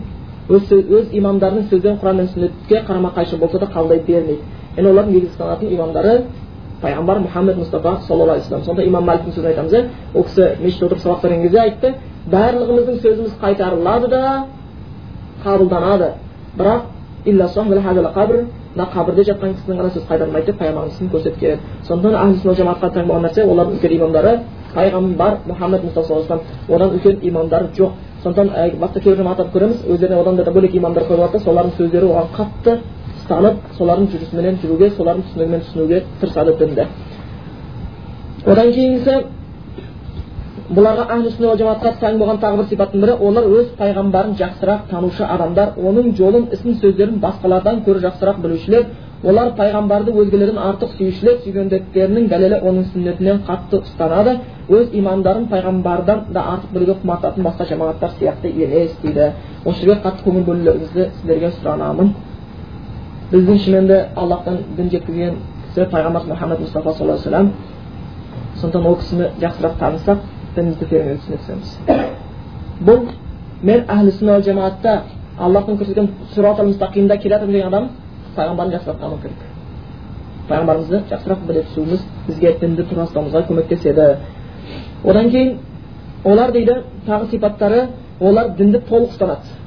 [0.49, 4.43] өз, өз имамдарының сөздерін құран мен сүннетке қарама қайшы болса да қабылдай бермейді.
[4.76, 6.14] Яғни олардың негізгі ұстанатын имамдары
[6.82, 9.82] пайғамбар мұхаммед мұстафа саллаллаху вассалам сонда имам мәліктің сөзін айтамыз иә
[10.14, 11.95] ол кісі мешітте отырып сабақ берген кезде айтты.
[12.30, 14.47] Барлығымыздың сөзіміз қайтарылады да
[15.45, 16.09] қабылданады.
[16.57, 16.82] Бірақ
[18.70, 23.24] мына қабірде жатқан кісінің ғана сөз қайтарылмайды деп пайғамбарымыз көрсеткен сондықтан ахли жамаатқа таң болған
[23.26, 24.32] нәрсе олардың үлкен имамдары
[24.74, 27.91] пайғамбар мұхаммед мұстафа саллаллаху одан үлкен имамдар жоқ.
[28.22, 29.84] Сондықтан басқа кейбір жамааттарды көреміз.
[29.88, 32.78] Өздеріне одан да бөлек имамдар қойып алады солардың сөздері оған қатты
[33.20, 36.86] ұстанып солардың жүрісіменен жүруге солардың түсінігімен түсінуге тырысады дінді.
[38.46, 39.14] Одан кейінгісі
[40.70, 45.24] бұларға әхлі сүнна жамаатқа тән болған тағы бір сипаттың бірі олар өз пайғамбарын жақсырақ танушы
[45.24, 45.72] адамдар.
[45.76, 48.86] Оның жолын ісін сөздерін басқалардан гөрі жақсырақ білушілер
[49.24, 54.38] олар пайғамбарды өзгелерден артық сүйушілер сүйгендіктерінің дәлелі оның сүннетінен қатты ұстанады.
[54.70, 59.32] Өз имандарын пайғамбардан да артық білуге құмартатын басқа жамағаттар сияқты емес дейді.
[59.64, 62.14] Осы жерге қатты көңіл бөлулеріңізді сіздерге сұранамын.
[63.32, 65.36] Біздің шынымен де аллахтан дін жеткізген
[65.70, 67.52] кісі пайғамбар мұхаммад мұстафа саллаллаху алейhi вассалам
[68.60, 70.18] сондықтан ол кісіні жақсырақ танысақ
[70.56, 71.68] дінімізді тереңірек түсінсеңіз
[72.86, 73.06] бұл
[73.62, 74.94] мен әхлі сүнна жамаатта
[75.38, 77.88] аллахтың көрсеткен сұрат мұстақимда келе жатырмын деген адам
[78.36, 79.40] пайғамбарын жақсырақ тану керек
[80.48, 84.06] пайғамбарымызды жақсырақ біле түсуіміз бізге дінді тура ұстауымызға көмектеседі
[85.04, 85.58] одан кейін
[86.24, 86.76] олар дейді
[87.06, 87.88] тағы сипаттары
[88.20, 89.58] олар дінді толық ұстанады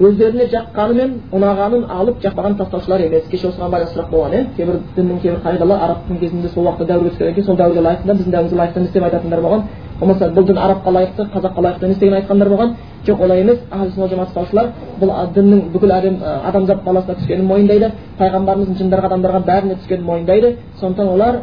[0.00, 5.20] өздеріне жаққанымен ұнағанын алып жақпағанын тастаушылар емес кеше осыған байланысты сұрақ болған иә кейбір діннің
[5.20, 8.80] кейбір қағидалары арабтың кезінде сол уақытта дәуірге түскеннен кейін сол дәуірге лайықты біздің дәуірімізге лайықты
[8.80, 9.62] емес деп айтатындар болған
[10.00, 12.74] болмаса бұл дін арабқа лайықты қазаққа лайықты емес деген айтқандар болған.
[13.06, 14.66] Жоқ олай емес жамаат ұстаушылар
[15.00, 17.90] бұл діннің бүкіл әлем адамзат баласына түскенін мойындайды.
[18.18, 20.56] Пайғамбарымыздың жындарға адамдарға бәріне түскенін мойындайды.
[20.80, 21.34] Сондықтан олар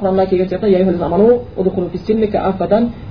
[0.00, 0.66] құранда келген сияқты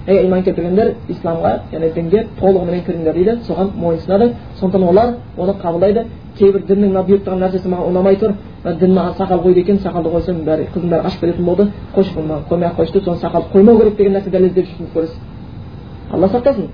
[0.07, 3.37] ей иман келтіргендер исламға яғни дінге толығыменен кіріңдер дейді.
[3.47, 4.33] Соған мойынсынады.
[4.59, 6.05] Сондықтан олар оны қабылдайды.
[6.39, 8.31] Кейбір діннің мына бұйырып тұрған нәрсесі маған ұнамай тұр
[8.79, 12.43] дін маған сақал қойды екен сақалды қойсам бәрі қыздың бәрі қашып кететін болды қойшы маған
[12.49, 15.17] қоймай ақ қойшы деп соны сақалды қоймау керек деген нәрсе дәлелдеп жүрсін көресіз
[16.11, 16.67] алла сақтасын.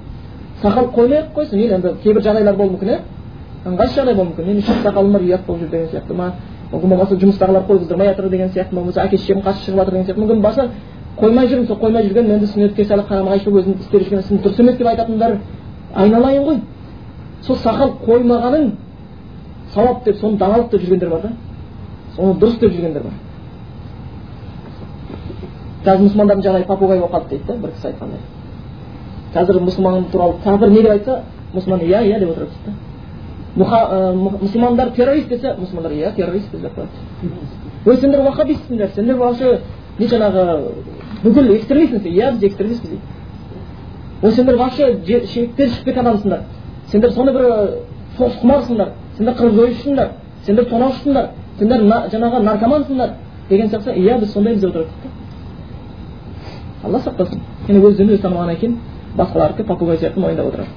[0.61, 2.99] Сақал қоймай ақ қойсын или енді кейбір жағдайлар болуы мүмкін иә
[3.66, 4.45] ыңғайсыз жағдай болуы мүмкін?
[4.45, 6.32] Менің үш сақалым бар ұят болып жүр деген сияқты ма?
[6.72, 10.22] Мүмкін болмаса жұмыстағылар қойғыздырмай жатыр деген сияқты болмаса әке шешем қарсы шығып жатыр деген сияқты
[10.22, 10.70] мүмкін болса
[11.20, 14.59] қоймай жүрмін сол қоймай жүрген менде сүннетке сәл қарама қайшы өзім істеп жүрген ісім дұрыс
[14.59, 15.38] емес деп айтатындар
[15.95, 16.59] айналайын ғой.
[17.41, 18.72] Сол сақал қоймағаның
[19.76, 21.32] сауап деп соны даналық деп жүргендер бар да.
[22.15, 23.13] Соны дұрыс деп жүргендер бар.
[25.86, 28.19] Қазір мұсылмандардың жағдайы попугай болып қалды дейді да бір кісі айтқандай.
[29.36, 31.21] Қазір мұсылман туралы бір не деп айтса
[31.53, 32.73] мұсылман иә иә деп отырады дейді да.
[33.55, 36.88] Мұсылмандар террорист десе мұсылмандар иә террорист деп жатады.
[37.86, 39.59] Ой сендер уахабистсіңдер сендер вообще
[39.99, 40.71] не жаңағы
[41.23, 43.01] бүкіл экстремистсіңдер иә біз экстремистпіз дейді.
[44.23, 46.39] Ой сендер вообще шектен шығып кеткен адамсыңдар.
[46.91, 47.45] Сендер сондай бір
[48.17, 48.89] соғыс құмарсыңдар.
[49.18, 50.09] Сендер қырып жоюшысыңдар
[50.45, 51.80] сендер тонаушысыңдар сендер
[52.13, 53.09] жаңағы наркомансыңдар
[53.49, 54.89] деген сияқты иә біз сондаймыз деп отырады
[56.84, 57.39] алла сақтасын.
[57.68, 58.78] Яғни өз дінін өзі танымағаннан кейін
[59.18, 60.70] басқалардікі попугай сияқты мойындап отырады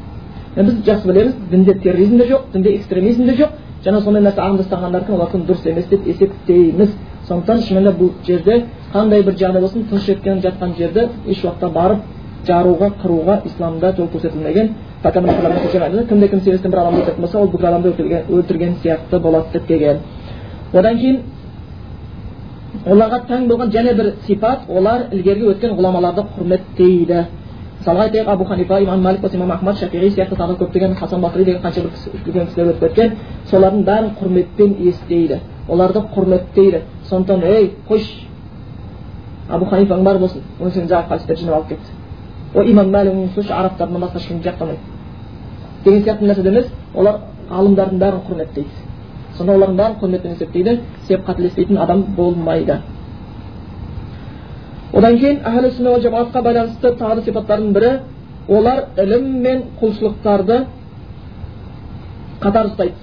[0.56, 3.50] біз жақсы білеміз дінде терроризм де жоқ дінде экстремизм де жоқ.
[3.84, 6.94] Жаңа сондай нәрсе ағымды ұстанғандардікі олардікі дұрыс емес деп есептейміз.
[7.28, 12.00] Сондықтан шынымен бұл жерде қандай бір жағдай болсын тыныш жеткен жатқан жерді еш уақытта барып
[12.48, 14.72] жаруға қыруға исламда жол көрсетілмеген
[15.02, 17.88] кімде кім себептен бір адамды өлтіретін болса ол бүкіл адамды
[18.28, 19.98] өлтірген сияқты болады деп келген
[20.72, 21.20] одан кейін
[22.86, 27.24] оларға тән болған және бір сипат олар ілгергі өткен ғұламаларды құрметтейді
[27.78, 31.44] мысалға айтайық абу ханифа имам малик болса имам ахмад шафиғи сияқты тағы көптеген хасан басри
[31.44, 33.12] деген қанша бір үлкен кісілер өтіп кеткен
[33.50, 38.26] солардың бәрін құрметпен естиді оларды құрметтейді сондықтан ей қойшы
[39.48, 41.97] абу ханифаң бар болсын оны сен жаңағы жинап алып кетті
[42.54, 44.78] ой имам мәлик слушай арабтардан басқа ешкімді жақтамайды
[45.84, 47.20] деген сияқты нәрседе емес олар
[47.50, 48.68] ғалымдардың бәрін құрметтейді
[49.36, 52.80] сонда олардың бәрін құрметпен есептейді себеп қателеспейтін адам болмайды
[54.92, 57.90] одан кейін әхлі сүнна жамаатқа байланысты тағы да сипаттардың бірі
[58.48, 60.64] олар ілім мен құлшылықтарды
[62.40, 62.94] қатар ұстайды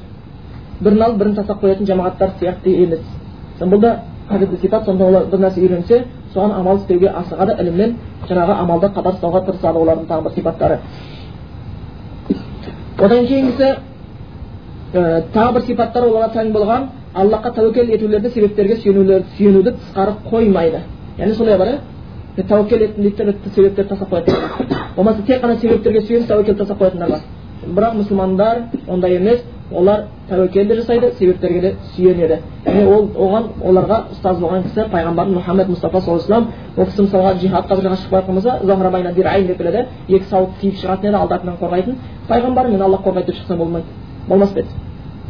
[0.81, 3.05] бірін алып бірін тастап қоятын жамағаттар сияқты емес
[3.61, 6.03] бұл да қажетті сипат сонда олар бір нәрсе үйренсе
[6.35, 7.95] соған амал істеуге асығады іліммен
[8.29, 10.79] жаңағы амалды қатар ұстауға тырысады олардың тағы бір сипаттары.
[12.99, 13.69] Одан кейінгісі
[14.93, 20.83] ә, тағы бір сипаттар оларға тән болған аллахқа тәуекел етулерді себептерге сүйенуді тысқары қоймайды.
[21.17, 21.67] Яғни сондай бар
[22.37, 26.81] иә тәуекел еттім дейді да себептерді тастап қоятындар болмаса тек қана себептерге сүйеніп тәуекел тастап
[26.81, 27.21] қоятындар бар.
[27.65, 29.41] Бірақ мұсылмандар ондай емес.
[29.71, 35.27] Олар тәуекел де жасайды себептерге де сүйенеді яғни ол оған оларға ұстаз болған кісі пайғамбар
[35.33, 38.33] мұхаммед мұстафа саллаллаху алейhi ол кісі мысалға жихадқа бір жаққа шығып бара жатқан
[39.65, 41.95] болса екі сауыт киіп шығатын еді алды қорғайтын
[42.29, 43.85] пайғамбар мен аллах қорғайды деп шықса болмайды
[44.27, 44.69] болмас па еді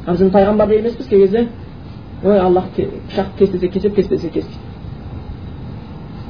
[0.06, 1.48] ал біз пайғамбар емеспіз кей кезде
[2.24, 4.60] ой аллах пышақ кес десе кеседі кес десе кес дейді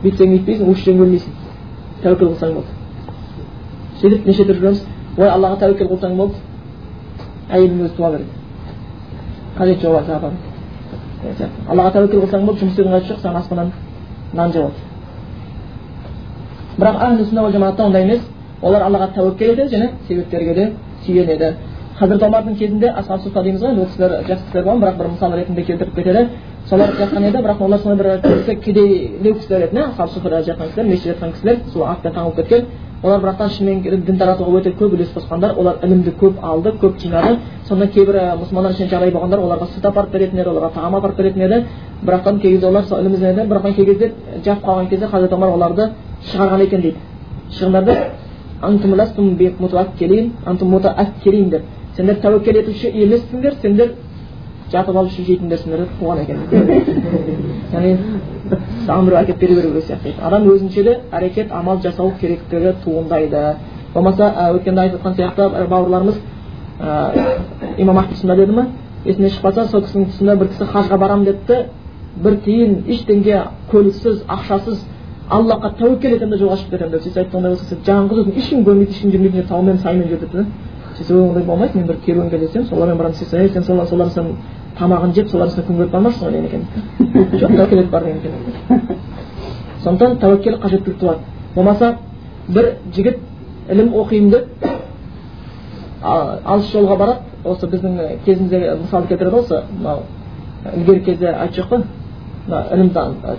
[0.03, 1.31] бүйтсең бүйтпейсің ушсең өлмейсің
[2.03, 2.67] тәуекел қылсаң болды
[4.01, 4.83] сөйтіп неше түрлі жүреміз
[5.17, 6.35] ой аллаға тәуекел қылсаң болды
[7.49, 8.31] әйелің өзі туа береді
[9.57, 10.33] қажеті жоқ оған
[11.69, 13.71] аллаға тәуекел қылсаң болды жұмыс істеудің қажеті жоқ саған аспаннан
[14.33, 14.79] нан жауады
[16.79, 18.21] бірақ әхлі сүнна жамаатта ондай емес
[18.61, 20.71] олар аллаға тәуекел етеді және себептерге де
[21.05, 21.53] сүйенеді
[21.99, 25.35] хазірет омардың кезінде асхаб суфа дейміз ғой ол кісілер жақсы кісілер болған бірақ бір мысал
[25.35, 26.27] ретінде келтіріп кетеді
[26.69, 31.13] солар жатқан еді бірақ олар сондай бір кедейлеу кісілер еді асхаб суфада жатқан кісілер мешітте
[31.13, 32.65] жатқан кісілер сол атпен таңылып кеткен
[33.03, 37.37] олар бірақтан шынымен дін таратуға өте көп үлес қосқандар олар ілімді көп алды көп жинады.
[37.67, 41.41] Сонда кейбір мұсылмандар ішінде жағдай болғандар оларға сүт апарып беретін еді оларға тағам апарып беретін
[41.41, 41.65] еді.
[42.05, 44.11] Бірақтан кей кезде олар сол ілім ізденеді бірақтан кей кезде
[44.45, 45.89] жап қалған кезде хазірет омар оларды
[46.31, 46.97] шығарған екен дейді.
[47.51, 47.83] Шығыңдар
[51.51, 51.63] деп.
[51.95, 53.93] Сендер тәуекел етуші емессіңдер сендер
[54.71, 56.37] жатып алып жейтіндерсіңдер деп қуған екен
[57.73, 57.91] яғни
[58.85, 63.43] саған біреу әкеліп бере беру керек сияқты адам өзінше де әрекет амал жасау керектігі туындайды
[63.93, 66.17] болмаса өткенде айтып жатқан сияқты бауырларымыз
[67.77, 68.67] имам ахмад тұсында деді ма
[69.05, 71.61] есіне шықпаса сол кісінің тұсында бір кісі хажға барамын деді
[72.23, 73.41] бір тиын ештеңе
[73.71, 74.83] көліксіз ақшасыз
[75.29, 78.37] аллахқа тәуекел етемін да жолға шығып кетемін деп сөйтсе айтты ондай болса сен жаңағы өзің
[78.41, 80.45] ешкім көрмейді ешкім жүрмейтін таумен саймен жүр депті
[80.97, 84.25] сөйтсе ондай болмайды мен бір керуенге ілесемін солармен барамын десе ей сен солар солардың сен
[84.79, 86.63] тамағын жеп солардың үстіне күн көріп бармақшысың ғой деген екен
[87.39, 88.81] жоқ тәуекел бар деген екен
[89.83, 91.19] сондықтан тәуекел қажеттілік туады
[91.55, 91.95] болмаса
[92.47, 92.65] бір
[92.95, 93.17] жігіт
[93.69, 94.45] ілім оқимын деп
[96.03, 99.99] алыс жолға барады осы біздің кезімізде мысалды келтіреді осы мынау
[100.75, 101.83] ілгергі кезде айтып қой
[102.73, 102.89] ілім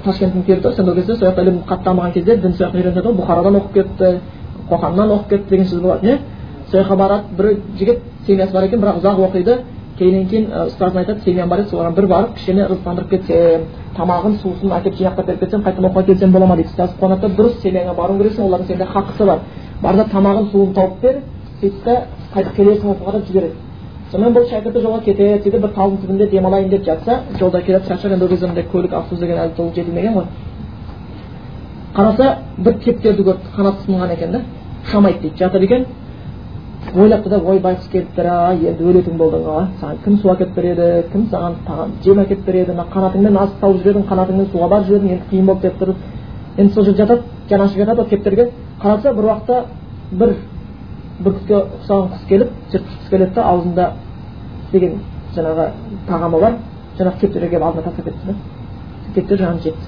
[0.04, 3.16] ташкенттің перді сол кезде сол жақта ілім қатты дамыған кезде дін сол жақта үйренеді ғой
[3.20, 4.20] бұхарадан оқып кетті
[4.70, 6.18] қоқаннан оқып кетті деген сөз болады иә
[6.70, 9.58] сол жаққа барады бір жігіт семьясы бар екен бірақ ұзақ оқиды
[9.98, 13.62] кейіннен кейін ұстазына айтады семьям бар еді соған бір барып кішкене рызықтандырып кетсем
[13.96, 17.28] тамағын сусын әкеліп жинақтап беріп кетсем қайтадан оқуға келсем бола ма дейді ұстаз қуанады да
[17.38, 19.38] дұрыс семьяңа баруың керексің олардың сенде хақысы бар
[19.82, 21.20] бар да тамағын суын тауып бер
[21.60, 21.94] сөйтіп та
[22.34, 23.54] қайтып келесің оқуға деп жібереді
[24.10, 28.12] сонымен бұл шәкірті жолға кетеді сөйтіп бір талдың түбінде демалайын деп жатса жолда келеді шаршап
[28.12, 30.24] енді ол кезде ондай көлік автобус деген әлі толық жетілмеген ғой
[31.96, 34.40] қараса бір кептерді көрді қанаты сынған екен да
[34.86, 35.86] ұшамайды дейді жатыр екен
[36.94, 41.08] ойлапты да ой байқұс келіптір ай енді өлетін болдың ғой саған кім су әкеліп береді
[41.12, 45.30] кім саған жем әкеліп береді мына қанатыңмен азық тауып жібердің қанатыңмен суға барып жібердің енді
[45.30, 45.94] қиын болып кетіп тұр
[46.58, 48.50] енді сол жерде жатады жанашып жатады ол кептерге
[48.82, 49.64] қараса бір уақытта
[50.12, 50.34] бір
[51.24, 53.90] бүркітке ұқсаған құс келіп жыртқыш құс келеді да аузында
[54.66, 54.98] істеген
[55.36, 55.70] жаңағы
[56.08, 56.58] тағамы бар.
[56.98, 58.34] Жаңағы кептерге келіп алдына тастап кетті да
[59.14, 59.86] кептер жаңағыны жепті.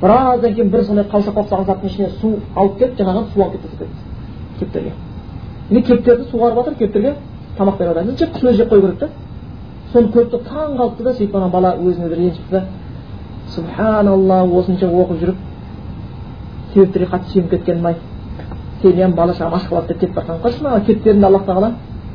[0.00, 3.70] Біраздан кейін бір сондай қаусап ұқсаған заттың ішіне су алып келіп жаңағыны су алып кетіп
[3.70, 5.07] тастап кетті кептерге
[5.70, 7.14] міне кептерді суғарып жатыр кептерге
[7.58, 9.08] тамақ беріп жатыр жеп құсын жеп қою керек та
[9.92, 12.62] соны көріп тұрып таң қалыпты да сөйтіп ана бала өзіне өзі ренжіпті да
[13.54, 15.36] субханалла осынша оқып жүріп
[16.72, 17.96] себептерге қатты сүйеніп кеткенім ай
[18.82, 21.72] сені бала шағам аш қалады деп кетіп бара жатқан қарашы мына кеттерінде аллах тағала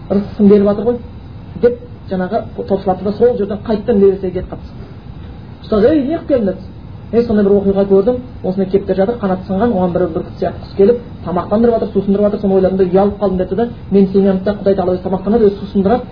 [0.09, 0.97] рызқысын беріп жатыр ғой
[1.61, 1.79] деп
[2.09, 6.72] жаңағы топшылапты да сол жерден қайтадан медреседе кетіп қалыпты ұстаз ей неғып келдің деді
[7.13, 8.15] мен сондай бір оқиға көрдім.
[8.43, 12.39] Осындай кептер жатыр қанаты сынған оған бір бүркіт сияқты құс келіп тамақтандырып жатыр сусындырып жатыр.
[12.41, 15.57] Соны ойладым да ұялып қалдым депті да мен сенің яныңда құдай тағала өзі тамақтанады өзі
[15.61, 16.03] сусындырады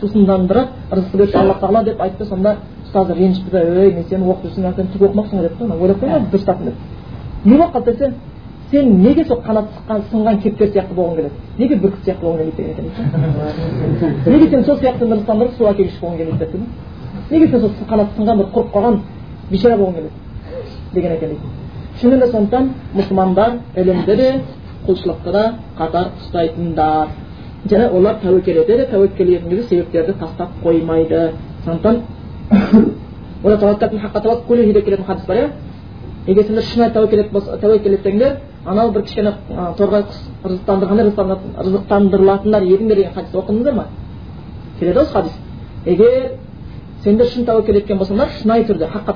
[0.00, 2.24] сусындандырады рызық береді алла тағала деп айтты.
[2.24, 2.56] Сонда
[2.86, 6.30] ұстазы ренжіпті да ей мен сені оқып жүрсің сен түк оқымапсың ғой депті ойлап қойған
[6.32, 6.74] дұрыстаппын деп
[7.44, 8.12] не болып қалды десе
[8.70, 11.34] сен неге сол қанаты сынған кептер сияқты болғың келеді?
[11.58, 12.86] Неге бүркіт сияқты болғың келмейді деген
[13.96, 16.58] екен неге сен сол сияқты нұрсандырып су әкелгіш болғың келмейді депті
[17.30, 19.00] неге сен сол қанаты сынған бір құрып қалған
[19.50, 20.25] бейшара болғың келеді?
[20.96, 21.66] Деген екен дейді
[22.00, 22.64] шынымен де сондықтан
[22.96, 24.28] мұсылмандар ілімді де
[24.86, 25.44] құлшылықты да
[25.78, 27.08] қатар ұстайтындар
[27.68, 31.32] және олар тәуекел етеді тәуекел еткен себептерді тастап қоймайды
[31.64, 32.02] сондықтан
[34.82, 35.50] келетін хадис бар иә
[36.26, 39.32] егер сендер шынайы тәуекел етсеңдер анау бір кішкене
[39.78, 43.86] торғай құс рызықтандырғанда рызықтандырылатындар едіңдер деген хадис оқыдыңыздар ма
[44.80, 45.32] келеді осы хадис
[45.86, 46.32] егер
[47.04, 49.14] сендер шын тәуекел еткен болсаңдар шынайы түрде хаққа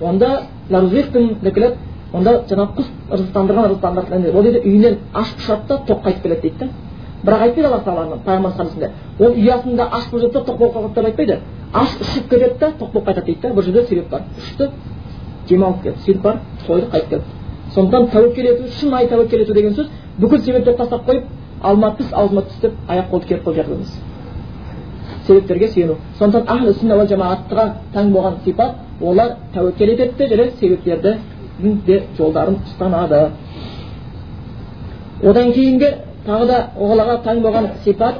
[0.00, 0.42] онда
[0.72, 1.76] келеді
[2.12, 6.58] онда жаңағы құс рызықтандырған рызықтандырған ол дейді үйінен аш ұшады да тоқ қайтып келеді дейді
[6.58, 6.68] да
[7.24, 11.04] бірақ айтпайды алла тағала пайғамбар хадисінде ол ұясында аш болып жатса тоқ болып қалады деп
[11.06, 11.38] айтпайды
[11.72, 14.70] аш ұшып кетеді да тоқ болып қайтады дейді да бұл жерде себеп бар ұшты
[15.48, 17.24] жем алып келді сөйтіп барып сойды қайтып келді
[17.74, 21.24] сондықтан тәуекел ету шынайы тәуекел ету деген сөз бүкіл себептерді тастап қойып
[21.62, 24.11] алма түс аузыма түс деп аяқ қолды керіп қойып жату емес
[25.26, 25.96] себептерге сүйену.
[26.18, 31.18] Сондықтан ахлі сүнна уал жамаатқа тән болған сипат олар тәуекел етеді де және себептерді
[31.86, 33.30] де жолдарын ұстанады.
[35.22, 35.94] Одан кейінгі
[36.26, 38.14] тағы да оларға тән болған сипат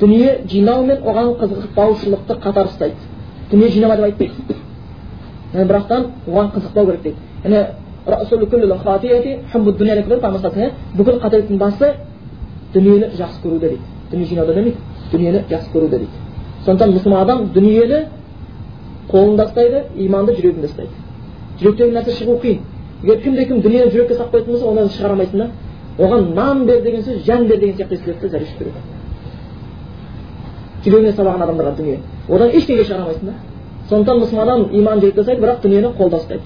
[0.00, 2.94] дүние жинау мен оған қызықпаушылықты қатар ұстайды
[3.50, 4.34] дүние жинама деп айтпайды
[5.52, 7.16] бірақтан оған қызықпау керек дейді.
[7.44, 7.66] Яғни
[10.96, 11.94] бүкіл қателіктің басы
[12.74, 13.82] дүниені жақсы көруде дейді.
[14.10, 14.76] Дүние жинауда демейді
[15.12, 16.10] дүниені жақсы көруде дейді.
[16.66, 18.04] Сондықтан мұсылман адам дүниені
[19.10, 20.90] қолында ұстайды иманды жүрегінде ұстайды.
[21.60, 22.58] Жүректегі нәрсе шығу қиын.
[23.02, 25.50] Егер кімде кім дүниені жүрекке салып қоятын болса онdan шығара алмайсың да
[25.98, 28.80] оған нан бер деген сөз жан бер деген сияқты естіледі да зәреш береді
[30.84, 31.98] жүрегіне салған адамдарға дүние.
[32.28, 33.34] Одан ештеңе шығара алмайсың да.
[33.88, 36.42] Сондықтан мұсылман иман жүректе ұстайды бірақ дүниені қолда ұстайды.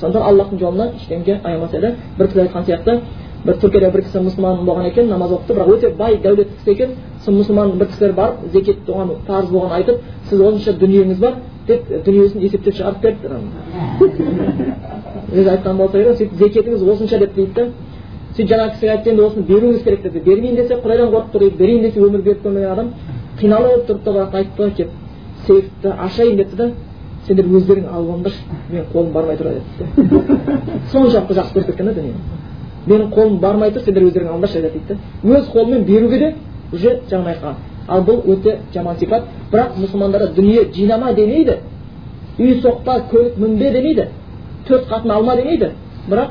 [0.00, 1.94] Сондықтан аллахтың жолына ештеңе аямас еді.
[2.18, 3.00] Бір кісі айтқан сияқты
[3.44, 6.90] бір түркияда бір кісі мұсылман болған екен намаз оқыды бірақ өте бай дәулетті кісі екен
[7.24, 9.96] сол мұсылман бір кісілер барып зекет оған парыз болғанын айтып
[10.30, 11.34] сіз осынша дүниеңіз бар
[11.68, 13.26] деп дүниесін есептеп шығарып беріпті
[15.34, 17.64] өзі айтқан болса керек сөйтіп зекетіңіз осынша деп дейді да
[18.36, 21.56] сөйтіп жаңағы кісіге айтты енді осыны беруіңіз керек деді бермейін десе құдайдан қорқып тұр дейді
[21.58, 22.88] берейін десе өмір беріп көрмеген адам
[23.40, 24.90] қиналып тұрды да бірақ айтты ғой келіп
[25.46, 26.70] сейфті ашайын депті да
[27.26, 28.40] сендер өздерің алып алыңдаршы
[28.72, 29.62] менің қолым бармай тұр деді
[30.92, 32.43] соншалықты жақсы көріп кеткен да дүниені
[32.86, 36.34] менің қолым бармай тұр сендер өздерің алыңдаршы дейді да өз қолымен беруге де
[36.72, 37.54] уже жаңағы
[37.88, 39.24] ал бұл өте жаман сипат.
[39.52, 41.58] Бірақ мұсылмандарда дүние жинама демейді.
[42.38, 44.08] Үй соқпа көлік мінбе демейді.
[44.68, 45.72] Төрт қатын алма демейді.
[46.08, 46.30] Бірақ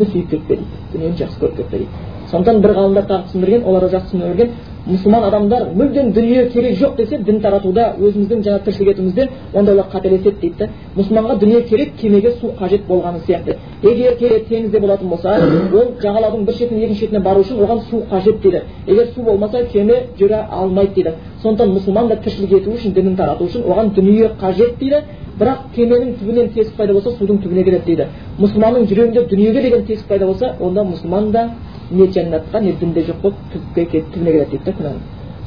[0.00, 0.82] сүйіп кетпе дейді.
[0.92, 2.15] Дүниені жақсы көріп кетпе дейді.
[2.30, 4.50] Сондықтан бір ғалымдар тағы түсіндірген олар жақсы түсіндірген.
[4.86, 9.88] Мұсылман адамдар мүлдем дүние керек жоқ десе дін таратуда өзіміздің жаңа тіршілік етуімізде онда олар
[9.90, 13.56] қателеседі дейді да мұсылманға дүние керек кемеге су қажет болғаны сияқты.
[13.82, 15.34] Егер кеме теңізде болатын болса
[15.72, 18.62] ол жағалаудың бір шетінен екінші шетіне бару үшін оған су қажет дейді.
[18.86, 21.14] Егер су болмаса кеме жүре алмайды дейді.
[21.42, 25.02] Сондықтан мұсылман да тіршілік ету үшін дінін тарату үшін оған дүние қажет дейді.
[25.36, 28.06] Бірақ кеменің түбінен тесік пайда болса судың түбіне келеді дейді.
[28.38, 31.50] Мұсылманның жүрегінде дүниеге деген тесік пайда болса онда мұсылман да
[31.90, 35.00] не жәннатқа не дінде жоқ болып түбіне келеді дейді да күнәні.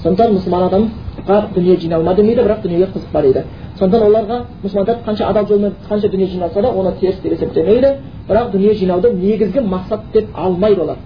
[0.04, 3.44] Сондықтан мұсылман адамға дүние жиналма демейді бірақ дүниеге қызықпа дейді.
[3.80, 7.94] Сондықтан оларға мұсылмандар қанша адал жолмен қанша дүние жиналса да оны теріс деп есептемейді
[8.30, 10.98] бірақ дүние жинауды негізгі мақсат деп алмайды олар.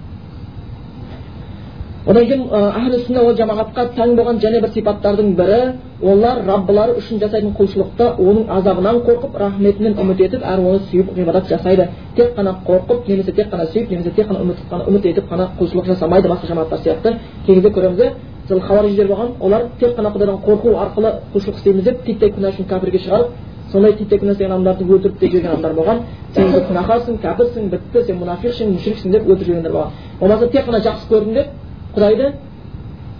[2.06, 5.60] Одан кейін әхлі сүнна ол жамағатқа тән болған және бір сипаттардың бірі
[6.02, 11.48] олар раббылары үшін жасайтын құлшылықта оның азабынан қорқып рахметінен үміт етіп әрі оны сүйіп ғибадат
[11.48, 15.32] жасайды тек қана қорқып немесе тек қана сүйіп немесе тек қана үміт қана үміт етіп
[15.32, 18.12] қана құлшылық жасамайды басқа жамағаттар сияқты кей көреміз
[18.48, 22.68] сол хауариждер болған олар тек қана құдайдан қорқу арқылы құлшылық істейміз деп титтей күнә үшін
[22.68, 23.28] кәпірге шығарып
[23.72, 26.02] сондай титтей күнә істеген адамдарды өлтіріп те жіберген адамдар болған
[26.36, 29.90] сен күнәһарсың кәпірсің бітті сен мұнафиқсың мүшриксің деп өлтіріп жібергендер болған
[30.20, 31.63] болмаса тек қана жақсы көрдім деп
[31.96, 32.32] құдайды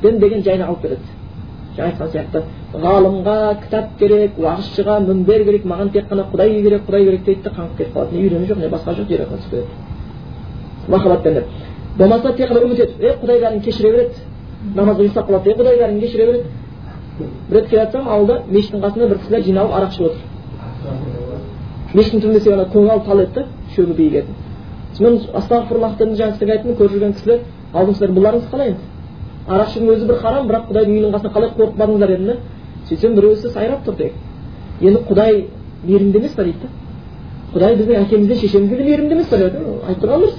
[0.03, 1.03] дін деген жайына алып кетеді
[1.77, 2.43] жаңа айтқан сияқты
[2.85, 7.51] ғалымға кітап керек уағызшыға мінбер керек маған тек қана құдай керек құдай керек дейді да
[7.51, 9.67] қаңғып кетіп қалады не үйрену жоқ не басқа жоқ жер түсіп кетеді
[10.89, 11.47] махаббатпен деп
[11.99, 14.15] болмаса тек қана үміт етіп е құдай бәрін кешіре береді
[14.75, 16.45] намазға ұйықтап қалады е құдай бәрін кешіре береді
[17.19, 20.21] бір рет келе жатсам ауылда мешіттің қасында бір кісілер жиналып арақ ішіп отыр
[21.95, 23.45] мешіттің түбінде сен ана көңіл тал еді да
[23.77, 24.35] шөбі биігетін
[24.97, 27.41] сонымен астағфирлахтан жаңа сіздерге айттым көріп жүрген кісілер
[27.75, 28.75] алдыңыздар бұларыңыз қалай?
[28.75, 28.95] Енді
[29.49, 32.37] арақ ішудің өзі бір харам бірақ құдайдың үйінің қасына қалай қорықпадыңыздар дедім да
[32.89, 34.13] сөйтсем біреусі сайрап тұр тек.
[34.81, 35.45] Енді құдай
[35.85, 36.69] мейірімді емес па дейді?
[36.69, 36.85] Да
[37.55, 40.37] құдай біздің әкемізден шешемізден де мейірімді емес па деді айтып тұрған дұрыс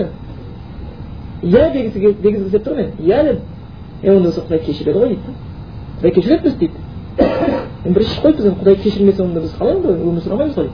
[1.44, 3.42] иә дегісі келіп тұрмын мен иә дедім
[4.04, 5.22] е онда болса құдай кешіреді ғой дейді.
[6.02, 6.74] Құдай кешіреді бізді дейді.
[7.96, 10.70] Бір іш қой біз құдай кешірмесе онда біз қалай онда өмір сүре алмаймыз ғой?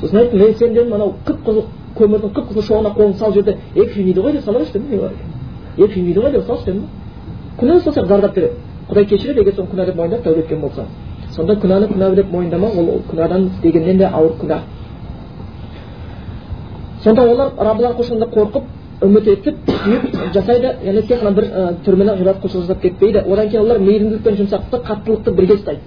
[0.00, 1.64] Сосын айттым ей сен дедім анау қып қызыл
[1.96, 5.10] көмірдің қып қызыл шоғына қолыңды салып жерде е күймейді ғой деп сала берші дедім
[5.78, 6.86] е күймейді ғой деп салшы дедім
[7.58, 8.54] күнә сияқты зардап береді
[8.88, 10.86] құдай кешіреді егер соны күнә деп мойындап тәубе еткен болса
[11.36, 14.60] сонда күнәні күнә деп мойындамау ол күнәдан істегеннен де ауыр күнә
[17.04, 18.64] сонда олар раббылар құлшылығында қорқып
[19.06, 23.48] үміт етіп сүйіп жасайды яғни тек қана бір ә, түрмені ғибадат құлшылық жасап кетпейді одан
[23.48, 25.80] кейін олар мейірімділік пен жұмсақтықты қаттылықты бірге ұстайды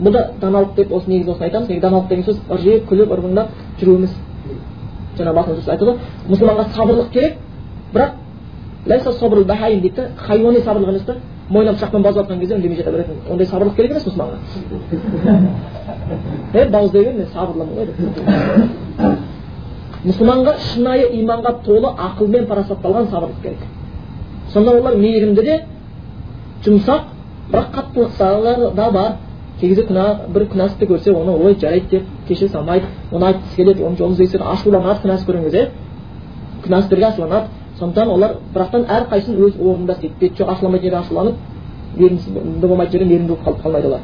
[0.00, 3.48] бұл да даналық деп осы негізі осыны айтамыз даналық деген сөз ыржиып күліп ырғындап
[3.80, 4.18] жүруіміз
[5.18, 5.96] жаңа басында айтты ғой
[6.28, 7.38] мұсылманға сабырлық керек
[7.94, 8.23] бірақ
[8.86, 11.16] дейді да хайуани сабырлық емес та
[11.48, 14.36] мойнына пышақпен басып жатқан кезде үндемей жата беретін ондай сабырлық керек емес мұсылманға
[16.54, 17.96] е бауыздай бер мен сабырлымын ғой деп
[20.04, 23.58] мұсылманға шынайы иманға толы ақылмен парасатталған сабырлық керек
[24.52, 25.60] сонда олар мейірімді де
[26.64, 27.00] жұмсақ
[27.52, 29.12] бірақ қаттылықтары да бар
[29.60, 30.04] кей кезде күнә
[30.34, 34.38] бір күнәсі көрсе оны ой жарайды деп кешіре салмайды оны айтқысы келеді оның жолын іздегісі
[34.42, 35.70] ашуланады күнәсі көрген кезде
[36.64, 37.46] күнәсіздерге ашуланады
[37.84, 40.14] сондықтан олар бірақтан әрқайсысын өз орнында істейді.
[40.20, 41.34] Беті жоқ ашуланбайтын жерде ашуланып
[41.96, 44.00] мейірімді болмайтын жерде мейірімді болып қалып қалмайды олар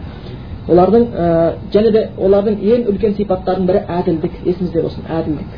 [0.69, 4.33] олардың ә, және де олардың ең үлкен сипаттарының бірі әділдік.
[4.45, 5.51] Есімізде болсын әділдік.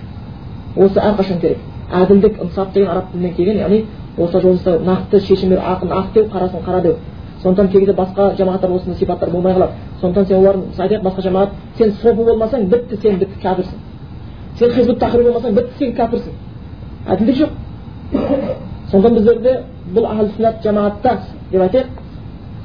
[0.77, 1.59] Осы әрқашан керек.
[1.93, 3.85] Әділдік ынсап деген араб тілінен келген яғни
[4.19, 6.97] орта жолында нақты шешім беру ақын ақ деу қарасын қара деу
[7.43, 9.73] сондықтан кей кезде басқа жамағаттар осындай сипаттар болмай қалады.
[10.01, 13.79] Сондықтан сен олардың айтайық басқа жамағат сен софы болмасаң бітті сен бітті кәпірсің.
[14.59, 16.33] Сен хизбут болмасаң бітті сен кәпірсің.
[17.09, 17.51] Әділдік жоқ.
[18.13, 19.61] Сондықтан біздерде
[19.95, 21.19] бұл ахл сүннат жамағатта
[21.51, 21.87] деп айтайық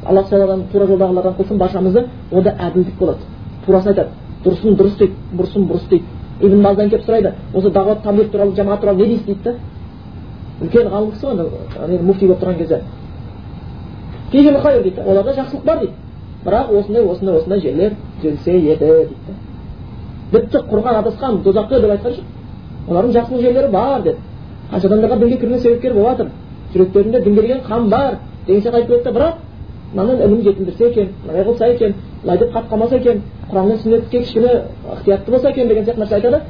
[0.05, 3.19] алла тағаладан тура жолдағылардан қылсын баршамызды онда әділдік болады
[3.65, 4.09] турасын айтады
[4.43, 6.05] дұрысын дұрыс дейді бұрысын бұрыс дейді
[6.41, 9.55] ибн баздан келіп сұрайды осы дағуат таблиғ туралы жамағат туралы не дейсіз дейді да
[10.61, 12.81] үлкен ғалым кісі ғой муфти болып тұрған кезде
[14.31, 15.93] дейді оларда жақсылық бар дейді
[16.45, 19.15] бірақ осындай осындай осындай жерлер түзелсе еді дейді
[20.31, 22.23] бітті құрған адасқан дозаққа деп айтқан жоқ
[22.89, 24.17] олардың жақсылық жерлері бар деді
[24.71, 26.27] қанша адамдарға дінге кіруіне себепкер болып жатыр
[26.73, 29.33] жүректерінде дінге деген қан бар деген сияқты айтып кетті бірақ
[29.93, 31.93] мынадан ілім жетілдірсе екен мынандай қылса екен
[32.23, 34.51] былай деп қатып қалмаса екен құран мен сүннетке кішкене
[34.93, 36.41] ықтиятты болса екен деген сияқты нәрсе айтады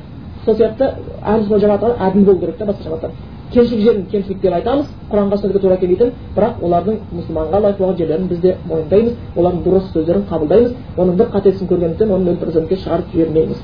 [0.45, 0.86] сол сияқты
[1.24, 3.09] әhl жамағаттар әділ болу керек та басқа
[3.53, 8.28] кемшілік жерін кемшілік деп айтамыз құранға сүннетке тура келмейтін бірақ олардың мұсылманға лайық болған жерлерін
[8.28, 13.13] біз де мойындаймыз олардың дұрыс сөздерін қабылдаймыз оның бір қатесін көргендіктен оны нөл процентке шығарып
[13.13, 13.57] жібермейміз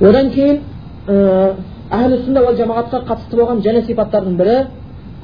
[0.00, 0.56] одан кейін
[1.92, 4.56] әхлі сүнна уал жамағатқа қатысты болған және сипаттардың бірі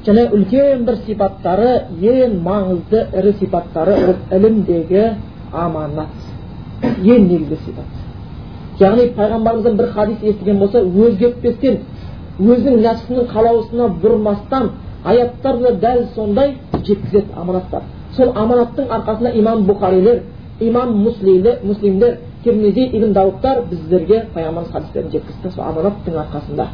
[0.05, 1.69] және үлкен бір сипаттары
[2.01, 5.05] ең маңызды ірі сипаттары ол ілімдегі
[5.51, 6.13] аманат.
[6.83, 7.89] Ең негізгі сипат.
[8.79, 11.79] Яғни пайғамбарымыздан бір хадис естіген болса өзгертпестен
[12.39, 14.69] өзінің нәпсінің қалаусына бұрмастан
[15.03, 17.81] аяттар да дәл сондай жеткізеді аманаттар.
[18.15, 20.21] Сол аманаттың арқасында имам бұхарилер
[20.59, 26.66] имам муслимдер термизи ибн дауттар біздерге пайғамбарымыз хадистерін жеткізді сол аманаттың арқасында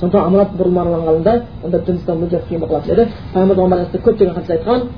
[0.00, 1.34] сондықтан аманат бұрмаланғанда
[1.64, 4.88] онда дін ұстау мүлдем қиын болып қалатын еді пайғамбар көптеген хадис айтқан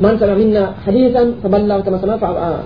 [0.00, 2.16] من سمع منا حديثا فبلغ كما سمع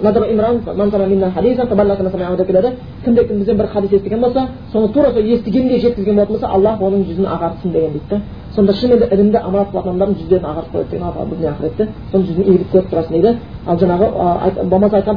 [0.06, 2.70] نظر имран من سمع منا حديثا فبلغ كما سمع деп келеді
[3.04, 6.80] кімде кім бізден бір хадис естіген болса соны тура сол естігендей жеткізген болатын болса аллах
[6.80, 8.20] оның жүзін ағартсын деген дейді да
[8.55, 12.69] сонда де ілімді аманат қылатын адамдардың жүздерін ағартып қояды деген бүгін ақыретте соның жүзін иіліп
[12.73, 13.31] көріп тұрасың дейді.
[13.67, 14.05] Ал жаңағы
[14.69, 15.15] болмаса айтқан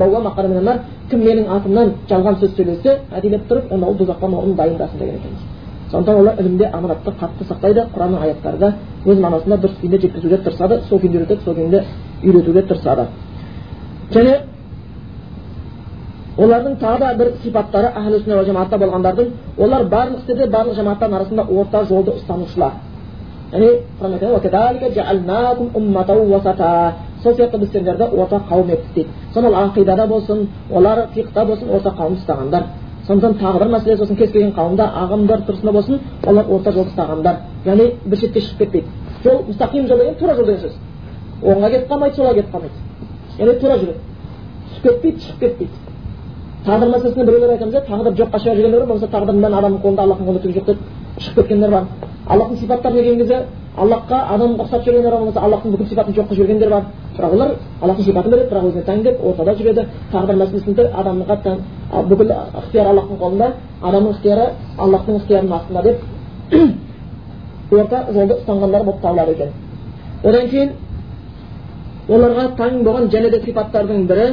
[0.00, 0.78] пайғамбарымыз
[1.10, 5.42] кім менің атымнан жалған сөз сөйлесе әдейілеп тұрып онда ол дозақтан орнын дайындасын деген екенбіз.
[5.90, 8.72] Сондықтан олар ілімде аманатты қатты сақтайды құранның аяттары да
[9.06, 11.84] өз мағынасында дұрыс күйінде жеткізуге тырысады сол күйінде үйретеді сол күйінде
[12.24, 13.06] үйретуге тырысады.
[14.10, 14.40] Және
[16.36, 19.26] олардың тағы да бір сипаттары әхлі сүнна жамаатта болғандардың
[19.58, 22.72] олар барлық істерде барлық жамағаттардың арасында орта жолды ұстанушылар
[27.22, 32.16] сол сияқты біз сендерді орта қауым еттік дейді ақидада болсын олар фиқта болсын орта қауым
[32.18, 32.62] ұстағандар
[33.06, 37.36] сондықтан тағы бір мәселе сосын кез келген қауымда ағымдар тұрысында болсын олар орта жол ұстағандар
[37.64, 38.86] яғни бір шетке шығып кетпейді
[39.24, 40.74] жол мұстақим жол деген тура жол деген сөз
[41.42, 42.76] оңға кетіп қалмайды солға кетіп қалмайды
[43.38, 43.98] яғни тура жүреді
[44.68, 45.85] түсіп кетпейді шығып кетпейді
[46.66, 47.82] тағдыр мәселесінде біреулер айтамыз иә.
[47.86, 48.88] тағдыр жоққа шығарып жүргендер бар.
[48.88, 50.78] Болмаса тағдырдан адамның қолында аллахтың қолында жоқ деп
[51.18, 51.84] шығып кеткендер бар.
[52.26, 53.38] Аллахтың сипаттарына келген кезде
[53.76, 56.82] аллахқа адамға ұқсап жүргендер болмаса аллахтың бүкіл сипатын жоқ қылып жібергендер бар.
[57.16, 57.50] Бірақ олар
[57.82, 59.86] аллахтың сипатын біледі бірақ өзіне тән деп ортада жүреді.
[60.12, 61.56] Тағдыр мәселесінде адамға тән
[62.10, 63.52] бүкіл ықтияр аллахтың қолында
[63.82, 64.46] адамның ықтияры
[64.78, 65.96] аллахтың ықтиярының астында деп
[67.80, 69.50] орта жолды ұстанғандар болып табылады екен.
[70.24, 70.70] Одан кейін
[72.08, 74.26] оларға таң болған және де сипаттардың бірі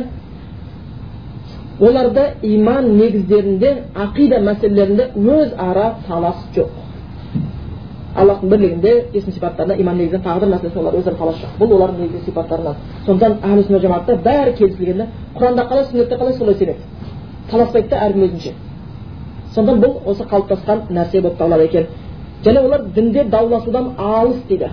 [1.79, 6.69] оларда иман негіздерінде ақида мәселелерінде өзара талас жоқ
[8.15, 12.01] аллахтың бірлігінде есім сипаттарына иман негізінде тағы бір мәселесі олар өзара талас жоқ бұл олардың
[12.03, 15.07] негізгі сипаттарынан сондықтан әхлі сүнна жамаатта бәрі келісілген да
[15.39, 16.79] құранда қалай сүннетте қалай солай сенеді
[17.49, 18.53] таласпайды да әркім өзінше
[19.55, 21.87] сондықтан бұл осы қалыптасқан нәрсе болып табылады екен
[22.45, 24.69] және олар дінде дауласудан алыс дейді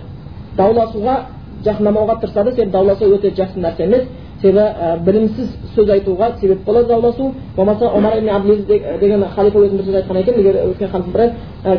[0.57, 1.17] дауласуға
[1.65, 4.03] жақындамауға тырысады себебі дауласу өте жақсы нәрсе емес
[4.43, 8.67] себебі ә, білімсіз сөз айтуға себеп болады дауласу болмаса омар ибн абдулазиз
[9.01, 11.27] деген халифа өзінің бір сөз айтқан екен егер өткен халифтың бірі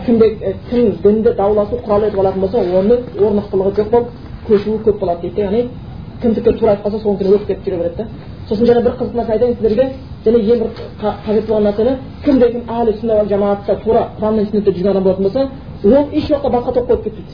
[0.05, 4.07] кімде кім дінді дауласу құрал етіп алатын болса оның орнықтылығы жоқ болып
[4.47, 5.61] көшуі көп болады дейді яғни
[6.21, 8.05] кімдікі тура айтып қалса соныкіне өктеп жүре береді да
[8.49, 9.85] сосын және бір қызық нәрсе айтайын сіздерге
[10.25, 10.69] және ең бір
[11.01, 11.93] қажет болған нәрсені
[12.25, 15.41] кімде кім әлі сүнна жамаатта тура құран мен сүннетте жүрген адам болатын болса
[15.83, 17.33] ол еш уақытта басқа топқа өтіп кетпейді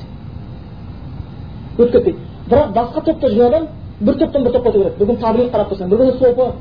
[1.78, 2.20] өтіп кетпейді
[2.50, 3.64] бірақ басқа топта жүрген адам
[4.00, 5.20] бір топтан бір топқа өте береді бір күні
[5.52, 6.52] қарап тұрсаң бір күні софы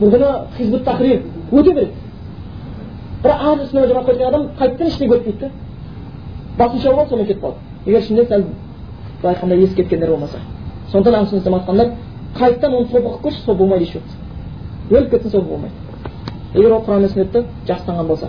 [0.00, 1.22] бір күні хизбут тахрир
[1.52, 1.90] өте береді
[3.24, 5.50] бірақ әр ісіне жамап кеткен адам қайтадан ештеңе өтпейді да
[6.58, 8.44] басынша болады сонымен кетіп қалады егер ішінде сәл
[9.22, 10.38] былай айтқанда есі кеткендер болмаса
[10.92, 11.90] сондықтан сүннет айтқандар
[12.38, 15.74] қайтадан оны сопы қылып көрші сол болмайды уақыт өліп кетсін сол болмайды
[16.54, 18.28] егер ол құран мен сүннетті жақсы болса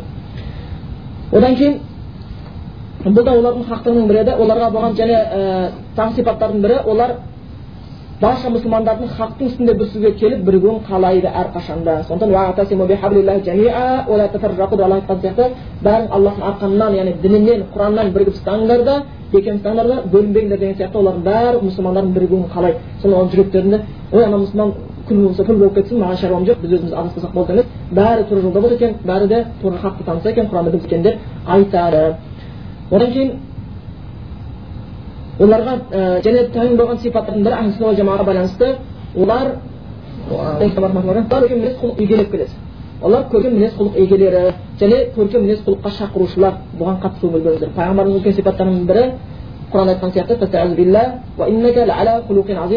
[1.32, 1.80] одан кейін
[3.06, 7.12] бұл да олардың хақтығының бірі еді оларға болған және ә, тағы сипаттардың бірі олар
[8.22, 12.32] барша мұсылмандардың хақтың үстінде бір сөзге келіп бірігуін қалайды әрқашанда сондықтан
[15.22, 15.46] сияқты
[15.84, 18.96] аллахтың арқанынан яғни дінінен құраннан бірігіп ұстаңдар да
[19.32, 22.78] бекем ұстаңдар да бөлінбеңдер деген сияқты олардың бәрі мұсылмандардың бірігуін қалайды.
[23.02, 23.80] Соны оның жүректерінде
[24.12, 24.70] ой ана мұсылман
[25.08, 28.42] күл болса күл болып кетсін маған шаруам жоқ біз өзіміз адаспасақ болды емес бәрі тура
[28.42, 31.16] жолда болады екен бәрі де тура хақты таныса екен құранды білсе деп
[31.48, 32.16] айтады.
[32.92, 33.32] Одан кейін
[35.40, 37.56] оларға ә, және тән болған сипаттардың бірі
[38.00, 38.68] жамаға байланысты
[39.16, 39.48] олар
[41.82, 42.52] құлық игелеп келеді
[43.02, 48.34] олар көркем мінез құлық егелері және көркем мінез құлыққа шақырушылар бұған қатысу біліңіздер пайғамбардың үлкен
[48.40, 49.04] сипаттарының бірі
[49.74, 50.34] құран айтқан сияқты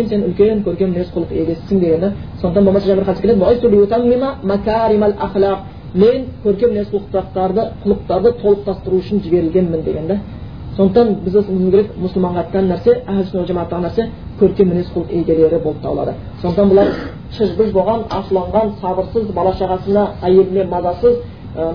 [0.08, 2.08] сен үлкен көркем мінез құлық егесісің дегені
[2.40, 3.22] сондықтан болмаса жаңа бір хадис
[5.94, 10.18] мен көркем мінез құлықтарды құлықтарды толықтастыру үшін жіберілгенмін деген да
[10.78, 12.92] сондықтан біз білуіміз керек мұсылманға айтқан нәрсе
[13.48, 14.04] жамааттағы нәрсе
[14.38, 16.12] көркем мінез құлық егелері болып табылады.
[16.42, 16.88] сондықтан бұлар
[17.36, 21.16] шыжбыж болған ашуланған сабырсыз бала шағасына әйеліне мазасыз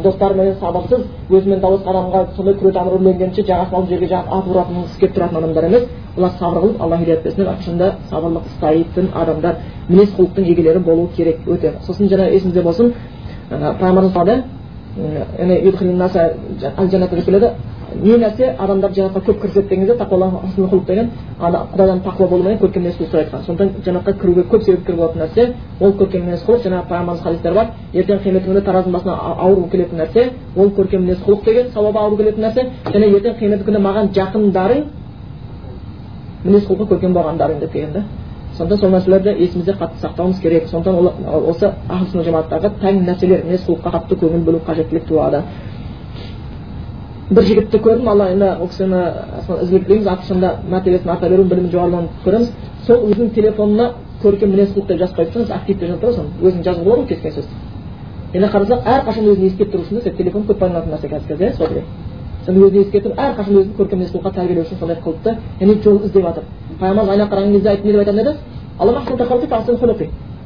[0.04, 4.76] достарыменен сабырсыз өзімен дауласқан адамға сондай күре тамыр үрленгенше жағасын алып жерге жағып атып ұратын
[5.00, 5.84] келіп тұратын адамдар емес.
[6.18, 9.56] олар сабыр қылып алла хидаят берсін шынында сабырлық ұстайтын адамдар
[9.90, 11.74] мінез құлықтың егелері болу керек өте.
[11.86, 12.94] сосын жаңа есімізде болсын
[13.50, 14.14] пайғамбарымыз
[17.16, 17.50] деп келеді
[18.02, 19.98] не нәрсе адамдар жәннатқа көп кіргізеді деген кезде
[20.88, 23.44] деген құдайдан тақуа болу деген көркем мінез құлықты айтқан.
[23.46, 27.68] Сондықтан жәннатқа кіруге көп себепкер болатын нәрсе ол көркем мінез құлық жаңағы пайғамбарымыз хадистер бар.
[27.94, 32.18] Ертең қиямет күнінде тараздың басына ауру келетін нәрсе ол көркем мінез құлық деген сауабы ауру
[32.18, 32.66] келетін нәрсе.
[32.86, 34.84] Және ертең қиямет күні маған жақындарың
[36.46, 38.04] мінез құлқы көркем болғандарың деп келген да
[38.58, 40.68] сондықтан сол нәрселерді есімізде қатты сақтауымыз керек.
[40.70, 45.44] Сондықтан осы ахл жамааттағы тән нәрселер мінез құлыққа қатты көңіл бөлу қажеттілік туады.
[47.30, 49.02] Бір жігітті көрдім алла енді ол кісіні
[49.64, 52.52] ізгілік тілейміз ақшында мәртебесін арта беруін білімін жоғарылауын көреміз.
[52.86, 53.92] Сол өзінің телефонына
[54.24, 57.08] көркем мінез құлық деп жазып қойып актив деп жазып тұрады соны өзің жазуға болады ғой
[57.08, 57.54] кез келген сөзді
[58.34, 61.68] енді қарасақ әрқашан өзін ескертіп тұру үшін телефон көп пайдаланатын нәрсе қазір кезде иә сол
[62.46, 66.24] сен өзін ескертіп әрқашан өзін көркем мінез құлыққа тәрбиелеу үшін сондай қылыпты яғни жол іздеп
[66.28, 66.44] жатыр
[66.80, 68.34] пайғамбарымыз айналып қараған кезде не деп айтатын еді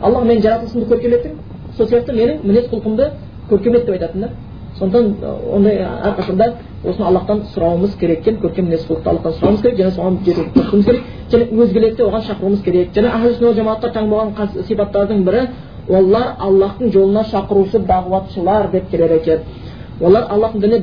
[0.02, 1.32] алла менің жаратылысымды көркеметтің
[1.78, 3.07] сол сияқты менің мінез құлқымды
[3.49, 4.30] көркемет деп айтатын да
[4.78, 5.15] сондықтан
[5.56, 6.52] ондай әрқашанда
[6.86, 11.02] осыны аллахтан сұрауымыз керек екен көркем мінез құлықты аллахтан сұрауымыз керек және соған тырысуымыз керек
[11.32, 15.48] және өзгелерді оған шақыруымыз керек және ахли жамаатта таң болған сипаттардың бірі
[15.90, 19.40] олар аллахтың жолына шақырушы дағуатшылар деп келеді екен
[20.02, 20.80] олар аллахтың дініне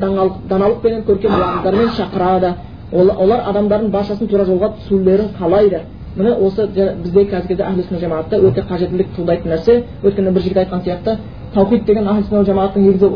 [0.49, 2.55] даналықпенен көркем уағыздармен шақырады
[2.93, 5.81] олар адамдардың баршасын тура жолға түсулерін қалайды
[6.17, 11.17] міне осы бізде қазіргі кезде әхлі өте қажеттілік туындайтын нәрсе өйткені бір жігіт айтқан сияқты
[11.55, 13.09] таухид деген ахл жамааттың негізгі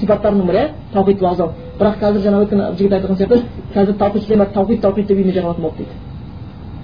[0.00, 1.48] сипаттарының бірі иә таухид уағыздау
[1.78, 3.42] бірақ қазір жаңа өткен жігіт айтқан сияқты
[3.74, 5.92] қазір таухид таухид таухид деп үйіне жататын болды дейді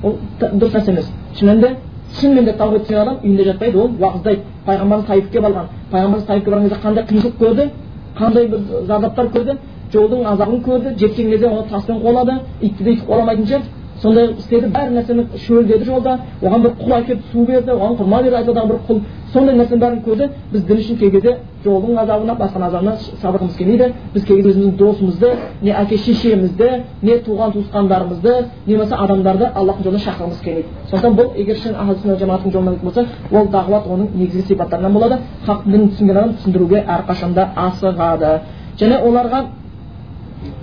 [0.03, 1.77] ол дұрыс нәрсе емес шынымен
[2.21, 6.69] шынымен де таухид түсінген адам үйінде жатпайды ол уағыздайды пайғамбарымыз таифке барған пайғамбарымыз таифке барған
[6.69, 7.71] кезде қандай қиыншылық көрді
[8.19, 9.57] қандай бір зардаптар көрді
[9.93, 13.63] жолдың азабын көрді жеткен кезде оны таспен қуалады итті де ит қуаламайтын шығар.
[14.03, 18.37] Сондай істеді бәр нәрсені шөлдеді жолда оған бір құл әкеліп су берді оған құрма берді
[18.41, 19.01] айтадағы бір құл.
[19.33, 23.89] Сондай нәрсенің бәрін көрді біз дін үшін кей кезде жолдың азабына басқа азабына сабырғымыз келмейді.
[24.15, 25.33] Біз кей кезде өзіміздің досымызды
[25.63, 26.71] не әке шешемізді
[27.03, 28.35] не туған туысқандарымызды
[28.67, 30.69] не болмаса адамдарды аллахтың жолына шақырғымыз келмейді.
[30.91, 35.19] Сондықтан бұл егер шын ахл жолына болса ол дағуат оның негізгі сипаттарынан болады.
[35.47, 38.41] Хақ дінін түсінген адам түсіндіруге әрқашанда асығады.
[38.79, 39.45] Және оларға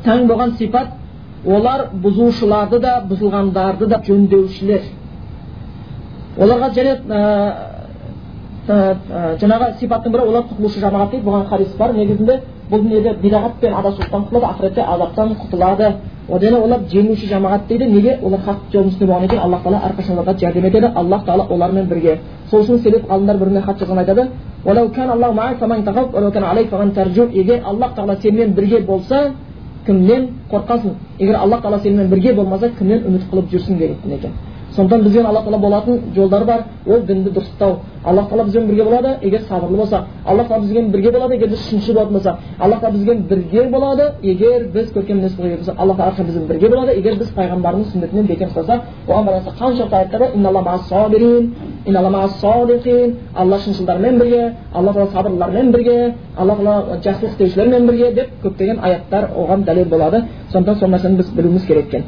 [0.06, 1.03] тән болған сипат
[1.46, 4.82] олар бұзушыларды да бұзылғандарды да жөндеушілер.
[6.40, 6.98] Оларға және
[8.68, 11.94] жаңағы сипаттың бірі олар құтылушы жамағат дейді бұған хадис бар.
[11.94, 12.40] Негізінде
[12.72, 15.94] бұл дүниеде бидағат пен құтылады ақыретте азаптан құтылады.
[16.30, 17.86] Одан олар жеңуші жамағат дейді.
[17.92, 18.20] Неге?
[18.24, 20.88] Олар хақ жолын үстінде болғаннан кейін аллах тағала әрқашан оларға жәрдем етеді.
[20.96, 22.20] Аллах тағала олармен бірге.
[22.50, 24.30] Сол үшін селеп ғалымдар бір біріне хат жазған айтады.
[27.34, 29.32] Егер аллах тағала сенімен бірге болса
[29.88, 34.36] кімнен қорқасың егер алла тағала сенімен бірге болмаса кімнен үміт қылып жүрсің деген екен
[34.76, 36.64] сондықтан бізбен алла тағала болатын жолдар бар.
[36.88, 37.76] Ол дінді дұрыстау.
[38.04, 41.60] Алла тағала бізбен бірге болады егер сабырлы болсақ алла тағала бізбен бірге болады егер біз
[41.70, 46.26] шыншыл болатын болсақ алла тағала бізбен бірге болады егер біз көркем мінез болсақ алла тағала
[46.26, 50.32] бізбен бірге болады егер біз пайғамбардың сүннетінен бекем ұстасақ оған байланысты қаншалықты аяттар бар?
[53.36, 59.30] Алла шыншылдармен бірге алла тағала сабырлылармен бірге алла тағала жақсылық істеушілермен бірге деп көптеген аяттар
[59.36, 60.24] оған дәлел болады.
[60.52, 62.04] Сондықтан сол нәрсені біз білуіміз керек екен.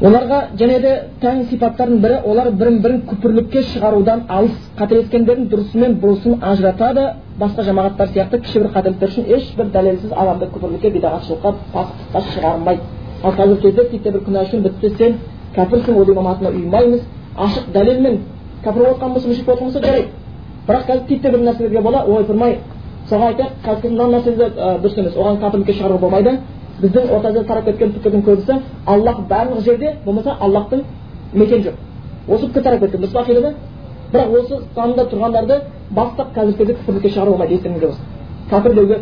[0.00, 5.98] Оларға және де тән сипаттардың бірі олар бірін бірін күпірлікке шығарудан алыс қателескендердің дұрысы мен
[6.00, 7.04] бұрысын ажыратады
[7.40, 12.80] басқа жамағаттар сияқты кіші бір қателіктер үшін ешбір дәлелсіз адамды күпірлікке бидағатшылыққа пастыққа шығармайды
[13.22, 15.18] ал қазіргі кезде титтей бір күнә үшін бітті сен
[15.56, 17.02] кәпірсің ол имаматына ұйымаймыз
[17.36, 18.20] ашық дәлелмен
[18.64, 20.08] кәпір болып жатқан болса мүшрик болып болса жарайды
[20.68, 22.56] бірақ қазір титтей бір нәрселерге бола ойпырмай
[23.10, 24.32] соған айтайық қазір мына нәрсе
[24.80, 26.38] дұрыс емес оған кәпірлікке шығаруға болмайды
[26.82, 30.84] біздің ортада тарап кеткен пікірдің көбісі аллах барлық жерде болмаса аллахтың
[31.32, 31.74] мекен жоқ.
[32.28, 33.54] Осы пікір тарап кеткен дұрыс па ақида
[34.12, 38.18] бірақ осы санында тұрғандарды бастап қазіргі кезде күпірлікке шығаруға болмайды естеріңізде болсын
[38.50, 38.98] кәпір деуге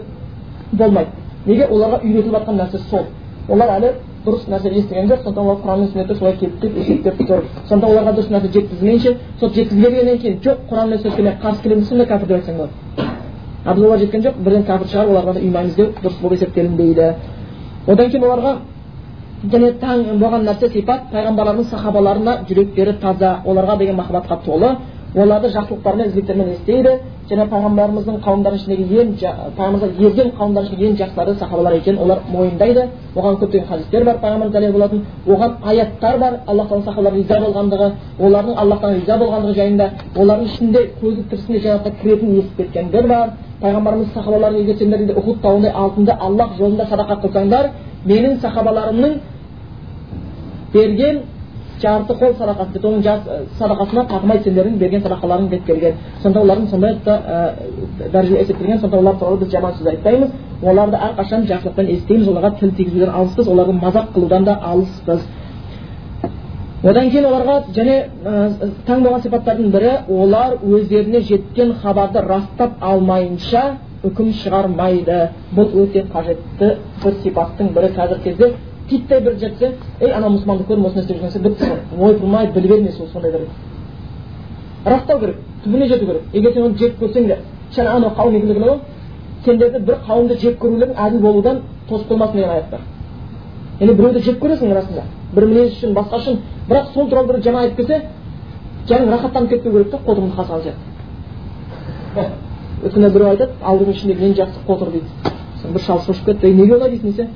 [0.73, 1.11] болмайды.
[1.47, 1.67] Неге?
[1.71, 3.07] Оларға үйретіліп жатқан нәрсе сол.
[3.49, 3.93] Олар әлі
[4.27, 5.23] дұрыс нәрсе естіген жоқ.
[5.25, 7.45] Сондықтан олар құран мен сүннетті солай кептеп есептеп тұр.
[7.69, 11.85] Сонда оларға дұрыс нәрсе жеткізмейінше сол жеткізбегеннен кейін жоқ құран мен сүннетке мен қарсы келемін
[11.85, 12.73] сонда кәпір деп айтсаң болады.
[13.65, 17.15] А біз олар жеткен жоқ бірден кәпір шығарып оларға ұйымаймыз деу дұрыс болып есептелінбейді.
[17.93, 18.53] Одан кейін оларға
[19.53, 24.71] және таң болған нәрсе сипат пайғамбарлардың сахабаларына жүректері таза оларға деген махаббатқа толы
[25.15, 26.91] оларды жақсылықтармен ізгіліктермен естиді
[27.31, 29.13] және пайғамбарымыздың қауымдарының ішіндегі ең
[29.57, 32.83] пайғамбарымызға ерген қауымдардың ішіндегі ең жақсылары сахабалар екенін олар мойындайды.
[33.17, 35.05] Оған көптеген хадистер бар пайғамбар дәлел болатын.
[35.27, 37.91] Оған аяттар бар аллах тағала сахабаларға риза болғандығы
[38.21, 43.33] олардың аллахтан риза болғандығы жайында олардың ішінде көзі тірісінде жәннатқа кіретінін естіп кеткендер бар.
[43.63, 47.73] Пайғамбарымыз сахабаларға егер сендер дейді ұхуд тауындай алтынды аллах жолында садақа қылсаңдар
[48.07, 49.19] менің сахабаларымның
[50.73, 51.23] берген
[51.83, 53.03] жарты қол садақасы дейді оның
[53.59, 55.95] садақасына татымайды сендердің берген садақаларың деп келген.
[56.23, 56.97] Сонда олардың сондай
[58.13, 60.31] дәрежеде есептелген сонда олар туралы біз жаман сөз айтпаймыз.
[60.63, 65.21] Оларды әрқашан жақсылықпен естиміз оларға тіл тигізуден алыспыз оларды мазақ қылудан да алыспыз.
[66.83, 67.95] Одан кейін оларға және
[68.25, 73.65] ә, таң болған сипаттардың бірі олар өздеріне жеткен хабарды растап алмайынша
[74.07, 75.19] үкім шығармайды.
[75.57, 76.69] Бұл өте қажетті
[77.03, 78.53] бір сипаттың бірі қазіргі кезде.
[78.91, 83.09] Титтей бір жетсе ей анау мұсылманды көрдім осыны істеп жүрген бітті ойпырмай біле бермес ол
[83.13, 83.41] сондайлар
[84.85, 87.39] растау керек түбіне жету керек егер сен оны жек көрсең де
[87.83, 88.81] анау қауым
[89.45, 92.81] сендерді бір қауымды жек көрулерің әділ болудан тосып қоймасын деген аят бар
[93.81, 95.03] яғни біреуді жек көресің расында
[95.35, 98.03] бір мінез үшін басқа үшін бірақ сол туралы бір жаман айтып келсе
[98.89, 102.27] жаның рахаттанып кетпеу керек та қотырыңды қасаған сияқты
[102.85, 106.75] өйткені біреу айтады алдыңның ішіндегі ең жақсы қотыр дейді бір шал шошып кетті ей неге
[106.77, 107.29] олай дейсің десе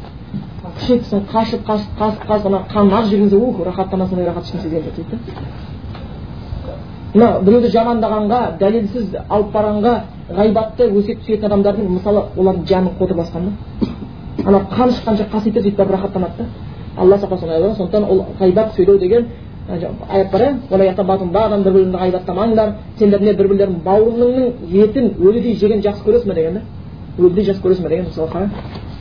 [0.79, 4.83] кішетсің қашып қашып қасып қасып ана қанын ағып жіберген ух рахаттана сондай рахат ешкім сезген
[4.83, 5.19] жоқ дейді.
[7.15, 9.95] Мына біреуді жамандағанға дәлелсіз алып барғанға
[10.33, 13.89] ғайбатты өсиет сүйетін адамдардың мысалы олардың жанын қотыр басқан да.
[14.47, 16.45] Ана қаны шыққанша қасиетті сөйтіп барып рахаттанады да.
[16.97, 19.27] Алла сақтасын сондықтан ол ғайбат сөйлеу деген
[19.69, 26.05] аят бар иә бір біріңді ғайбаттамаңдар сендер не бір бірлерің бауырлыңның етін өлідей жеген жақсы
[26.05, 26.61] көресің ба деген да.
[27.19, 28.51] Өлідей жақсы көресің ба деген мысалы қара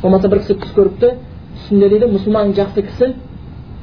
[0.01, 1.11] болмаса бір кісі түс көріпті
[1.57, 3.13] түсінде дейді мұсылман жақсы кісі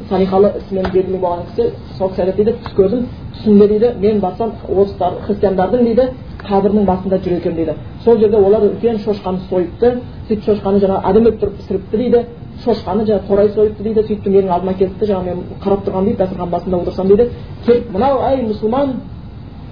[0.09, 1.69] салихалы ісімен белгілі болған кісі
[1.99, 3.05] сол кісі айтады дейді түс көрдім
[3.37, 6.09] түсімде дейді мен барсам орыстар христиандардың дейді
[6.43, 7.75] қабірінің басында жүр екен дейді
[8.05, 9.93] сол жерде олар үлкен шошқаны сойыпты
[10.29, 12.25] сөйтіп шошқаны жаңағы әдемі тұрып пісіріпті дейді
[12.65, 16.51] шошқаны жаңағы торай сойыпты дейді сөйтіп менің алдыма келіпті жаңағы мен қарап тұрған дейді дастархан
[16.51, 17.29] басында отырсам дейді
[17.67, 18.95] келіп мынау әй мұсылман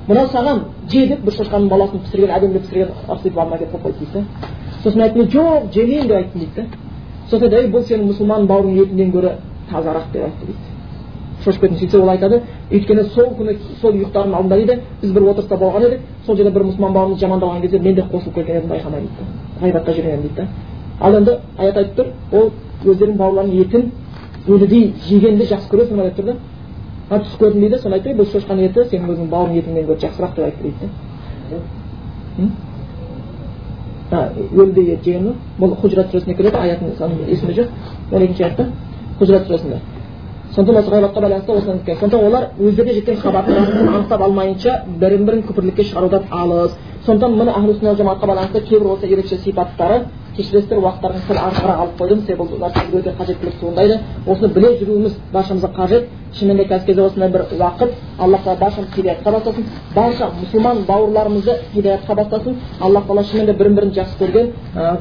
[0.09, 3.99] мынау саған же деп бір шошқаның баласын пісірген әдемілеп пісірген етіп алдыма келіп қойып қойды
[4.13, 4.25] дейді
[4.87, 6.65] сосын айттым жоқ жемеймін деп айттым дейді да.
[7.31, 9.33] Сосын айтады бұл сенің мұсылман бауырыңның етінен гөрі
[9.71, 10.59] тазарақ деп айтты дейді.
[11.45, 14.79] Шошып кеттім сөйтсе ол айтады өйткені сол күні сол ұйықтардың алдында дейді.
[15.03, 18.35] Біз бір отырыста болған едік сол жерде бір мұсылман бауырымыз жамандаған кезде мен де қосылып
[18.35, 19.27] кеткен едім байқамай дейді
[19.61, 20.47] ғайбатта жүрген дейді да
[21.01, 22.51] ал енді аят айтып тұр ол
[22.85, 23.91] өздерінің бауырларының етін
[24.47, 26.37] өлідей жегенді жақсы көресің ба деп тұр да.
[27.11, 30.35] А түс көрдім дейді соны айтты бұл шошқаның еті сенің өзіңнің бауырың етіңнен гөрі жақсырақ
[30.37, 30.89] деп айтты дейді
[31.51, 32.66] да.
[34.11, 37.69] Ет жеген бұл хужрат сүресінде келеді аятының саны есімде жоқ
[38.13, 38.67] он екінші аятта
[39.19, 39.81] хужрат сүресінде
[40.55, 43.57] сондықтан осы байланысты осыдан сондықтан олар өздеріне жеткен хабардың
[43.89, 46.73] анықтап алмайынша бірін бірін күпірлікке шығарудан алыс
[47.07, 50.05] сондықтан міне әхлі сүнна жамаатқа байланысты кейбір осы ерекше сипаттары
[50.37, 52.21] кешіресіздер уақыттарын сәл артығырақ алып қойдым.
[52.27, 56.05] Себебі бұл өте қажеттілік туындайды осыны біле жүруіміз баршамызға қажет.
[56.37, 59.65] Шынымен де кезде осындай бір уақыт алла тағала баршамызды хидаятқа бастасын.
[59.95, 62.57] Барша мұсылман бауырларымызды хидаятқа бастасын.
[62.81, 64.53] Алла тағала шынымен де бірін бірін жақсы көрген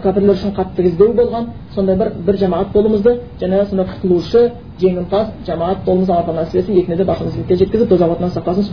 [0.04, 1.50] кәпірлер үшін қатты іздеу болған.
[1.76, 6.78] Сондай бір бір жамағат болуымызды және сондай құтылушы жеңімпаз жамағат болуымызды алла тағала нәсіп етсін.
[6.80, 8.64] Екінде де баршамызды жеткізіп тозақ сақтасын.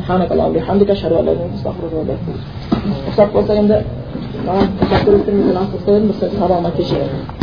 [3.12, 3.84] Ұқсап болса енді
[4.46, 5.20] маған бір
[6.38, 7.41] сабағыма кешіріңіз